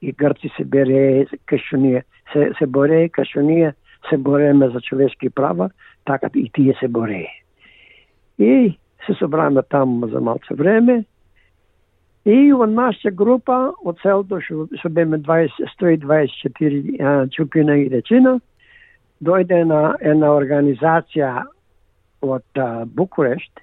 и 0.00 0.12
Грци 0.12 0.52
се 0.56 0.64
бере 0.64 1.26
кај 1.48 1.60
што 1.66 1.80
ние 1.80 2.04
се, 2.32 2.52
се 2.58 2.66
боре, 2.66 3.08
кај 3.08 3.24
што 3.30 3.42
ние 3.42 3.74
се 4.10 4.16
бореме 4.16 4.68
за 4.70 4.80
човешки 4.80 5.30
права, 5.30 5.70
така 6.04 6.30
и 6.34 6.48
тие 6.50 6.74
се 6.80 6.88
боре. 6.88 7.26
И 8.38 8.78
се 9.06 9.14
собраме 9.14 9.62
таму 9.62 10.08
за 10.08 10.20
малце 10.20 10.54
време, 10.54 11.04
И 12.26 12.50
во 12.50 12.66
наша 12.66 13.12
група, 13.14 13.70
од 13.86 14.00
целото 14.02 14.40
што, 14.42 14.64
што 14.80 14.90
беме 14.90 15.20
20, 15.22 15.68
124 15.78 16.80
а, 16.98 17.12
чупина 17.30 17.76
и 17.78 17.84
дечина, 17.86 18.40
дојде 19.22 19.60
на 19.62 19.94
една 20.02 20.32
организација 20.34 21.44
од 22.26 22.60
Букурешт, 22.98 23.62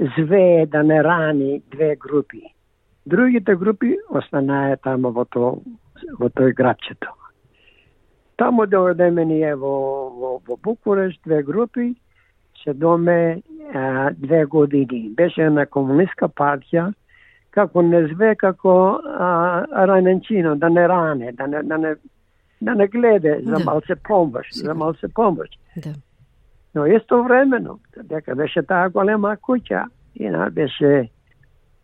зве 0.00 0.66
да 0.66 0.82
не 0.82 1.04
рани 1.04 1.62
две 1.70 1.96
групи. 1.96 2.42
Другите 3.06 3.54
групи 3.54 3.96
останаа 4.10 4.76
тамо 4.76 5.12
во, 5.12 5.24
то, 5.24 5.60
во 6.18 6.28
тој 6.28 6.54
градчето. 6.54 7.12
Тамо 8.36 8.64
дојдеме 8.66 9.24
ние 9.24 9.54
во, 9.54 9.74
во, 10.10 10.30
во 10.48 10.56
Букурешт, 10.56 11.20
две 11.26 11.42
групи, 11.42 11.94
се 12.64 12.72
доме 12.74 13.42
а, 13.74 14.10
две 14.10 14.44
години. 14.44 15.10
Беше 15.14 15.42
една 15.42 15.66
комунистка 15.66 16.28
партија, 16.28 16.92
како 17.50 17.82
не 17.82 18.06
зве 18.08 18.34
како 18.34 18.98
а, 19.04 19.66
раненчино, 19.86 20.56
да 20.56 20.70
не 20.70 20.88
ране, 20.88 21.32
да 21.32 21.46
не, 21.46 21.62
да 21.62 21.78
не, 21.78 21.94
да 22.60 22.74
не 22.74 22.88
гледе 22.88 23.40
за 23.44 23.58
Да. 23.58 23.64
малце 23.64 23.94
помош, 23.94 24.46
за 24.52 24.74
малце 24.74 25.08
помош. 25.14 25.48
Да. 25.76 25.92
Но 26.74 26.86
исто 26.86 27.22
времено, 27.22 27.78
дека 27.96 28.34
беше 28.34 28.62
таа 28.62 28.90
голема 28.90 29.36
куќа, 29.36 29.84
и 30.14 30.28
на 30.28 30.50
беше 30.50 31.08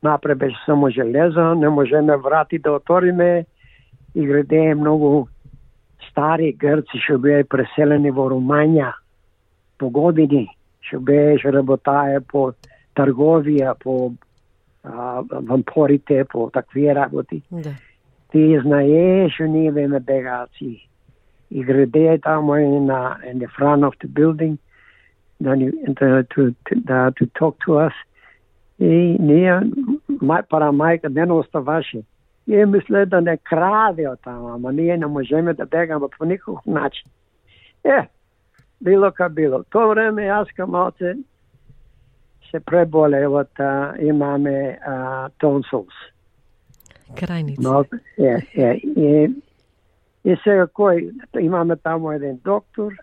напред 0.02 0.38
беше 0.38 0.56
само 0.66 0.90
железо, 0.90 1.54
не 1.54 1.68
можеме 1.68 2.16
врати 2.16 2.58
да 2.58 2.72
отвориме 2.72 3.46
и 4.14 4.26
градее 4.26 4.74
многу 4.74 5.26
стари 6.10 6.52
грци 6.52 6.98
што 6.98 7.18
беа 7.18 7.44
преселени 7.44 8.10
во 8.10 8.26
Румања 8.32 8.92
по 9.78 9.90
години, 9.90 10.48
што 10.80 10.98
беа 10.98 11.36
што 11.38 11.52
работае 11.54 12.20
по 12.20 12.50
трговија, 12.96 13.76
по 13.78 14.12
а, 14.82 15.22
вампорите, 15.30 16.24
по 16.24 16.50
такви 16.50 16.90
работи. 16.94 17.42
Да. 17.50 17.76
Ти 18.32 18.58
знаеш 18.62 19.34
што 19.34 19.46
ние 19.46 19.70
беме 19.72 20.00
бегаци. 20.00 20.80
И 21.50 21.62
градее 21.64 22.18
тамо 22.18 22.56
in, 22.56 22.86
uh, 22.86 23.18
in 23.26 24.58
да 25.40 25.56
ни 25.56 25.70
да, 25.88 26.24
to, 26.24 26.54
to, 26.64 26.74
да, 26.84 27.10
to 27.10 27.26
talk 27.38 27.56
to 27.66 27.78
us. 27.88 27.94
И 28.78 29.16
ние, 29.20 29.60
мај, 30.08 30.46
пара 30.48 30.72
мајка 30.72 31.08
не 31.08 31.26
не 31.26 31.32
оставаше. 31.32 32.02
И 32.46 32.64
мисле 32.64 33.06
да 33.06 33.20
не 33.20 33.36
краде 33.36 34.08
од 34.08 34.20
тама, 34.24 34.54
ама 34.54 34.72
ние 34.72 34.96
не 34.96 35.06
можеме 35.06 35.54
да 35.54 35.66
бегаме 35.66 36.06
по 36.18 36.24
никаков 36.24 36.66
начин. 36.66 37.10
Е, 37.84 38.08
било 38.80 39.10
ка 39.12 39.28
било. 39.28 39.62
То 39.70 39.88
време 39.88 40.26
јас 40.28 40.48
ка 40.56 40.66
малце 40.66 41.14
се 42.50 42.60
преболе 42.60 43.26
од 43.28 43.60
а, 43.60 43.94
имаме 44.00 44.78
а, 44.82 45.28
tonsils. 45.40 45.94
Крајници. 47.14 47.60
Но, 47.60 47.84
е, 48.18 48.38
е, 48.54 48.72
и, 48.82 49.28
и 50.24 50.36
сега 50.44 50.66
кој, 50.66 51.10
имаме 51.40 51.76
таму 51.76 52.12
еден 52.12 52.40
доктор, 52.44 52.94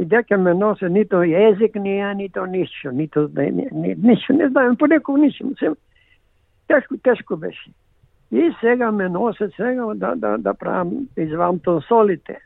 и 0.00 0.04
дека 0.04 0.38
ме 0.38 0.54
носе 0.56 0.88
нито 0.88 1.18
јазик 1.28 1.74
ја, 1.76 2.14
нито 2.16 2.46
ништо, 2.46 2.90
нито 2.90 3.26
да 3.28 3.42
ни, 3.42 3.66
ни, 3.72 3.94
ништо, 3.94 4.32
не 4.32 4.48
знаем 4.48 4.76
по 4.80 4.88
некој 4.88 5.20
ништо. 5.20 5.50
Се, 5.60 5.74
тешко, 6.68 6.96
тешко 7.04 7.36
беше. 7.36 7.70
И 8.32 8.48
сега 8.60 8.90
ме 8.92 9.08
носе 9.08 9.50
сега 9.56 9.84
да, 9.94 10.14
да, 10.16 10.38
да 10.38 10.54
правам, 10.54 11.08
да 11.16 11.22
извам 11.22 11.58
тонсолите. 11.58 12.38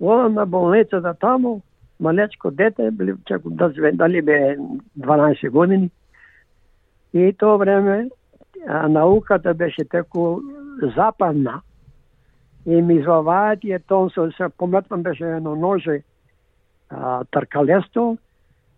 Одам 0.00 0.34
на 0.34 0.46
болницата 0.46 1.14
таму, 1.14 1.60
малечко 2.00 2.50
дете, 2.50 2.90
били, 2.90 3.14
чако 3.24 3.50
да 3.50 3.68
зве, 3.68 3.92
дали 3.92 4.22
бе 4.22 4.56
12 4.98 5.50
години. 5.50 5.90
И 7.14 7.32
тоа 7.38 7.56
време 7.56 8.08
а, 8.66 8.88
науката 8.88 9.54
беше 9.54 9.84
теку 9.84 10.40
западна. 10.96 11.60
И 12.66 12.82
ми 12.82 12.94
изваваат 12.94 13.64
и 13.64 13.78
тонсо, 13.88 14.32
се 14.32 14.48
пометвам 14.58 15.02
беше 15.02 15.24
едно 15.24 15.56
ноже, 15.56 16.02
таркалесто, 17.30 18.16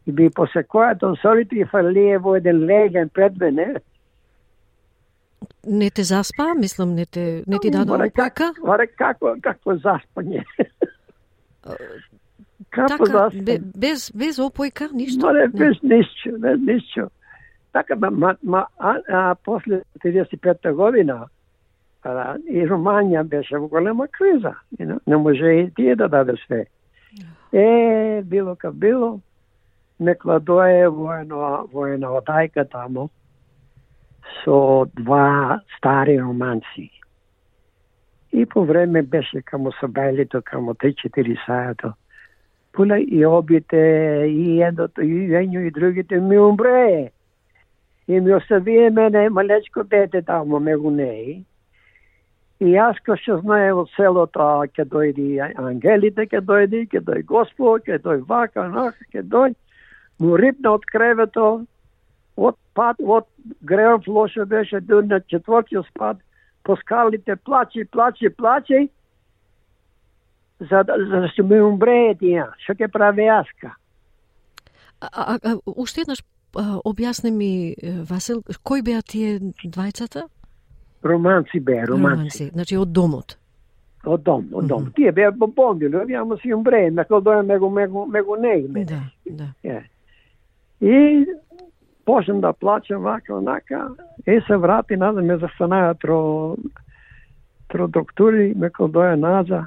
и 0.06 0.12
би 0.12 0.30
посекоја 0.30 0.96
тонсолите 0.98 1.60
и 1.60 1.64
фалие 1.68 2.18
во 2.18 2.36
еден 2.36 2.64
леген 2.64 3.08
пред 3.08 3.36
мене. 3.40 3.74
Не 5.66 5.90
те 5.90 6.02
заспа, 6.02 6.54
мислам, 6.54 6.94
не 6.94 7.06
те 7.06 7.44
не 7.46 7.58
ти 7.58 7.70
как, 7.70 7.88
опака? 7.88 8.52
варе, 8.62 8.86
како, 8.86 9.34
какво 9.42 9.76
заспање. 9.76 10.44
Како 12.70 13.04
Така, 13.04 13.28
бе, 13.44 13.58
без, 13.60 14.10
без 14.14 14.38
опојка, 14.38 14.90
ништо? 14.92 15.26
Ма 15.26 15.32
не, 15.32 15.46
без 15.48 15.82
ништо, 15.82 16.38
без 16.38 16.60
ништо. 16.60 17.08
Така, 17.72 17.96
ма, 17.96 18.10
ма, 18.10 18.36
ма 18.42 18.66
а, 18.78 18.96
а, 19.08 19.34
после 19.44 19.82
35 20.04 20.72
година, 20.72 21.26
а, 22.02 22.36
и 22.48 22.64
Руманија 22.64 23.22
беше 23.28 23.58
во 23.58 23.68
голема 23.68 24.08
криза. 24.08 24.54
Know? 24.78 25.00
Не 25.06 25.16
може 25.16 25.46
и 25.46 25.70
тие 25.76 25.96
да 25.96 26.08
даде 26.08 26.36
све. 26.46 26.66
Е, 27.52 28.22
било 28.22 28.56
ка 28.56 28.72
било, 28.72 29.20
ме 30.00 30.14
кладое 30.14 30.88
во 30.88 31.12
едно, 31.20 31.68
во 31.72 31.86
една 31.86 32.12
одајка 32.20 32.68
тамо 32.68 33.08
со 34.44 34.86
два 34.94 35.60
стари 35.76 36.18
романци. 36.20 36.90
И 38.32 38.46
по 38.46 38.64
време 38.64 39.02
беше 39.02 39.42
камо 39.42 39.72
собајлито, 39.80 40.42
камо 40.42 40.74
3-4 40.74 41.36
сајато. 41.46 41.92
Пула 42.72 42.98
и 43.00 43.24
обите, 43.26 44.26
и 44.28 44.62
едното, 44.62 45.02
и 45.02 45.34
едно, 45.34 45.60
и 45.60 45.70
другите 45.70 46.20
ми 46.20 46.38
умре. 46.38 47.10
И 48.08 48.20
ми 48.20 48.34
оставие 48.34 48.90
мене 48.90 49.30
малечко 49.30 49.84
дете 49.84 50.22
тамо, 50.22 50.60
ме 50.60 50.76
го 50.76 50.90
неи. 50.90 51.44
И 52.58 52.72
јас 52.74 52.98
кој 53.06 53.20
што 53.22 53.38
знае 53.44 53.70
од 53.70 53.90
селото, 53.94 54.46
ќе 54.74 54.84
дојди 54.90 55.38
ангелите, 55.42 56.24
да 56.24 56.26
ќе 56.26 56.40
дојди, 56.42 56.84
ќе 56.90 57.02
дојди 57.06 57.26
Господ, 57.30 57.84
ќе 57.86 58.00
дојди 58.02 58.26
вака, 58.26 58.66
нака, 58.72 59.04
ќе 59.14 59.22
дојди. 59.22 59.54
Му 60.18 60.36
рипна 60.36 60.72
од 60.74 60.86
кревето, 60.90 61.48
од 62.34 62.56
пат, 62.74 62.98
од 62.98 63.28
греов 63.62 64.08
лошо 64.08 64.46
беше, 64.46 64.80
до 64.80 65.02
на 65.02 65.20
четвртиот 65.20 65.86
спад, 65.86 66.18
по 66.64 66.76
скалите, 66.76 67.36
плачи, 67.36 67.84
плачи, 67.84 68.28
плачи, 68.28 68.88
за 70.60 70.82
да, 70.82 70.94
за 70.98 71.20
да 71.20 71.28
се 71.36 71.42
ми 71.42 71.60
умрее 71.60 72.16
тие, 72.18 72.48
што 72.64 72.74
ќе 72.74 72.90
праве 72.90 73.28
јаска. 73.30 73.76
А, 74.98 75.06
а, 75.14 75.38
а, 75.38 75.54
уште 75.64 76.02
еднаш 76.02 76.24
објасни 76.58 77.30
ми, 77.30 77.52
Васил, 78.10 78.42
кои 78.62 78.82
беа 78.82 79.02
тие 79.06 79.38
двајцата? 79.62 80.26
Романци 81.02 81.60
бе, 81.60 81.86
романци. 81.86 82.14
Романци, 82.14 82.50
значи 82.52 82.78
од 82.78 82.92
домот. 82.92 83.38
Од 84.04 84.22
дом, 84.22 84.48
од 84.52 84.66
дом. 84.66 84.82
Mm 84.82 84.86
-hmm. 84.86 84.94
Тие 84.94 85.12
беа 85.12 85.30
бомбили, 85.30 85.96
овие 85.96 86.16
ама 86.16 86.36
си 86.36 86.54
умре, 86.54 86.90
на 86.90 87.02
кој 87.04 87.22
доја 87.22 87.42
мего 87.42 87.70
мего 87.70 88.06
мего 88.06 88.36
не 88.36 88.58
име. 88.58 88.84
Да, 88.84 89.02
да. 89.26 89.48
Е. 89.62 89.82
И 90.80 91.26
почнам 92.04 92.40
да 92.40 92.52
плачам 92.52 93.02
вака 93.02 93.34
онака, 93.34 93.88
и 94.26 94.40
се 94.46 94.56
врати 94.56 94.96
назад 94.96 95.24
ме 95.24 95.36
застанаа 95.36 95.94
тро 95.94 96.56
тро 97.68 97.88
доктори, 97.88 98.54
ме 98.56 98.70
кој 98.70 98.90
доја 98.90 99.14
назад. 99.16 99.64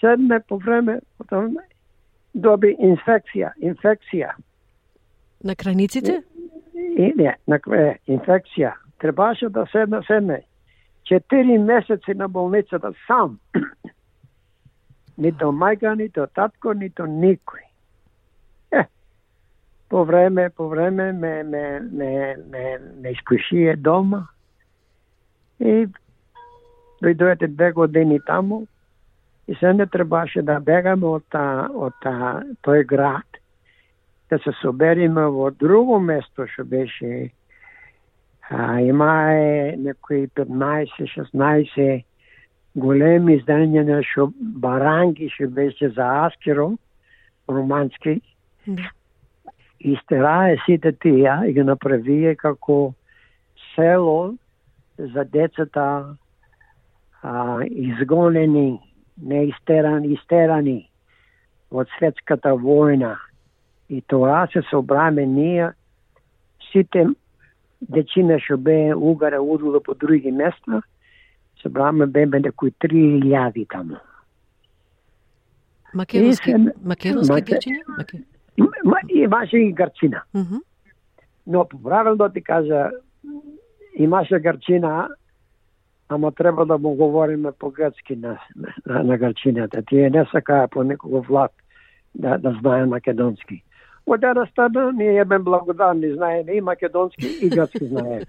Седне 0.00 0.40
по 0.48 0.56
време, 0.56 1.00
потом 1.18 1.56
доби 2.34 2.76
инфекција, 2.78 3.52
инфекција. 3.60 4.30
На 5.44 5.54
крајниците? 5.54 6.22
И, 6.96 7.12
не, 7.16 7.34
на 7.46 7.58
е, 7.76 7.98
инфекција. 8.08 8.72
Требаше 9.00 9.48
да 9.48 9.66
седне, 9.72 10.00
седне. 10.06 10.42
Четири 11.04 11.58
месеци 11.58 12.14
на 12.14 12.28
болницата 12.28 12.92
сам. 13.06 13.38
нито 15.18 15.52
мајка, 15.52 15.96
нито 15.96 16.26
татко, 16.34 16.72
нито 16.72 17.04
никој. 17.04 17.64
Е, 18.72 18.84
по 19.88 20.04
време, 20.04 20.50
по 20.50 20.68
време 20.68 21.12
ме, 21.12 21.42
ме, 21.42 21.80
ме, 21.80 22.36
ме, 22.50 22.78
ме 23.00 23.10
искушие 23.10 23.76
дома 23.76 24.26
и 25.60 25.88
дојдојате 27.04 27.48
две 27.48 27.72
години 27.72 28.20
таму 28.26 28.66
и 29.48 29.54
се 29.54 29.72
не 29.72 29.86
требаше 29.86 30.42
да 30.42 30.60
бегаме 30.60 31.06
од, 31.06 31.24
та, 31.28 31.68
од 31.72 31.96
та, 32.02 32.40
тој 32.64 32.84
град, 32.86 33.40
да 34.30 34.38
се 34.38 34.52
собериме 34.60 35.26
во 35.26 35.50
друго 35.50 35.98
место 36.00 36.46
што 36.52 36.64
беше 36.64 37.32
а, 38.50 38.80
имае 38.80 39.76
некои 39.76 40.26
15-16 40.28 42.04
големи 42.74 43.36
издања 43.38 43.84
на 43.86 44.02
шо 44.02 44.30
баранги 44.38 45.30
што 45.30 45.48
беше 45.48 45.90
за 45.94 46.06
Аскеро, 46.26 46.72
романски. 47.48 48.20
Да. 48.66 48.90
И 49.80 49.96
стерае 50.02 50.58
сите 50.66 50.92
тие 50.92 51.34
и 51.46 51.52
ги 51.52 51.62
направие 51.62 52.34
како 52.36 52.94
село 53.74 54.34
за 54.98 55.24
децата 55.24 56.16
а, 57.22 57.64
изгонени, 57.64 58.80
не 59.22 59.44
истерани, 59.44 60.12
истерани 60.14 60.90
од 61.70 61.88
светската 61.98 62.52
војна. 62.58 63.16
И 63.88 64.02
тоа 64.02 64.46
се 64.52 64.62
собраме 64.70 65.26
ние 65.26 65.70
сите 66.72 67.06
дечина 67.80 68.38
што 68.38 68.56
бе 68.56 68.94
угара 68.94 69.40
удула 69.40 69.80
по 69.80 69.94
други 69.94 70.30
места, 70.30 70.82
собраме 71.62 72.06
бебе 72.06 72.40
некои 72.40 72.70
3000 72.70 73.66
таму. 73.68 73.96
Македонски, 75.94 76.50
се- 76.50 76.72
македонски 76.84 77.32
Маке-? 77.32 77.58
Маке... 78.84 79.14
Имаше 79.14 79.58
и 79.58 79.72
гарчина. 79.72 80.22
Мгм. 80.34 80.60
Но 81.46 81.66
правилно 81.82 82.28
ти 82.28 82.42
кажа, 82.42 82.90
имаше 83.94 84.38
гарчина, 84.38 85.08
ама 86.08 86.32
треба 86.32 86.66
да 86.66 86.78
му 86.78 86.94
говориме 86.94 87.52
по 87.52 87.70
грцки 87.70 88.16
на, 88.16 88.38
на, 88.86 89.02
на 89.02 89.18
гарчината. 89.18 89.82
Тие 89.82 90.10
не 90.10 90.26
сакаа 90.32 90.68
по 90.68 90.82
некого 90.82 91.22
влад 91.22 91.52
да, 92.14 92.38
да 92.38 92.58
знае 92.60 92.86
македонски. 92.86 93.62
Од 94.10 94.24
една 94.24 94.46
страна, 94.46 94.90
ние 94.92 95.24
бе 95.24 95.38
благодарни, 95.38 96.14
знаеме 96.14 96.52
и 96.52 96.60
македонски 96.60 97.26
и 97.42 97.48
грцки 97.48 97.84
знаеме. 97.84 98.26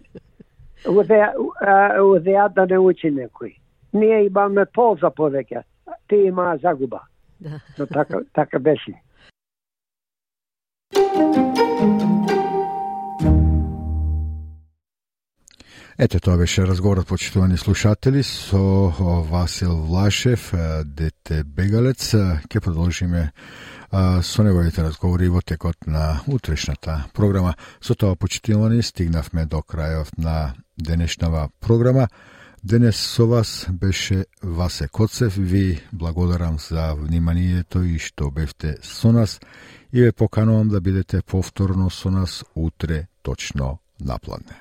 Удеа, 0.90 1.34
а, 1.62 2.02
удеа 2.02 2.50
да 2.50 2.66
не 2.70 2.78
учи 2.78 3.10
некој. 3.10 3.56
Ние 3.94 4.26
имаме 4.26 4.66
полза 4.66 5.10
повеќе, 5.10 5.64
тие 6.08 6.30
имаа 6.30 6.58
загуба. 6.62 7.02
Да. 7.40 7.62
Но 7.80 7.88
така, 7.88 8.22
така 8.34 8.60
беше. 8.60 8.94
Ете, 15.98 16.20
тоа 16.20 16.38
беше 16.38 16.68
разговорот, 16.68 17.08
почитувани 17.08 17.58
слушатели, 17.58 18.24
со 18.24 18.94
Васил 19.30 19.78
Влашев, 19.78 20.54
дете 20.86 21.44
бегалец. 21.44 22.16
Ке 22.50 22.62
продолжиме 22.62 23.32
со 24.22 24.44
неговите 24.44 24.84
разговори 24.84 25.30
во 25.30 25.42
текот 25.42 25.76
на 25.86 26.22
утрешната 26.28 27.06
програма. 27.14 27.56
Со 27.82 27.96
тоа, 27.96 28.16
почитувани, 28.16 28.84
стигнавме 28.84 29.46
до 29.46 29.60
крајот 29.60 30.18
на 30.18 30.54
денешнава 30.78 31.50
програма. 31.60 32.08
Денес 32.64 32.96
со 32.96 33.28
вас 33.28 33.68
беше 33.70 34.26
Васе 34.44 34.88
Коцев. 34.88 35.36
Ви 35.38 35.84
благодарам 35.92 36.58
за 36.60 36.94
вниманието 36.96 37.84
и 37.84 38.00
што 38.00 38.32
бевте 38.32 38.78
со 38.82 39.12
нас 39.12 39.40
и 39.92 40.02
ве 40.02 40.12
поканувам 40.12 40.70
да 40.70 40.82
бидете 40.82 41.22
повторно 41.22 41.90
со 41.90 42.10
нас 42.12 42.44
утре 42.56 43.08
точно 43.22 43.80
на 44.00 44.14
напладне. 44.14 44.61